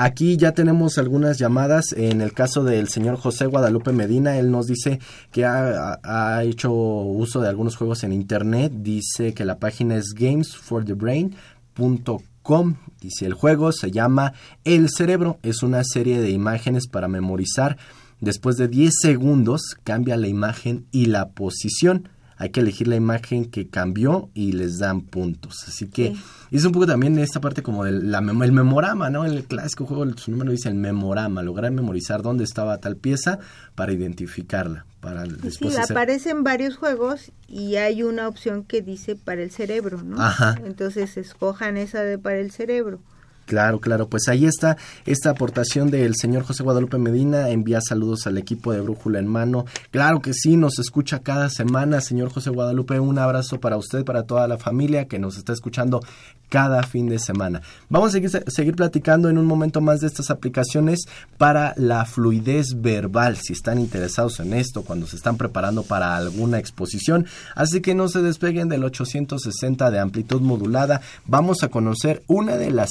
Aquí 0.00 0.36
ya 0.38 0.52
tenemos 0.52 0.96
algunas 0.96 1.38
llamadas. 1.38 1.92
En 1.92 2.20
el 2.22 2.32
caso 2.32 2.62
del 2.64 2.88
señor 2.88 3.16
José 3.16 3.44
Guadalupe 3.46 3.92
Medina, 3.92 4.38
él 4.38 4.50
nos 4.50 4.68
dice 4.68 5.00
que 5.32 5.44
ha, 5.44 5.98
ha- 6.02 6.36
ha 6.36 6.44
hecho 6.44 6.72
uso 6.72 7.40
de 7.42 7.48
algunos 7.48 7.76
juegos 7.76 8.04
en 8.04 8.12
internet. 8.12 8.72
Dice 8.76 9.34
que 9.34 9.44
la 9.44 9.58
página 9.58 9.96
es 9.96 10.14
gamesforthebrain.com. 10.14 12.20
Si 13.10 13.26
el 13.26 13.34
juego 13.34 13.72
se 13.72 13.90
llama 13.90 14.32
El 14.64 14.88
Cerebro, 14.88 15.38
es 15.42 15.62
una 15.62 15.84
serie 15.84 16.18
de 16.18 16.30
imágenes 16.30 16.88
para 16.88 17.06
memorizar. 17.06 17.76
Después 18.20 18.56
de 18.56 18.68
10 18.68 18.94
segundos 19.02 19.76
cambia 19.84 20.16
la 20.16 20.28
imagen 20.28 20.86
y 20.90 21.06
la 21.06 21.28
posición. 21.28 22.08
Hay 22.40 22.50
que 22.50 22.60
elegir 22.60 22.86
la 22.86 22.94
imagen 22.94 23.46
que 23.46 23.68
cambió 23.68 24.30
y 24.32 24.52
les 24.52 24.78
dan 24.78 25.00
puntos. 25.00 25.64
Así 25.66 25.88
que 25.88 26.14
es 26.52 26.64
un 26.64 26.72
poco 26.72 26.86
también 26.86 27.18
esta 27.18 27.40
parte 27.40 27.62
como 27.62 27.84
del 27.84 28.12
la 28.12 28.20
el 28.20 28.52
memorama, 28.52 29.10
¿no? 29.10 29.24
El 29.24 29.44
clásico 29.44 29.86
juego, 29.86 30.06
su 30.16 30.30
número 30.30 30.52
dice 30.52 30.68
el 30.68 30.76
memorama, 30.76 31.42
lograr 31.42 31.72
memorizar 31.72 32.22
dónde 32.22 32.44
estaba 32.44 32.78
tal 32.78 32.96
pieza 32.96 33.40
para 33.74 33.92
identificarla, 33.92 34.86
para 35.00 35.26
Sí, 35.26 35.32
después 35.42 35.76
hacer... 35.76 35.96
aparecen 35.96 36.44
varios 36.44 36.76
juegos 36.76 37.32
y 37.48 37.76
hay 37.76 38.04
una 38.04 38.28
opción 38.28 38.62
que 38.62 38.82
dice 38.82 39.16
para 39.16 39.42
el 39.42 39.50
cerebro, 39.50 40.02
¿no? 40.04 40.20
Ajá. 40.22 40.54
Entonces 40.64 41.16
escojan 41.16 41.76
esa 41.76 42.02
de 42.02 42.18
para 42.18 42.38
el 42.38 42.52
cerebro. 42.52 43.00
Claro, 43.48 43.80
claro, 43.80 44.10
pues 44.10 44.28
ahí 44.28 44.44
está 44.44 44.76
esta 45.06 45.30
aportación 45.30 45.90
del 45.90 46.14
señor 46.16 46.42
José 46.42 46.62
Guadalupe 46.62 46.98
Medina, 46.98 47.48
envía 47.48 47.80
saludos 47.80 48.26
al 48.26 48.36
equipo 48.36 48.74
de 48.74 48.82
Brújula 48.82 49.20
en 49.20 49.26
Mano. 49.26 49.64
Claro 49.90 50.20
que 50.20 50.34
sí, 50.34 50.58
nos 50.58 50.78
escucha 50.78 51.20
cada 51.20 51.48
semana, 51.48 52.02
señor 52.02 52.28
José 52.28 52.50
Guadalupe, 52.50 53.00
un 53.00 53.18
abrazo 53.18 53.58
para 53.58 53.78
usted, 53.78 54.04
para 54.04 54.24
toda 54.24 54.46
la 54.48 54.58
familia 54.58 55.08
que 55.08 55.18
nos 55.18 55.38
está 55.38 55.54
escuchando 55.54 56.02
cada 56.48 56.82
fin 56.82 57.08
de 57.08 57.18
semana. 57.18 57.62
Vamos 57.88 58.14
a 58.14 58.20
seguir, 58.50 58.74
platicando 58.74 59.28
en 59.28 59.38
un 59.38 59.46
momento 59.46 59.80
más 59.80 60.00
de 60.00 60.06
estas 60.06 60.30
aplicaciones 60.30 61.06
para 61.36 61.74
la 61.76 62.04
fluidez 62.04 62.80
verbal, 62.80 63.36
si 63.36 63.52
están 63.52 63.78
interesados 63.78 64.40
en 64.40 64.52
esto, 64.52 64.82
cuando 64.82 65.06
se 65.06 65.16
están 65.16 65.36
preparando 65.36 65.82
para 65.82 66.16
alguna 66.16 66.58
exposición. 66.58 67.26
Así 67.54 67.80
que 67.80 67.94
no 67.94 68.08
se 68.08 68.22
despeguen 68.22 68.68
del 68.68 68.84
860 68.84 69.90
de 69.90 69.98
amplitud 69.98 70.40
modulada. 70.40 71.00
Vamos 71.26 71.62
a 71.62 71.68
conocer 71.68 72.22
una 72.26 72.56
de 72.56 72.70
las 72.70 72.90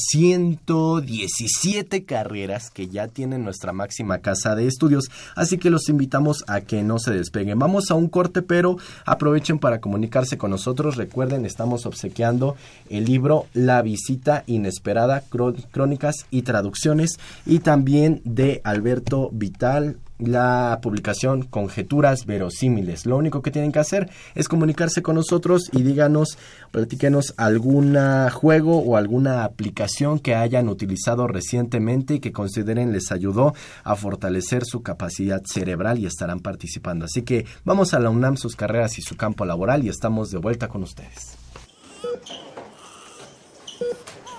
117 0.55 2.03
carreras 2.05 2.69
que 2.69 2.87
ya 2.87 3.07
tiene 3.07 3.37
nuestra 3.37 3.73
máxima 3.73 4.19
casa 4.19 4.55
de 4.55 4.67
estudios. 4.67 5.09
Así 5.35 5.57
que 5.57 5.69
los 5.69 5.89
invitamos 5.89 6.43
a 6.47 6.61
que 6.61 6.83
no 6.83 6.99
se 6.99 7.11
despeguen. 7.11 7.59
Vamos 7.59 7.91
a 7.91 7.95
un 7.95 8.07
corte, 8.09 8.41
pero 8.41 8.77
aprovechen 9.05 9.59
para 9.59 9.81
comunicarse 9.81 10.37
con 10.37 10.51
nosotros. 10.51 10.95
Recuerden, 10.95 11.45
estamos 11.45 11.85
obsequiando 11.85 12.55
el 12.89 13.05
libro 13.05 13.47
La 13.53 13.81
visita 13.81 14.43
inesperada, 14.47 15.23
Cró- 15.29 15.55
crónicas 15.71 16.25
y 16.31 16.43
traducciones, 16.43 17.19
y 17.45 17.59
también 17.59 18.21
de 18.23 18.61
Alberto 18.63 19.29
Vital, 19.31 19.97
la 20.19 20.79
publicación 20.81 21.43
Conjeturas 21.43 22.25
Verosímiles. 22.25 23.05
Lo 23.05 23.17
único 23.17 23.41
que 23.41 23.51
tienen 23.51 23.71
que 23.71 23.79
hacer 23.79 24.09
es 24.35 24.47
comunicarse 24.47 25.01
con 25.01 25.15
nosotros 25.15 25.69
y 25.71 25.83
díganos, 25.83 26.37
platíquenos 26.71 27.33
algún 27.37 27.97
juego 28.31 28.79
o 28.79 28.97
alguna 28.97 29.43
aplicación 29.43 30.19
que 30.19 30.35
hayan 30.35 30.69
utilizado 30.69 31.27
recientemente 31.27 32.15
y 32.15 32.19
que 32.19 32.31
consideren 32.31 32.91
les 32.91 33.11
ayudó 33.11 33.53
a 33.83 33.95
fortalecer 33.95 34.63
su 34.65 34.81
capacidad 34.81 35.41
cerebral 35.45 35.99
y 35.99 36.05
estarán 36.05 36.39
participando. 36.39 37.05
Así 37.05 37.21
que 37.21 37.45
vamos 37.63 37.93
a 37.93 37.99
la 37.99 38.09
UNAM, 38.09 38.37
sus 38.37 38.55
carreras 38.55 38.97
y 38.97 39.01
su 39.01 39.15
campo 39.15 39.45
laboral 39.45 39.83
y 39.83 39.89
estamos 39.89 40.31
de 40.31 40.37
vuelta 40.37 40.67
con 40.67 40.83
ustedes. 40.83 41.37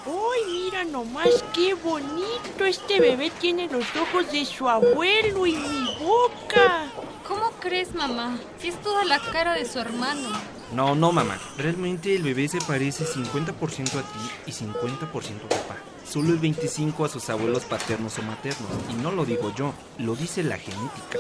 ¡Uy, 0.07 0.39
mira 0.65 0.78
nomás 0.93 1.45
qué 1.55 1.75
bonito! 1.75 2.65
Este 2.65 3.01
bebé 3.01 3.31
tiene 3.41 3.69
los 3.69 3.85
ojos 3.97 4.31
de 4.33 4.45
su 4.45 4.69
abuelo 4.69 5.47
y 5.47 5.53
mi 5.55 5.97
boca. 6.01 6.87
¿Cómo 7.27 7.51
crees, 7.61 7.95
mamá? 7.95 8.39
Si 8.59 8.69
es 8.69 8.81
toda 8.81 9.05
la 9.05 9.19
cara 9.19 9.55
de 9.55 9.65
su 9.65 9.79
hermano. 9.79 10.29
No, 10.73 10.95
no, 10.95 11.13
mamá. 11.13 11.39
Realmente 11.57 12.15
el 12.15 12.23
bebé 12.23 12.49
se 12.49 12.59
parece 12.61 13.05
50% 13.05 13.99
a 13.99 14.03
ti 14.03 14.19
y 14.47 14.53
50% 14.53 15.45
a 15.45 15.49
papá. 15.49 15.77
Solo 16.07 16.31
el 16.31 16.39
25 16.39 17.05
a 17.05 17.09
sus 17.09 17.29
abuelos 17.29 17.65
paternos 17.65 18.19
o 18.19 18.23
maternos. 18.23 18.71
Y 18.91 18.95
no 19.03 19.11
lo 19.11 19.25
digo 19.25 19.53
yo, 19.55 19.75
lo 19.99 20.15
dice 20.17 20.43
la 20.43 20.57
genética. 20.57 21.19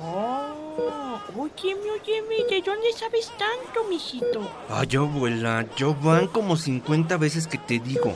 Oh, 0.00 1.20
óyeme, 1.36 1.90
óyeme, 1.90 2.36
¿de 2.48 2.62
dónde 2.64 2.92
sabes 2.92 3.30
tanto, 3.30 3.88
mijito? 3.88 4.40
Ay, 4.68 4.96
abuela, 4.96 5.66
yo 5.76 5.94
van 5.94 6.26
como 6.26 6.56
50 6.56 7.16
veces 7.16 7.46
que 7.46 7.58
te 7.58 7.78
digo. 7.78 8.14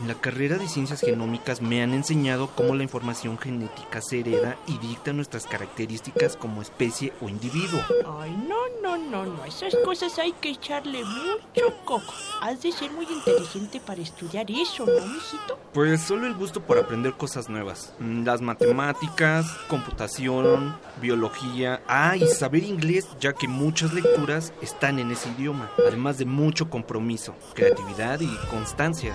En 0.00 0.08
la 0.08 0.14
carrera 0.14 0.56
de 0.56 0.68
ciencias 0.68 1.00
genómicas 1.00 1.60
me 1.60 1.82
han 1.82 1.92
enseñado 1.94 2.48
cómo 2.54 2.74
la 2.74 2.82
información 2.82 3.38
genética 3.38 4.00
se 4.00 4.20
hereda 4.20 4.56
y 4.66 4.78
dicta 4.78 5.12
nuestras 5.12 5.46
características 5.46 6.36
como 6.36 6.62
especie 6.62 7.12
o 7.20 7.28
individuo. 7.28 7.80
Ay, 8.20 8.30
no, 8.48 8.56
no, 8.82 8.96
no, 8.96 9.26
no, 9.26 9.44
esas 9.44 9.74
cosas 9.84 10.18
hay 10.18 10.32
que 10.32 10.50
echarle 10.50 11.04
mucho 11.04 11.74
coco. 11.84 12.12
Has 12.40 12.62
de 12.62 12.72
ser 12.72 12.90
muy 12.90 13.06
inteligente 13.06 13.80
para 13.80 14.00
estudiar 14.02 14.46
eso, 14.50 14.86
¿no, 14.86 15.06
mijito? 15.06 15.58
Pues 15.72 16.00
solo 16.00 16.26
el 16.26 16.34
gusto 16.34 16.60
por 16.62 16.78
aprender 16.78 17.12
cosas 17.14 17.48
nuevas. 17.48 17.92
Mm, 17.98 18.24
Las 18.24 18.40
matemáticas, 18.40 19.46
computación, 19.68 20.76
biología. 21.00 21.82
Ah, 21.86 22.16
y 22.16 22.26
saber 22.26 22.64
inglés, 22.64 23.06
ya 23.20 23.34
que 23.34 23.46
muchas 23.46 23.92
lecturas 23.92 24.52
están 24.62 24.98
en 24.98 25.10
ese 25.12 25.28
idioma. 25.38 25.70
Además 25.86 26.18
de 26.18 26.24
mucho 26.24 26.68
compromiso, 26.70 27.34
creatividad 27.54 28.20
y 28.20 28.34
constancia. 28.50 29.14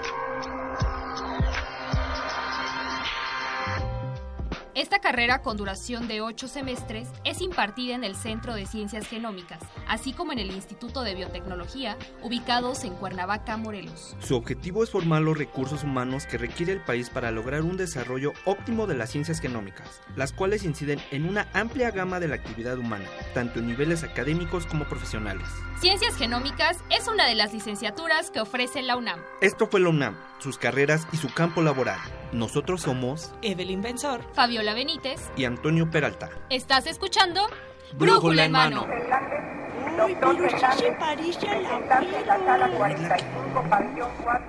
Esta 4.73 4.99
carrera 4.99 5.41
con 5.41 5.57
duración 5.57 6.07
de 6.07 6.21
ocho 6.21 6.47
semestres 6.47 7.09
es 7.25 7.41
impartida 7.41 7.93
en 7.93 8.05
el 8.05 8.15
Centro 8.15 8.53
de 8.53 8.65
Ciencias 8.65 9.05
Genómicas, 9.05 9.59
así 9.85 10.13
como 10.13 10.31
en 10.31 10.39
el 10.39 10.49
Instituto 10.49 11.03
de 11.03 11.13
Biotecnología, 11.13 11.97
ubicados 12.23 12.85
en 12.85 12.95
Cuernavaca, 12.95 13.57
Morelos. 13.57 14.15
Su 14.21 14.37
objetivo 14.37 14.81
es 14.85 14.89
formar 14.89 15.23
los 15.23 15.37
recursos 15.37 15.83
humanos 15.83 16.25
que 16.25 16.37
requiere 16.37 16.71
el 16.71 16.79
país 16.79 17.09
para 17.09 17.31
lograr 17.31 17.63
un 17.63 17.75
desarrollo 17.75 18.31
óptimo 18.45 18.87
de 18.87 18.95
las 18.95 19.09
ciencias 19.09 19.41
genómicas, 19.41 20.01
las 20.15 20.31
cuales 20.31 20.63
inciden 20.63 21.01
en 21.11 21.27
una 21.27 21.49
amplia 21.51 21.91
gama 21.91 22.21
de 22.21 22.29
la 22.29 22.35
actividad 22.35 22.77
humana, 22.77 23.05
tanto 23.33 23.59
en 23.59 23.67
niveles 23.67 24.05
académicos 24.05 24.65
como 24.67 24.85
profesionales. 24.85 25.49
Ciencias 25.81 26.15
Genómicas 26.15 26.77
es 26.89 27.09
una 27.09 27.27
de 27.27 27.35
las 27.35 27.53
licenciaturas 27.53 28.31
que 28.31 28.39
ofrece 28.39 28.81
la 28.83 28.95
UNAM. 28.95 29.19
Esto 29.41 29.67
fue 29.67 29.81
la 29.81 29.89
UNAM, 29.89 30.15
sus 30.39 30.57
carreras 30.57 31.07
y 31.11 31.17
su 31.17 31.27
campo 31.33 31.61
laboral. 31.61 31.99
Nosotros 32.31 32.81
somos 32.81 33.33
Evelyn 33.41 33.81
Benzor, 33.81 34.21
Fabiola 34.33 34.73
Benítez. 34.73 35.29
y 35.35 35.45
Antonio 35.45 35.89
Peralta. 35.89 36.29
¿Estás 36.49 36.87
escuchando? 36.87 37.41
Brújula 37.93 38.45
en 38.45 38.51
mano. 38.53 38.87
Ay, 39.99 40.17
pero 40.19 40.49
sí 40.49 40.65
se 40.77 40.91
parece 40.93 41.47
al 41.47 42.63
abuelo. 42.63 43.09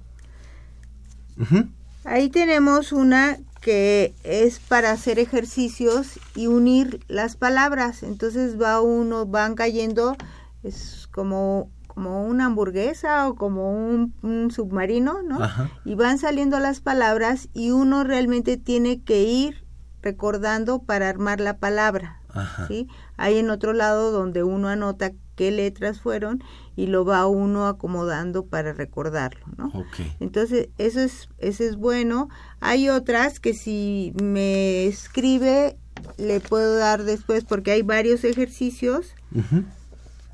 Ujú. 1.39 1.69
Ahí 2.03 2.29
tenemos 2.29 2.91
una 2.91 3.37
que 3.61 4.13
es 4.25 4.59
para 4.59 4.91
hacer 4.91 5.17
ejercicios 5.17 6.19
y 6.35 6.47
unir 6.47 6.99
las 7.07 7.37
palabras. 7.37 8.03
Entonces 8.03 8.61
va 8.61 8.81
uno, 8.81 9.25
van 9.25 9.55
cayendo, 9.55 10.17
es 10.61 11.07
como, 11.13 11.71
como 11.87 12.25
una 12.25 12.47
hamburguesa 12.47 13.29
o 13.29 13.35
como 13.35 13.71
un, 13.71 14.13
un 14.21 14.51
submarino, 14.51 15.23
¿no? 15.23 15.41
Ajá. 15.41 15.71
Y 15.85 15.95
van 15.95 16.17
saliendo 16.17 16.59
las 16.59 16.81
palabras 16.81 17.47
y 17.53 17.71
uno 17.71 18.03
realmente 18.03 18.57
tiene 18.57 19.01
que 19.01 19.23
ir 19.23 19.65
recordando 20.01 20.79
para 20.79 21.07
armar 21.07 21.39
la 21.39 21.59
palabra. 21.59 22.21
Ajá. 22.27 22.67
¿sí? 22.67 22.89
Hay 23.15 23.37
en 23.37 23.51
otro 23.51 23.71
lado 23.71 24.11
donde 24.11 24.43
uno 24.43 24.67
anota 24.67 25.13
qué 25.37 25.51
letras 25.51 26.01
fueron 26.01 26.43
y 26.75 26.87
lo 26.87 27.05
va 27.05 27.27
uno 27.27 27.67
acomodando 27.67 28.45
para 28.47 28.73
recordarlo, 28.73 29.45
¿no? 29.55 29.67
Ok. 29.67 29.99
Entonces, 30.19 30.69
eso 30.77 30.99
es, 30.99 31.29
eso 31.37 31.63
es 31.63 31.77
bueno. 31.77 32.27
Hay 32.59 32.89
otras 32.89 33.39
que 33.39 33.53
si 33.53 34.13
me 34.21 34.87
escribe, 34.87 35.77
le 36.17 36.41
puedo 36.41 36.75
dar 36.75 37.03
después, 37.03 37.45
porque 37.45 37.71
hay 37.71 37.83
varios 37.83 38.23
ejercicios 38.23 39.13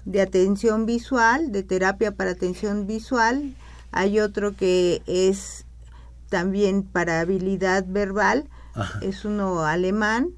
de 0.06 0.22
atención 0.22 0.86
visual, 0.86 1.52
de 1.52 1.64
terapia 1.64 2.14
para 2.14 2.32
atención 2.32 2.88
visual. 2.88 3.54
Hay 3.92 4.20
otro 4.20 4.56
que 4.56 5.02
es 5.06 5.66
también 6.30 6.84
para 6.84 7.20
habilidad 7.20 7.86
verbal, 7.88 8.50
Ajá. 8.74 9.00
es 9.02 9.26
uno 9.26 9.66
alemán. 9.66 10.30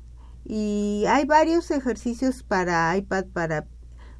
Y 0.43 1.05
hay 1.07 1.25
varios 1.25 1.71
ejercicios 1.71 2.43
para 2.43 2.95
iPad, 2.97 3.25
para 3.33 3.65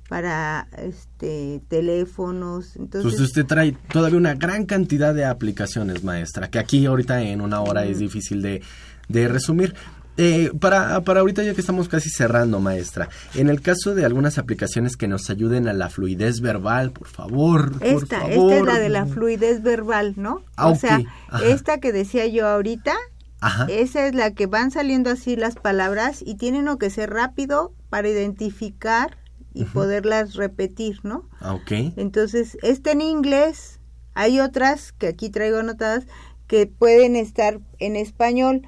para 0.08 0.68
este 0.78 1.62
teléfonos 1.68 2.76
entonces 2.76 3.12
Entonces 3.14 3.22
usted 3.22 3.46
trae 3.46 3.76
todavía 3.92 4.18
una 4.18 4.36
gran 4.36 4.66
cantidad 4.66 5.14
de 5.14 5.26
aplicaciones, 5.26 6.04
maestra, 6.04 6.50
que 6.50 6.60
aquí 6.60 6.86
ahorita 6.86 7.22
en 7.22 7.42
una 7.42 7.62
hora 7.62 7.86
es 7.86 8.00
difícil 8.00 8.42
de, 8.42 8.62
de 9.08 9.28
resumir. 9.28 9.74
Eh, 10.18 10.52
para, 10.62 11.02
para 11.02 11.20
ahorita 11.20 11.44
ya 11.44 11.54
que 11.54 11.60
estamos 11.60 11.90
casi 11.90 12.10
cerrando, 12.10 12.62
maestra, 12.62 13.10
en 13.34 13.50
el 13.50 13.60
caso 13.62 13.94
de 13.96 14.06
algunas 14.06 14.38
aplicaciones 14.38 14.96
que 14.96 15.10
nos 15.10 15.30
ayuden 15.30 15.68
a 15.68 15.74
la 15.74 15.90
fluidez 15.90 16.40
verbal, 16.40 16.92
por 16.92 17.08
favor, 17.10 17.74
por 17.80 17.84
esta 17.86 18.22
favor. 18.22 18.32
esta 18.54 18.58
es 18.60 18.64
la 18.64 18.80
de 18.80 18.90
la 18.90 19.06
fluidez 19.08 19.62
verbal 19.62 20.14
no 20.16 20.42
Ah, 20.56 20.68
o 20.70 20.76
sea 20.76 21.02
Ajá. 21.28 21.46
esta 21.46 21.80
que 21.82 21.92
decía 21.92 22.28
yo 22.28 22.48
ahorita 22.48 22.94
Ajá. 23.42 23.66
esa 23.70 24.08
es 24.08 24.16
la 24.16 24.32
que 24.34 24.46
van 24.46 24.72
saliendo 24.72 25.10
así 25.10 25.36
las 25.36 25.56
palabras 25.56 26.22
y 26.26 26.36
tienen 26.36 26.62
uno 26.62 26.78
que 26.78 26.90
ser 26.90 27.10
rápido 27.10 27.74
para 27.90 28.08
identificar 28.08 29.18
y 29.56 29.64
poderlas 29.66 30.36
repetir 30.36 31.00
no 31.04 31.28
Ah, 31.40 31.54
ok. 31.56 31.72
Entonces, 31.96 32.58
este 32.62 32.92
en 32.92 33.02
inglés, 33.02 33.80
hay 34.14 34.40
otras 34.40 34.92
que 34.92 35.08
aquí 35.08 35.30
traigo 35.30 35.58
anotadas 35.58 36.06
que 36.48 36.68
pueden 36.68 37.16
estar 37.16 37.60
en 37.80 37.96
español, 37.96 38.62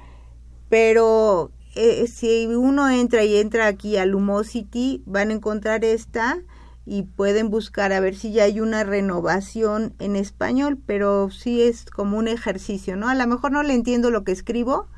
pero 0.68 1.52
eh, 1.76 2.06
si 2.08 2.46
uno 2.46 2.88
entra 2.88 3.22
y 3.24 3.36
entra 3.36 3.66
aquí 3.66 3.96
a 3.96 4.06
Lumosity, 4.06 5.02
van 5.06 5.30
a 5.30 5.34
encontrar 5.34 5.84
esta 5.84 6.38
y 6.84 7.02
pueden 7.02 7.50
buscar 7.50 7.92
a 7.92 8.00
ver 8.00 8.16
si 8.16 8.32
ya 8.32 8.44
hay 8.44 8.60
una 8.60 8.82
renovación 8.82 9.94
en 9.98 10.16
español, 10.16 10.78
pero 10.86 11.30
sí 11.30 11.62
es 11.62 11.84
como 11.84 12.16
un 12.16 12.28
ejercicio, 12.28 12.96
¿no? 12.96 13.08
A 13.08 13.14
lo 13.14 13.26
mejor 13.26 13.52
no 13.52 13.62
le 13.62 13.74
entiendo 13.74 14.10
lo 14.10 14.24
que 14.24 14.32
escribo, 14.32 14.88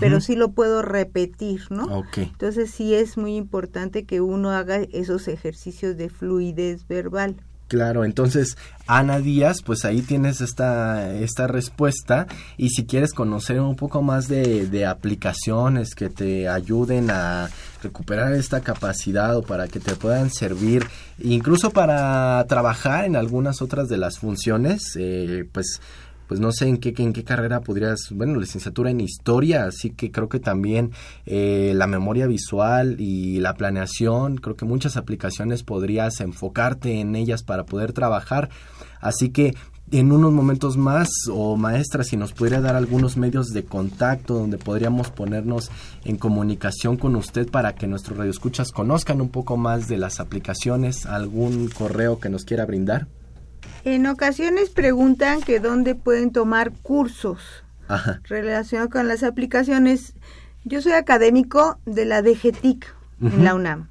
pero 0.00 0.20
sí 0.20 0.36
lo 0.36 0.50
puedo 0.50 0.82
repetir, 0.82 1.62
¿no? 1.70 1.84
Ok. 1.84 2.18
Entonces 2.18 2.70
sí 2.70 2.94
es 2.94 3.16
muy 3.16 3.36
importante 3.36 4.04
que 4.04 4.20
uno 4.20 4.50
haga 4.50 4.76
esos 4.92 5.28
ejercicios 5.28 5.96
de 5.96 6.08
fluidez 6.08 6.86
verbal. 6.86 7.36
Claro, 7.68 8.06
entonces 8.06 8.56
Ana 8.86 9.20
Díaz, 9.20 9.60
pues 9.62 9.84
ahí 9.84 10.00
tienes 10.00 10.40
esta, 10.40 11.14
esta 11.14 11.46
respuesta 11.46 12.26
y 12.56 12.70
si 12.70 12.86
quieres 12.86 13.12
conocer 13.12 13.60
un 13.60 13.76
poco 13.76 14.00
más 14.00 14.26
de, 14.26 14.66
de 14.66 14.86
aplicaciones 14.86 15.94
que 15.94 16.08
te 16.08 16.48
ayuden 16.48 17.10
a 17.10 17.50
recuperar 17.82 18.32
esta 18.32 18.62
capacidad 18.62 19.36
o 19.36 19.42
para 19.42 19.68
que 19.68 19.80
te 19.80 19.96
puedan 19.96 20.30
servir, 20.30 20.86
incluso 21.18 21.70
para 21.70 22.42
trabajar 22.48 23.04
en 23.04 23.16
algunas 23.16 23.60
otras 23.60 23.88
de 23.88 23.98
las 23.98 24.18
funciones, 24.18 24.96
eh, 24.96 25.46
pues 25.52 25.82
pues 26.28 26.40
no 26.40 26.52
sé 26.52 26.68
en 26.68 26.76
qué, 26.76 26.94
en 26.98 27.12
qué 27.12 27.24
carrera 27.24 27.60
podrías, 27.60 28.10
bueno, 28.12 28.38
licenciatura 28.38 28.90
en 28.90 29.00
historia, 29.00 29.64
así 29.64 29.90
que 29.90 30.12
creo 30.12 30.28
que 30.28 30.38
también 30.38 30.92
eh, 31.26 31.72
la 31.74 31.86
memoria 31.86 32.26
visual 32.26 32.96
y 33.00 33.40
la 33.40 33.54
planeación, 33.54 34.36
creo 34.36 34.54
que 34.54 34.66
muchas 34.66 34.96
aplicaciones 34.96 35.62
podrías 35.62 36.20
enfocarte 36.20 37.00
en 37.00 37.16
ellas 37.16 37.42
para 37.42 37.64
poder 37.64 37.92
trabajar, 37.92 38.50
así 39.00 39.30
que 39.30 39.54
en 39.90 40.12
unos 40.12 40.32
momentos 40.32 40.76
más, 40.76 41.08
o 41.32 41.56
maestra, 41.56 42.04
si 42.04 42.18
nos 42.18 42.32
pudiera 42.32 42.60
dar 42.60 42.76
algunos 42.76 43.16
medios 43.16 43.48
de 43.48 43.64
contacto 43.64 44.34
donde 44.34 44.58
podríamos 44.58 45.08
ponernos 45.08 45.70
en 46.04 46.18
comunicación 46.18 46.98
con 46.98 47.16
usted 47.16 47.50
para 47.50 47.74
que 47.74 47.86
nuestros 47.86 48.18
radioescuchas 48.18 48.70
conozcan 48.70 49.22
un 49.22 49.30
poco 49.30 49.56
más 49.56 49.88
de 49.88 49.96
las 49.96 50.20
aplicaciones, 50.20 51.06
algún 51.06 51.68
correo 51.68 52.20
que 52.20 52.28
nos 52.28 52.44
quiera 52.44 52.66
brindar. 52.66 53.06
En 53.88 54.06
ocasiones 54.06 54.68
preguntan 54.68 55.40
que 55.40 55.60
dónde 55.60 55.94
pueden 55.94 56.30
tomar 56.30 56.72
cursos 56.82 57.38
Ajá. 57.88 58.20
relacionados 58.24 58.92
con 58.92 59.08
las 59.08 59.22
aplicaciones. 59.22 60.12
Yo 60.64 60.82
soy 60.82 60.92
académico 60.92 61.78
de 61.86 62.04
la 62.04 62.20
DGTIC 62.20 62.84
en 63.22 63.44
la 63.44 63.54
UNAM 63.54 63.88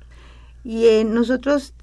y 0.63 0.85
eh, 0.85 1.03
nosotros 1.03 1.73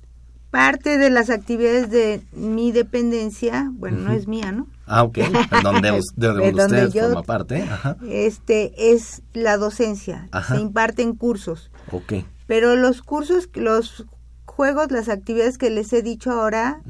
parte 0.53 0.97
de 0.97 1.11
las 1.11 1.29
actividades 1.29 1.91
de 1.91 2.23
mi 2.33 2.71
dependencia, 2.71 3.69
bueno, 3.73 3.99
no 3.99 4.12
es 4.12 4.29
mía, 4.29 4.53
¿no? 4.53 4.69
Ah, 4.87 5.03
ok. 5.03 5.19
Donde, 5.65 5.91
de 5.91 6.29
donde 6.29 6.45
De 6.45 6.53
donde 6.53 6.87
usted 6.87 6.91
yo- 6.93 7.07
forma 7.09 7.23
parte. 7.25 7.62
Ajá. 7.62 7.97
Este 8.09 8.93
es 8.93 9.23
la 9.33 9.57
docencia, 9.57 10.29
Ajá. 10.31 10.55
se 10.55 10.61
imparten 10.61 11.17
cursos. 11.17 11.73
Ok. 11.91 12.12
Pero 12.47 12.77
los 12.77 13.03
cursos, 13.03 13.49
los 13.55 14.07
juegos, 14.55 14.93
las 14.93 15.09
actividades 15.09 15.59
que 15.59 15.69
les 15.69 15.93
he 15.93 16.01
dicho 16.01 16.31
ahora, 16.31 16.81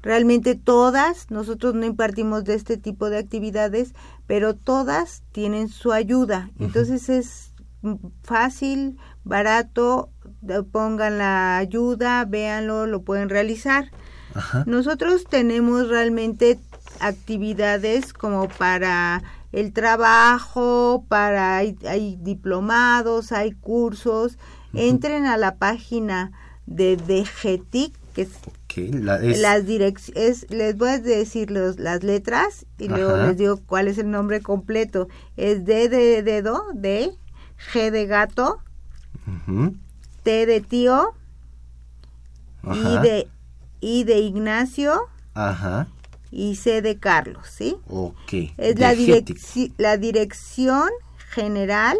realmente 0.00 0.54
todas, 0.54 1.30
nosotros 1.30 1.74
no 1.74 1.84
impartimos 1.84 2.44
de 2.44 2.54
este 2.54 2.78
tipo 2.78 3.10
de 3.10 3.18
actividades, 3.18 3.92
pero 4.26 4.54
todas 4.54 5.22
tienen 5.30 5.68
su 5.68 5.92
ayuda. 5.92 6.50
Entonces 6.58 7.10
es 7.10 7.52
fácil, 8.22 8.96
barato, 9.22 10.08
pongan 10.72 11.18
la 11.18 11.58
ayuda, 11.58 12.24
véanlo, 12.24 12.86
lo 12.86 13.02
pueden 13.02 13.28
realizar. 13.28 13.90
Ajá. 14.34 14.64
Nosotros 14.66 15.26
tenemos 15.28 15.88
realmente 15.88 16.58
actividades 17.00 18.14
como 18.14 18.48
para 18.48 19.22
el 19.52 19.74
trabajo, 19.74 21.04
para 21.08 21.58
hay, 21.58 21.76
hay 21.86 22.16
diplomados, 22.16 23.32
hay 23.32 23.52
cursos. 23.52 24.38
Entren 24.72 25.26
a 25.26 25.36
la 25.36 25.56
página 25.56 26.32
de 26.70 26.96
DGTIC, 26.96 27.92
que 28.14 28.22
es 28.22 28.30
Que 28.68 28.88
la- 28.88 29.20
es- 29.20 29.40
las 29.40 29.66
les 30.50 30.76
voy 30.76 30.88
a 30.90 30.98
decir 31.00 31.50
los, 31.50 31.78
las 31.78 32.02
letras 32.04 32.64
y 32.78 32.88
luego 32.88 33.16
les 33.16 33.36
digo 33.36 33.58
cuál 33.66 33.88
es 33.88 33.98
el 33.98 34.10
nombre 34.10 34.40
completo. 34.40 35.08
Es 35.36 35.64
D 35.64 35.88
de 35.88 36.22
dedo, 36.22 36.62
D, 36.72 37.12
G 37.72 37.90
de 37.90 38.06
gato. 38.06 38.60
T 40.22 40.46
de 40.46 40.60
tío, 40.60 41.14
I 42.64 42.68
Ajá. 42.68 43.00
de 43.02 43.28
I 43.80 44.04
de 44.04 44.18
Ignacio, 44.20 45.00
Ajá. 45.34 45.88
y 46.30 46.54
C 46.56 46.82
de 46.82 46.98
Carlos, 46.98 47.46
¿sí? 47.50 47.76
Ok. 47.88 48.32
Es 48.58 48.78
la, 48.78 48.94
direc- 48.94 49.72
la 49.78 49.96
Dirección 49.96 50.88
General 51.30 51.96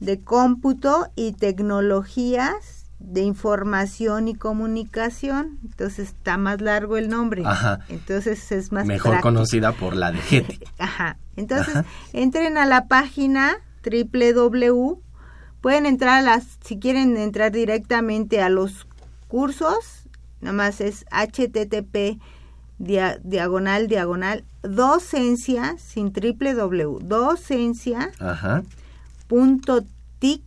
de 0.00 0.20
Cómputo 0.22 1.08
y 1.16 1.32
Tecnologías 1.32 2.83
de 2.98 3.22
Información 3.22 4.28
y 4.28 4.34
Comunicación. 4.34 5.58
Entonces 5.64 6.08
está 6.10 6.36
más 6.38 6.60
largo 6.60 6.96
el 6.96 7.08
nombre. 7.08 7.42
Ajá. 7.44 7.80
Entonces 7.88 8.50
es 8.52 8.72
más 8.72 8.86
Mejor 8.86 9.12
práctico. 9.12 9.28
conocida 9.28 9.72
por 9.72 9.94
la 9.96 10.12
DGETIC. 10.12 10.68
Ajá. 10.78 11.18
Entonces, 11.36 11.76
Ajá. 11.76 11.84
entren 12.12 12.56
a 12.58 12.64
la 12.66 12.86
página 12.86 13.56
www. 13.84 15.00
Pueden 15.60 15.86
entrar 15.86 16.18
a 16.18 16.22
las, 16.22 16.58
si 16.64 16.78
quieren 16.78 17.16
entrar 17.16 17.50
directamente 17.52 18.40
a 18.40 18.48
los 18.48 18.86
cursos, 19.28 20.06
nada 20.40 20.52
más 20.54 20.80
es 20.80 21.04
http 21.10 22.20
dia- 22.78 23.18
diagonal 23.24 23.86
diagonal 23.88 24.44
docencia 24.62 25.76
sin 25.78 26.12
www 26.12 26.98
docencia 27.02 28.10
Ajá. 28.20 28.62
punto 29.26 29.84
tic 30.18 30.42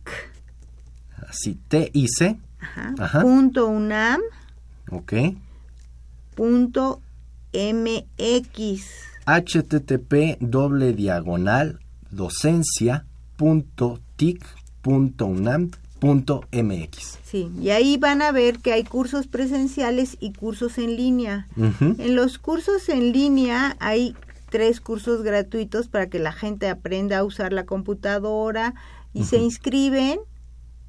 Así, 1.28 1.58
T-I-C. 1.68 2.36
ajá, 2.60 2.94
Ajá. 2.98 3.20
punto 3.22 3.66
unam 3.68 4.20
Ok. 4.90 5.12
punto 6.34 7.00
mx 7.52 8.82
http 9.26 10.38
doble 10.40 10.92
diagonal 10.92 11.78
docencia 12.10 13.04
punto 13.36 14.00
tic 14.16 14.44
punto 14.82 15.26
unam 15.26 15.70
punto 16.00 16.44
mx. 16.52 17.18
Sí, 17.24 17.50
y 17.60 17.70
ahí 17.70 17.96
van 17.98 18.22
a 18.22 18.30
ver 18.32 18.60
que 18.60 18.72
hay 18.72 18.84
cursos 18.84 19.26
presenciales 19.26 20.16
y 20.20 20.32
cursos 20.32 20.78
en 20.78 20.96
línea. 20.96 21.48
En 21.56 22.14
los 22.14 22.38
cursos 22.38 22.88
en 22.88 23.12
línea 23.12 23.76
hay 23.80 24.14
tres 24.48 24.80
cursos 24.80 25.22
gratuitos 25.22 25.88
para 25.88 26.08
que 26.08 26.20
la 26.20 26.32
gente 26.32 26.68
aprenda 26.68 27.18
a 27.18 27.24
usar 27.24 27.52
la 27.52 27.66
computadora 27.66 28.74
y 29.12 29.24
se 29.24 29.38
inscriben 29.38 30.20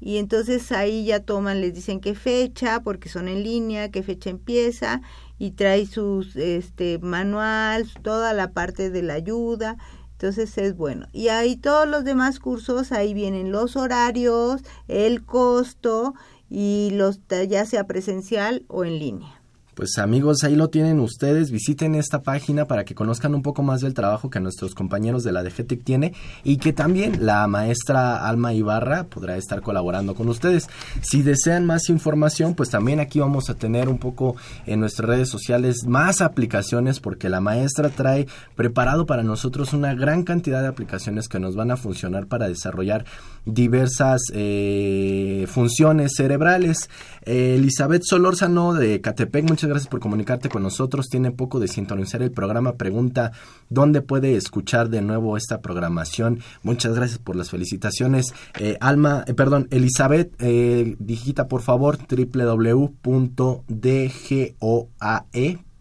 y 0.00 0.16
entonces 0.16 0.72
ahí 0.72 1.04
ya 1.04 1.20
toman, 1.20 1.60
les 1.60 1.74
dicen 1.74 2.00
qué 2.00 2.14
fecha, 2.14 2.80
porque 2.82 3.08
son 3.10 3.28
en 3.28 3.42
línea, 3.42 3.90
qué 3.90 4.02
fecha 4.02 4.30
empieza 4.30 5.02
y 5.38 5.52
trae 5.52 5.86
sus 5.86 6.36
este 6.36 6.98
manual, 6.98 7.86
toda 8.02 8.32
la 8.32 8.52
parte 8.52 8.90
de 8.90 9.02
la 9.02 9.14
ayuda. 9.14 9.76
Entonces 10.12 10.56
es 10.58 10.76
bueno. 10.76 11.06
Y 11.12 11.28
ahí 11.28 11.56
todos 11.56 11.88
los 11.88 12.04
demás 12.04 12.40
cursos, 12.40 12.92
ahí 12.92 13.14
vienen 13.14 13.52
los 13.52 13.76
horarios, 13.76 14.62
el 14.88 15.24
costo 15.24 16.14
y 16.48 16.90
los 16.92 17.20
ya 17.48 17.64
sea 17.64 17.84
presencial 17.84 18.64
o 18.68 18.84
en 18.84 18.98
línea. 18.98 19.39
Pues 19.80 19.96
amigos, 19.96 20.44
ahí 20.44 20.56
lo 20.56 20.68
tienen 20.68 21.00
ustedes. 21.00 21.50
Visiten 21.50 21.94
esta 21.94 22.20
página 22.20 22.66
para 22.66 22.84
que 22.84 22.94
conozcan 22.94 23.34
un 23.34 23.40
poco 23.40 23.62
más 23.62 23.80
del 23.80 23.94
trabajo 23.94 24.28
que 24.28 24.38
nuestros 24.38 24.74
compañeros 24.74 25.24
de 25.24 25.32
la 25.32 25.42
DGTIC 25.42 25.82
tiene 25.82 26.12
y 26.44 26.58
que 26.58 26.74
también 26.74 27.24
la 27.24 27.46
maestra 27.46 28.28
Alma 28.28 28.52
Ibarra 28.52 29.04
podrá 29.04 29.38
estar 29.38 29.62
colaborando 29.62 30.14
con 30.14 30.28
ustedes. 30.28 30.68
Si 31.00 31.22
desean 31.22 31.64
más 31.64 31.88
información, 31.88 32.54
pues 32.54 32.68
también 32.68 33.00
aquí 33.00 33.20
vamos 33.20 33.48
a 33.48 33.54
tener 33.54 33.88
un 33.88 33.96
poco 33.96 34.36
en 34.66 34.80
nuestras 34.80 35.08
redes 35.08 35.30
sociales 35.30 35.86
más 35.86 36.20
aplicaciones 36.20 37.00
porque 37.00 37.30
la 37.30 37.40
maestra 37.40 37.88
trae 37.88 38.26
preparado 38.56 39.06
para 39.06 39.22
nosotros 39.22 39.72
una 39.72 39.94
gran 39.94 40.24
cantidad 40.24 40.60
de 40.60 40.68
aplicaciones 40.68 41.26
que 41.26 41.40
nos 41.40 41.56
van 41.56 41.70
a 41.70 41.78
funcionar 41.78 42.26
para 42.26 42.48
desarrollar 42.48 43.06
diversas 43.46 44.20
eh, 44.34 45.46
funciones 45.48 46.12
cerebrales. 46.18 46.90
Eh, 47.22 47.54
Elizabeth 47.56 48.02
Solórzano 48.04 48.74
de 48.74 49.00
Catepec, 49.00 49.48
muchas 49.48 49.69
gracias 49.70 49.88
por 49.88 50.00
comunicarte 50.00 50.48
con 50.48 50.62
nosotros. 50.62 51.08
Tiene 51.08 51.30
poco 51.30 51.60
de 51.60 51.68
sintonizar 51.68 52.20
el 52.22 52.32
programa. 52.32 52.74
Pregunta 52.74 53.32
dónde 53.68 54.02
puede 54.02 54.36
escuchar 54.36 54.90
de 54.90 55.00
nuevo 55.00 55.36
esta 55.36 55.60
programación. 55.60 56.40
Muchas 56.62 56.94
gracias 56.94 57.18
por 57.18 57.36
las 57.36 57.50
felicitaciones. 57.50 58.34
Eh, 58.58 58.76
Alma, 58.80 59.24
eh, 59.26 59.34
perdón, 59.34 59.68
Elizabeth, 59.70 60.34
eh, 60.40 60.96
digita 60.98 61.48
por 61.48 61.62
favor 61.62 61.98
www.dgoae 61.98 62.90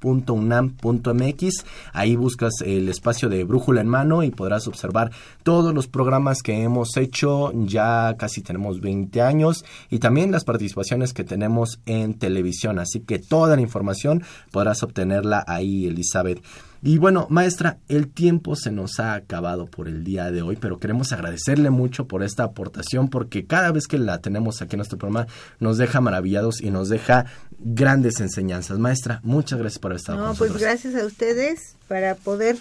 unam.mx 0.03 1.65
ahí 1.93 2.15
buscas 2.15 2.53
el 2.65 2.89
espacio 2.89 3.29
de 3.29 3.43
brújula 3.43 3.81
en 3.81 3.87
mano 3.87 4.23
y 4.23 4.31
podrás 4.31 4.67
observar 4.67 5.11
todos 5.43 5.73
los 5.73 5.87
programas 5.87 6.41
que 6.41 6.61
hemos 6.61 6.95
hecho. 6.97 7.51
Ya 7.53 8.15
casi 8.17 8.41
tenemos 8.41 8.81
20 8.81 9.21
años 9.21 9.65
y 9.89 9.99
también 9.99 10.31
las 10.31 10.43
participaciones 10.43 11.13
que 11.13 11.23
tenemos 11.23 11.79
en 11.85 12.13
televisión. 12.13 12.79
Así 12.79 13.01
que 13.01 13.19
toda 13.19 13.55
la 13.55 13.61
información 13.61 14.23
podrás 14.51 14.83
obtenerla 14.83 15.43
ahí 15.47 15.85
Elizabeth 15.85 16.41
y 16.81 16.97
bueno, 16.97 17.27
maestra, 17.29 17.77
el 17.87 18.07
tiempo 18.07 18.55
se 18.55 18.71
nos 18.71 18.99
ha 18.99 19.13
acabado 19.13 19.65
por 19.65 19.87
el 19.87 20.03
día 20.03 20.31
de 20.31 20.41
hoy, 20.41 20.55
pero 20.55 20.79
queremos 20.79 21.11
agradecerle 21.11 21.69
mucho 21.69 22.07
por 22.07 22.23
esta 22.23 22.43
aportación 22.43 23.09
porque 23.09 23.45
cada 23.45 23.71
vez 23.71 23.87
que 23.87 23.97
la 23.97 24.19
tenemos 24.21 24.61
aquí 24.61 24.75
en 24.75 24.79
nuestro 24.79 24.97
programa 24.97 25.27
nos 25.59 25.77
deja 25.77 25.99
maravillados 26.01 26.61
y 26.61 26.71
nos 26.71 26.89
deja 26.89 27.25
grandes 27.59 28.19
enseñanzas. 28.21 28.79
Maestra, 28.79 29.19
muchas 29.23 29.59
gracias 29.59 29.79
por 29.79 29.91
haber 29.91 29.99
estado 29.99 30.19
No, 30.19 30.27
con 30.29 30.37
pues 30.37 30.51
nosotros. 30.51 30.61
gracias 30.71 30.95
a 30.95 31.05
ustedes 31.05 31.75
para 31.89 32.15
poder 32.15 32.55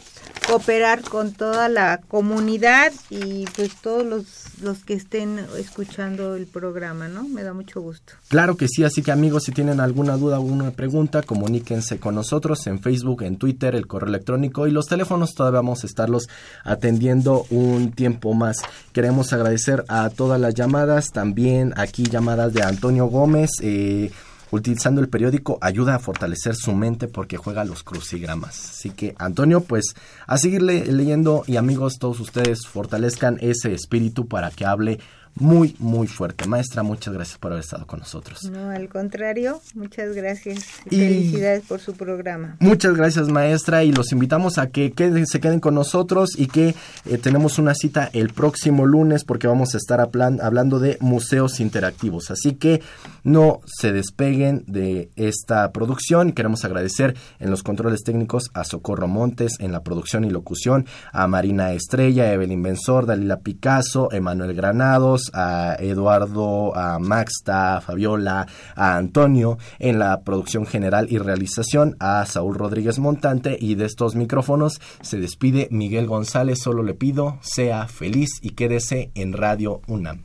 cooperar 0.48 1.02
con 1.02 1.32
toda 1.32 1.68
la 1.68 2.00
comunidad 2.08 2.92
y 3.10 3.44
pues 3.54 3.76
todos 3.82 4.04
los, 4.06 4.24
los 4.62 4.78
que 4.84 4.94
estén 4.94 5.38
escuchando 5.58 6.34
el 6.34 6.46
programa, 6.46 7.08
¿no? 7.08 7.28
Me 7.28 7.42
da 7.42 7.52
mucho 7.52 7.82
gusto. 7.82 8.14
Claro 8.28 8.56
que 8.56 8.66
sí, 8.68 8.84
así 8.84 9.02
que 9.02 9.12
amigos, 9.12 9.44
si 9.44 9.52
tienen 9.52 9.80
alguna 9.80 10.16
duda 10.16 10.40
o 10.40 10.42
alguna 10.42 10.70
pregunta, 10.70 11.22
comuníquense 11.22 11.98
con 11.98 12.14
nosotros 12.14 12.66
en 12.66 12.80
Facebook, 12.80 13.22
en 13.22 13.36
Twitter, 13.36 13.74
el 13.74 13.86
correo 13.86 14.07
electrónico 14.08 14.66
y 14.66 14.70
los 14.70 14.86
teléfonos 14.86 15.34
todavía 15.34 15.60
vamos 15.60 15.84
a 15.84 15.86
estarlos 15.86 16.28
atendiendo 16.64 17.44
un 17.50 17.92
tiempo 17.92 18.34
más. 18.34 18.58
Queremos 18.92 19.32
agradecer 19.32 19.84
a 19.88 20.10
todas 20.10 20.40
las 20.40 20.54
llamadas, 20.54 21.10
también 21.12 21.72
aquí 21.76 22.04
llamadas 22.04 22.52
de 22.52 22.62
Antonio 22.62 23.06
Gómez, 23.06 23.50
eh, 23.62 24.10
utilizando 24.50 25.02
el 25.02 25.08
periódico 25.10 25.58
ayuda 25.60 25.94
a 25.94 25.98
fortalecer 25.98 26.54
su 26.56 26.72
mente 26.72 27.06
porque 27.06 27.36
juega 27.36 27.64
los 27.66 27.82
crucigramas. 27.82 28.70
Así 28.70 28.90
que 28.90 29.14
Antonio, 29.18 29.60
pues 29.60 29.94
a 30.26 30.38
seguir 30.38 30.62
le- 30.62 30.86
leyendo 30.86 31.44
y 31.46 31.56
amigos, 31.56 31.98
todos 31.98 32.18
ustedes 32.20 32.66
fortalezcan 32.66 33.36
ese 33.42 33.74
espíritu 33.74 34.26
para 34.26 34.50
que 34.50 34.64
hable 34.64 35.00
muy, 35.34 35.76
muy 35.78 36.06
fuerte. 36.06 36.46
Maestra, 36.48 36.82
muchas 36.82 37.14
gracias 37.14 37.38
por 37.38 37.52
haber 37.52 37.64
estado 37.64 37.86
con 37.86 38.00
nosotros. 38.00 38.42
No, 38.50 38.70
al 38.70 38.88
contrario, 38.88 39.60
muchas 39.74 40.14
gracias 40.14 40.58
y 40.90 40.96
Y- 40.96 40.98
felicidades 40.98 41.64
por 41.66 41.80
su 41.80 41.94
programa. 41.94 42.56
Muchas 42.60 42.94
gracias 42.94 43.28
maestra 43.28 43.84
y 43.84 43.92
los 43.92 44.12
invitamos 44.12 44.58
a 44.58 44.68
que 44.70 44.92
queden- 44.92 45.26
se 45.26 45.40
queden 45.40 45.60
con 45.60 45.74
nosotros 45.74 46.30
y 46.36 46.46
que 46.46 46.74
eh, 47.06 47.18
tenemos 47.18 47.58
una 47.58 47.74
cita 47.74 48.10
el 48.12 48.30
próximo 48.32 48.86
lunes 48.86 49.24
porque 49.24 49.46
vamos 49.46 49.74
a 49.74 49.78
estar 49.78 50.00
aplan- 50.00 50.40
hablando 50.42 50.78
de 50.78 50.96
museos 51.00 51.60
interactivos. 51.60 52.30
Así 52.30 52.54
que 52.54 52.82
no 53.24 53.60
se 53.66 53.92
despeguen 53.92 54.64
de 54.66 55.10
esta 55.16 55.70
producción. 55.72 56.32
Queremos 56.32 56.64
agradecer 56.64 57.16
en 57.38 57.50
los 57.50 57.62
controles 57.62 58.02
técnicos 58.02 58.50
a 58.54 58.64
Socorro 58.64 59.08
Montes 59.08 59.52
en 59.60 59.72
la 59.72 59.82
producción 59.82 60.24
y 60.24 60.30
locución, 60.30 60.86
a 61.12 61.26
Marina 61.28 61.72
Estrella, 61.72 62.32
Evelyn 62.32 62.62
Benzor, 62.62 63.06
Dalila 63.06 63.38
Picasso, 63.40 64.10
Emanuel 64.12 64.54
Granados, 64.54 65.17
a 65.32 65.76
Eduardo, 65.78 66.76
a 66.76 66.98
Maxta, 66.98 67.76
a 67.76 67.80
Fabiola, 67.80 68.46
a 68.74 68.96
Antonio 68.96 69.58
en 69.78 69.98
la 69.98 70.22
producción 70.22 70.66
general 70.66 71.06
y 71.10 71.18
realización, 71.18 71.96
a 72.00 72.24
Saúl 72.26 72.54
Rodríguez 72.54 72.98
Montante 72.98 73.56
y 73.60 73.74
de 73.74 73.84
estos 73.86 74.14
micrófonos 74.14 74.80
se 75.00 75.18
despide 75.18 75.68
Miguel 75.70 76.06
González. 76.06 76.60
Solo 76.60 76.82
le 76.82 76.94
pido, 76.94 77.38
sea 77.42 77.86
feliz 77.88 78.38
y 78.42 78.50
quédese 78.50 79.10
en 79.14 79.32
Radio 79.32 79.80
UNAM. 79.86 80.24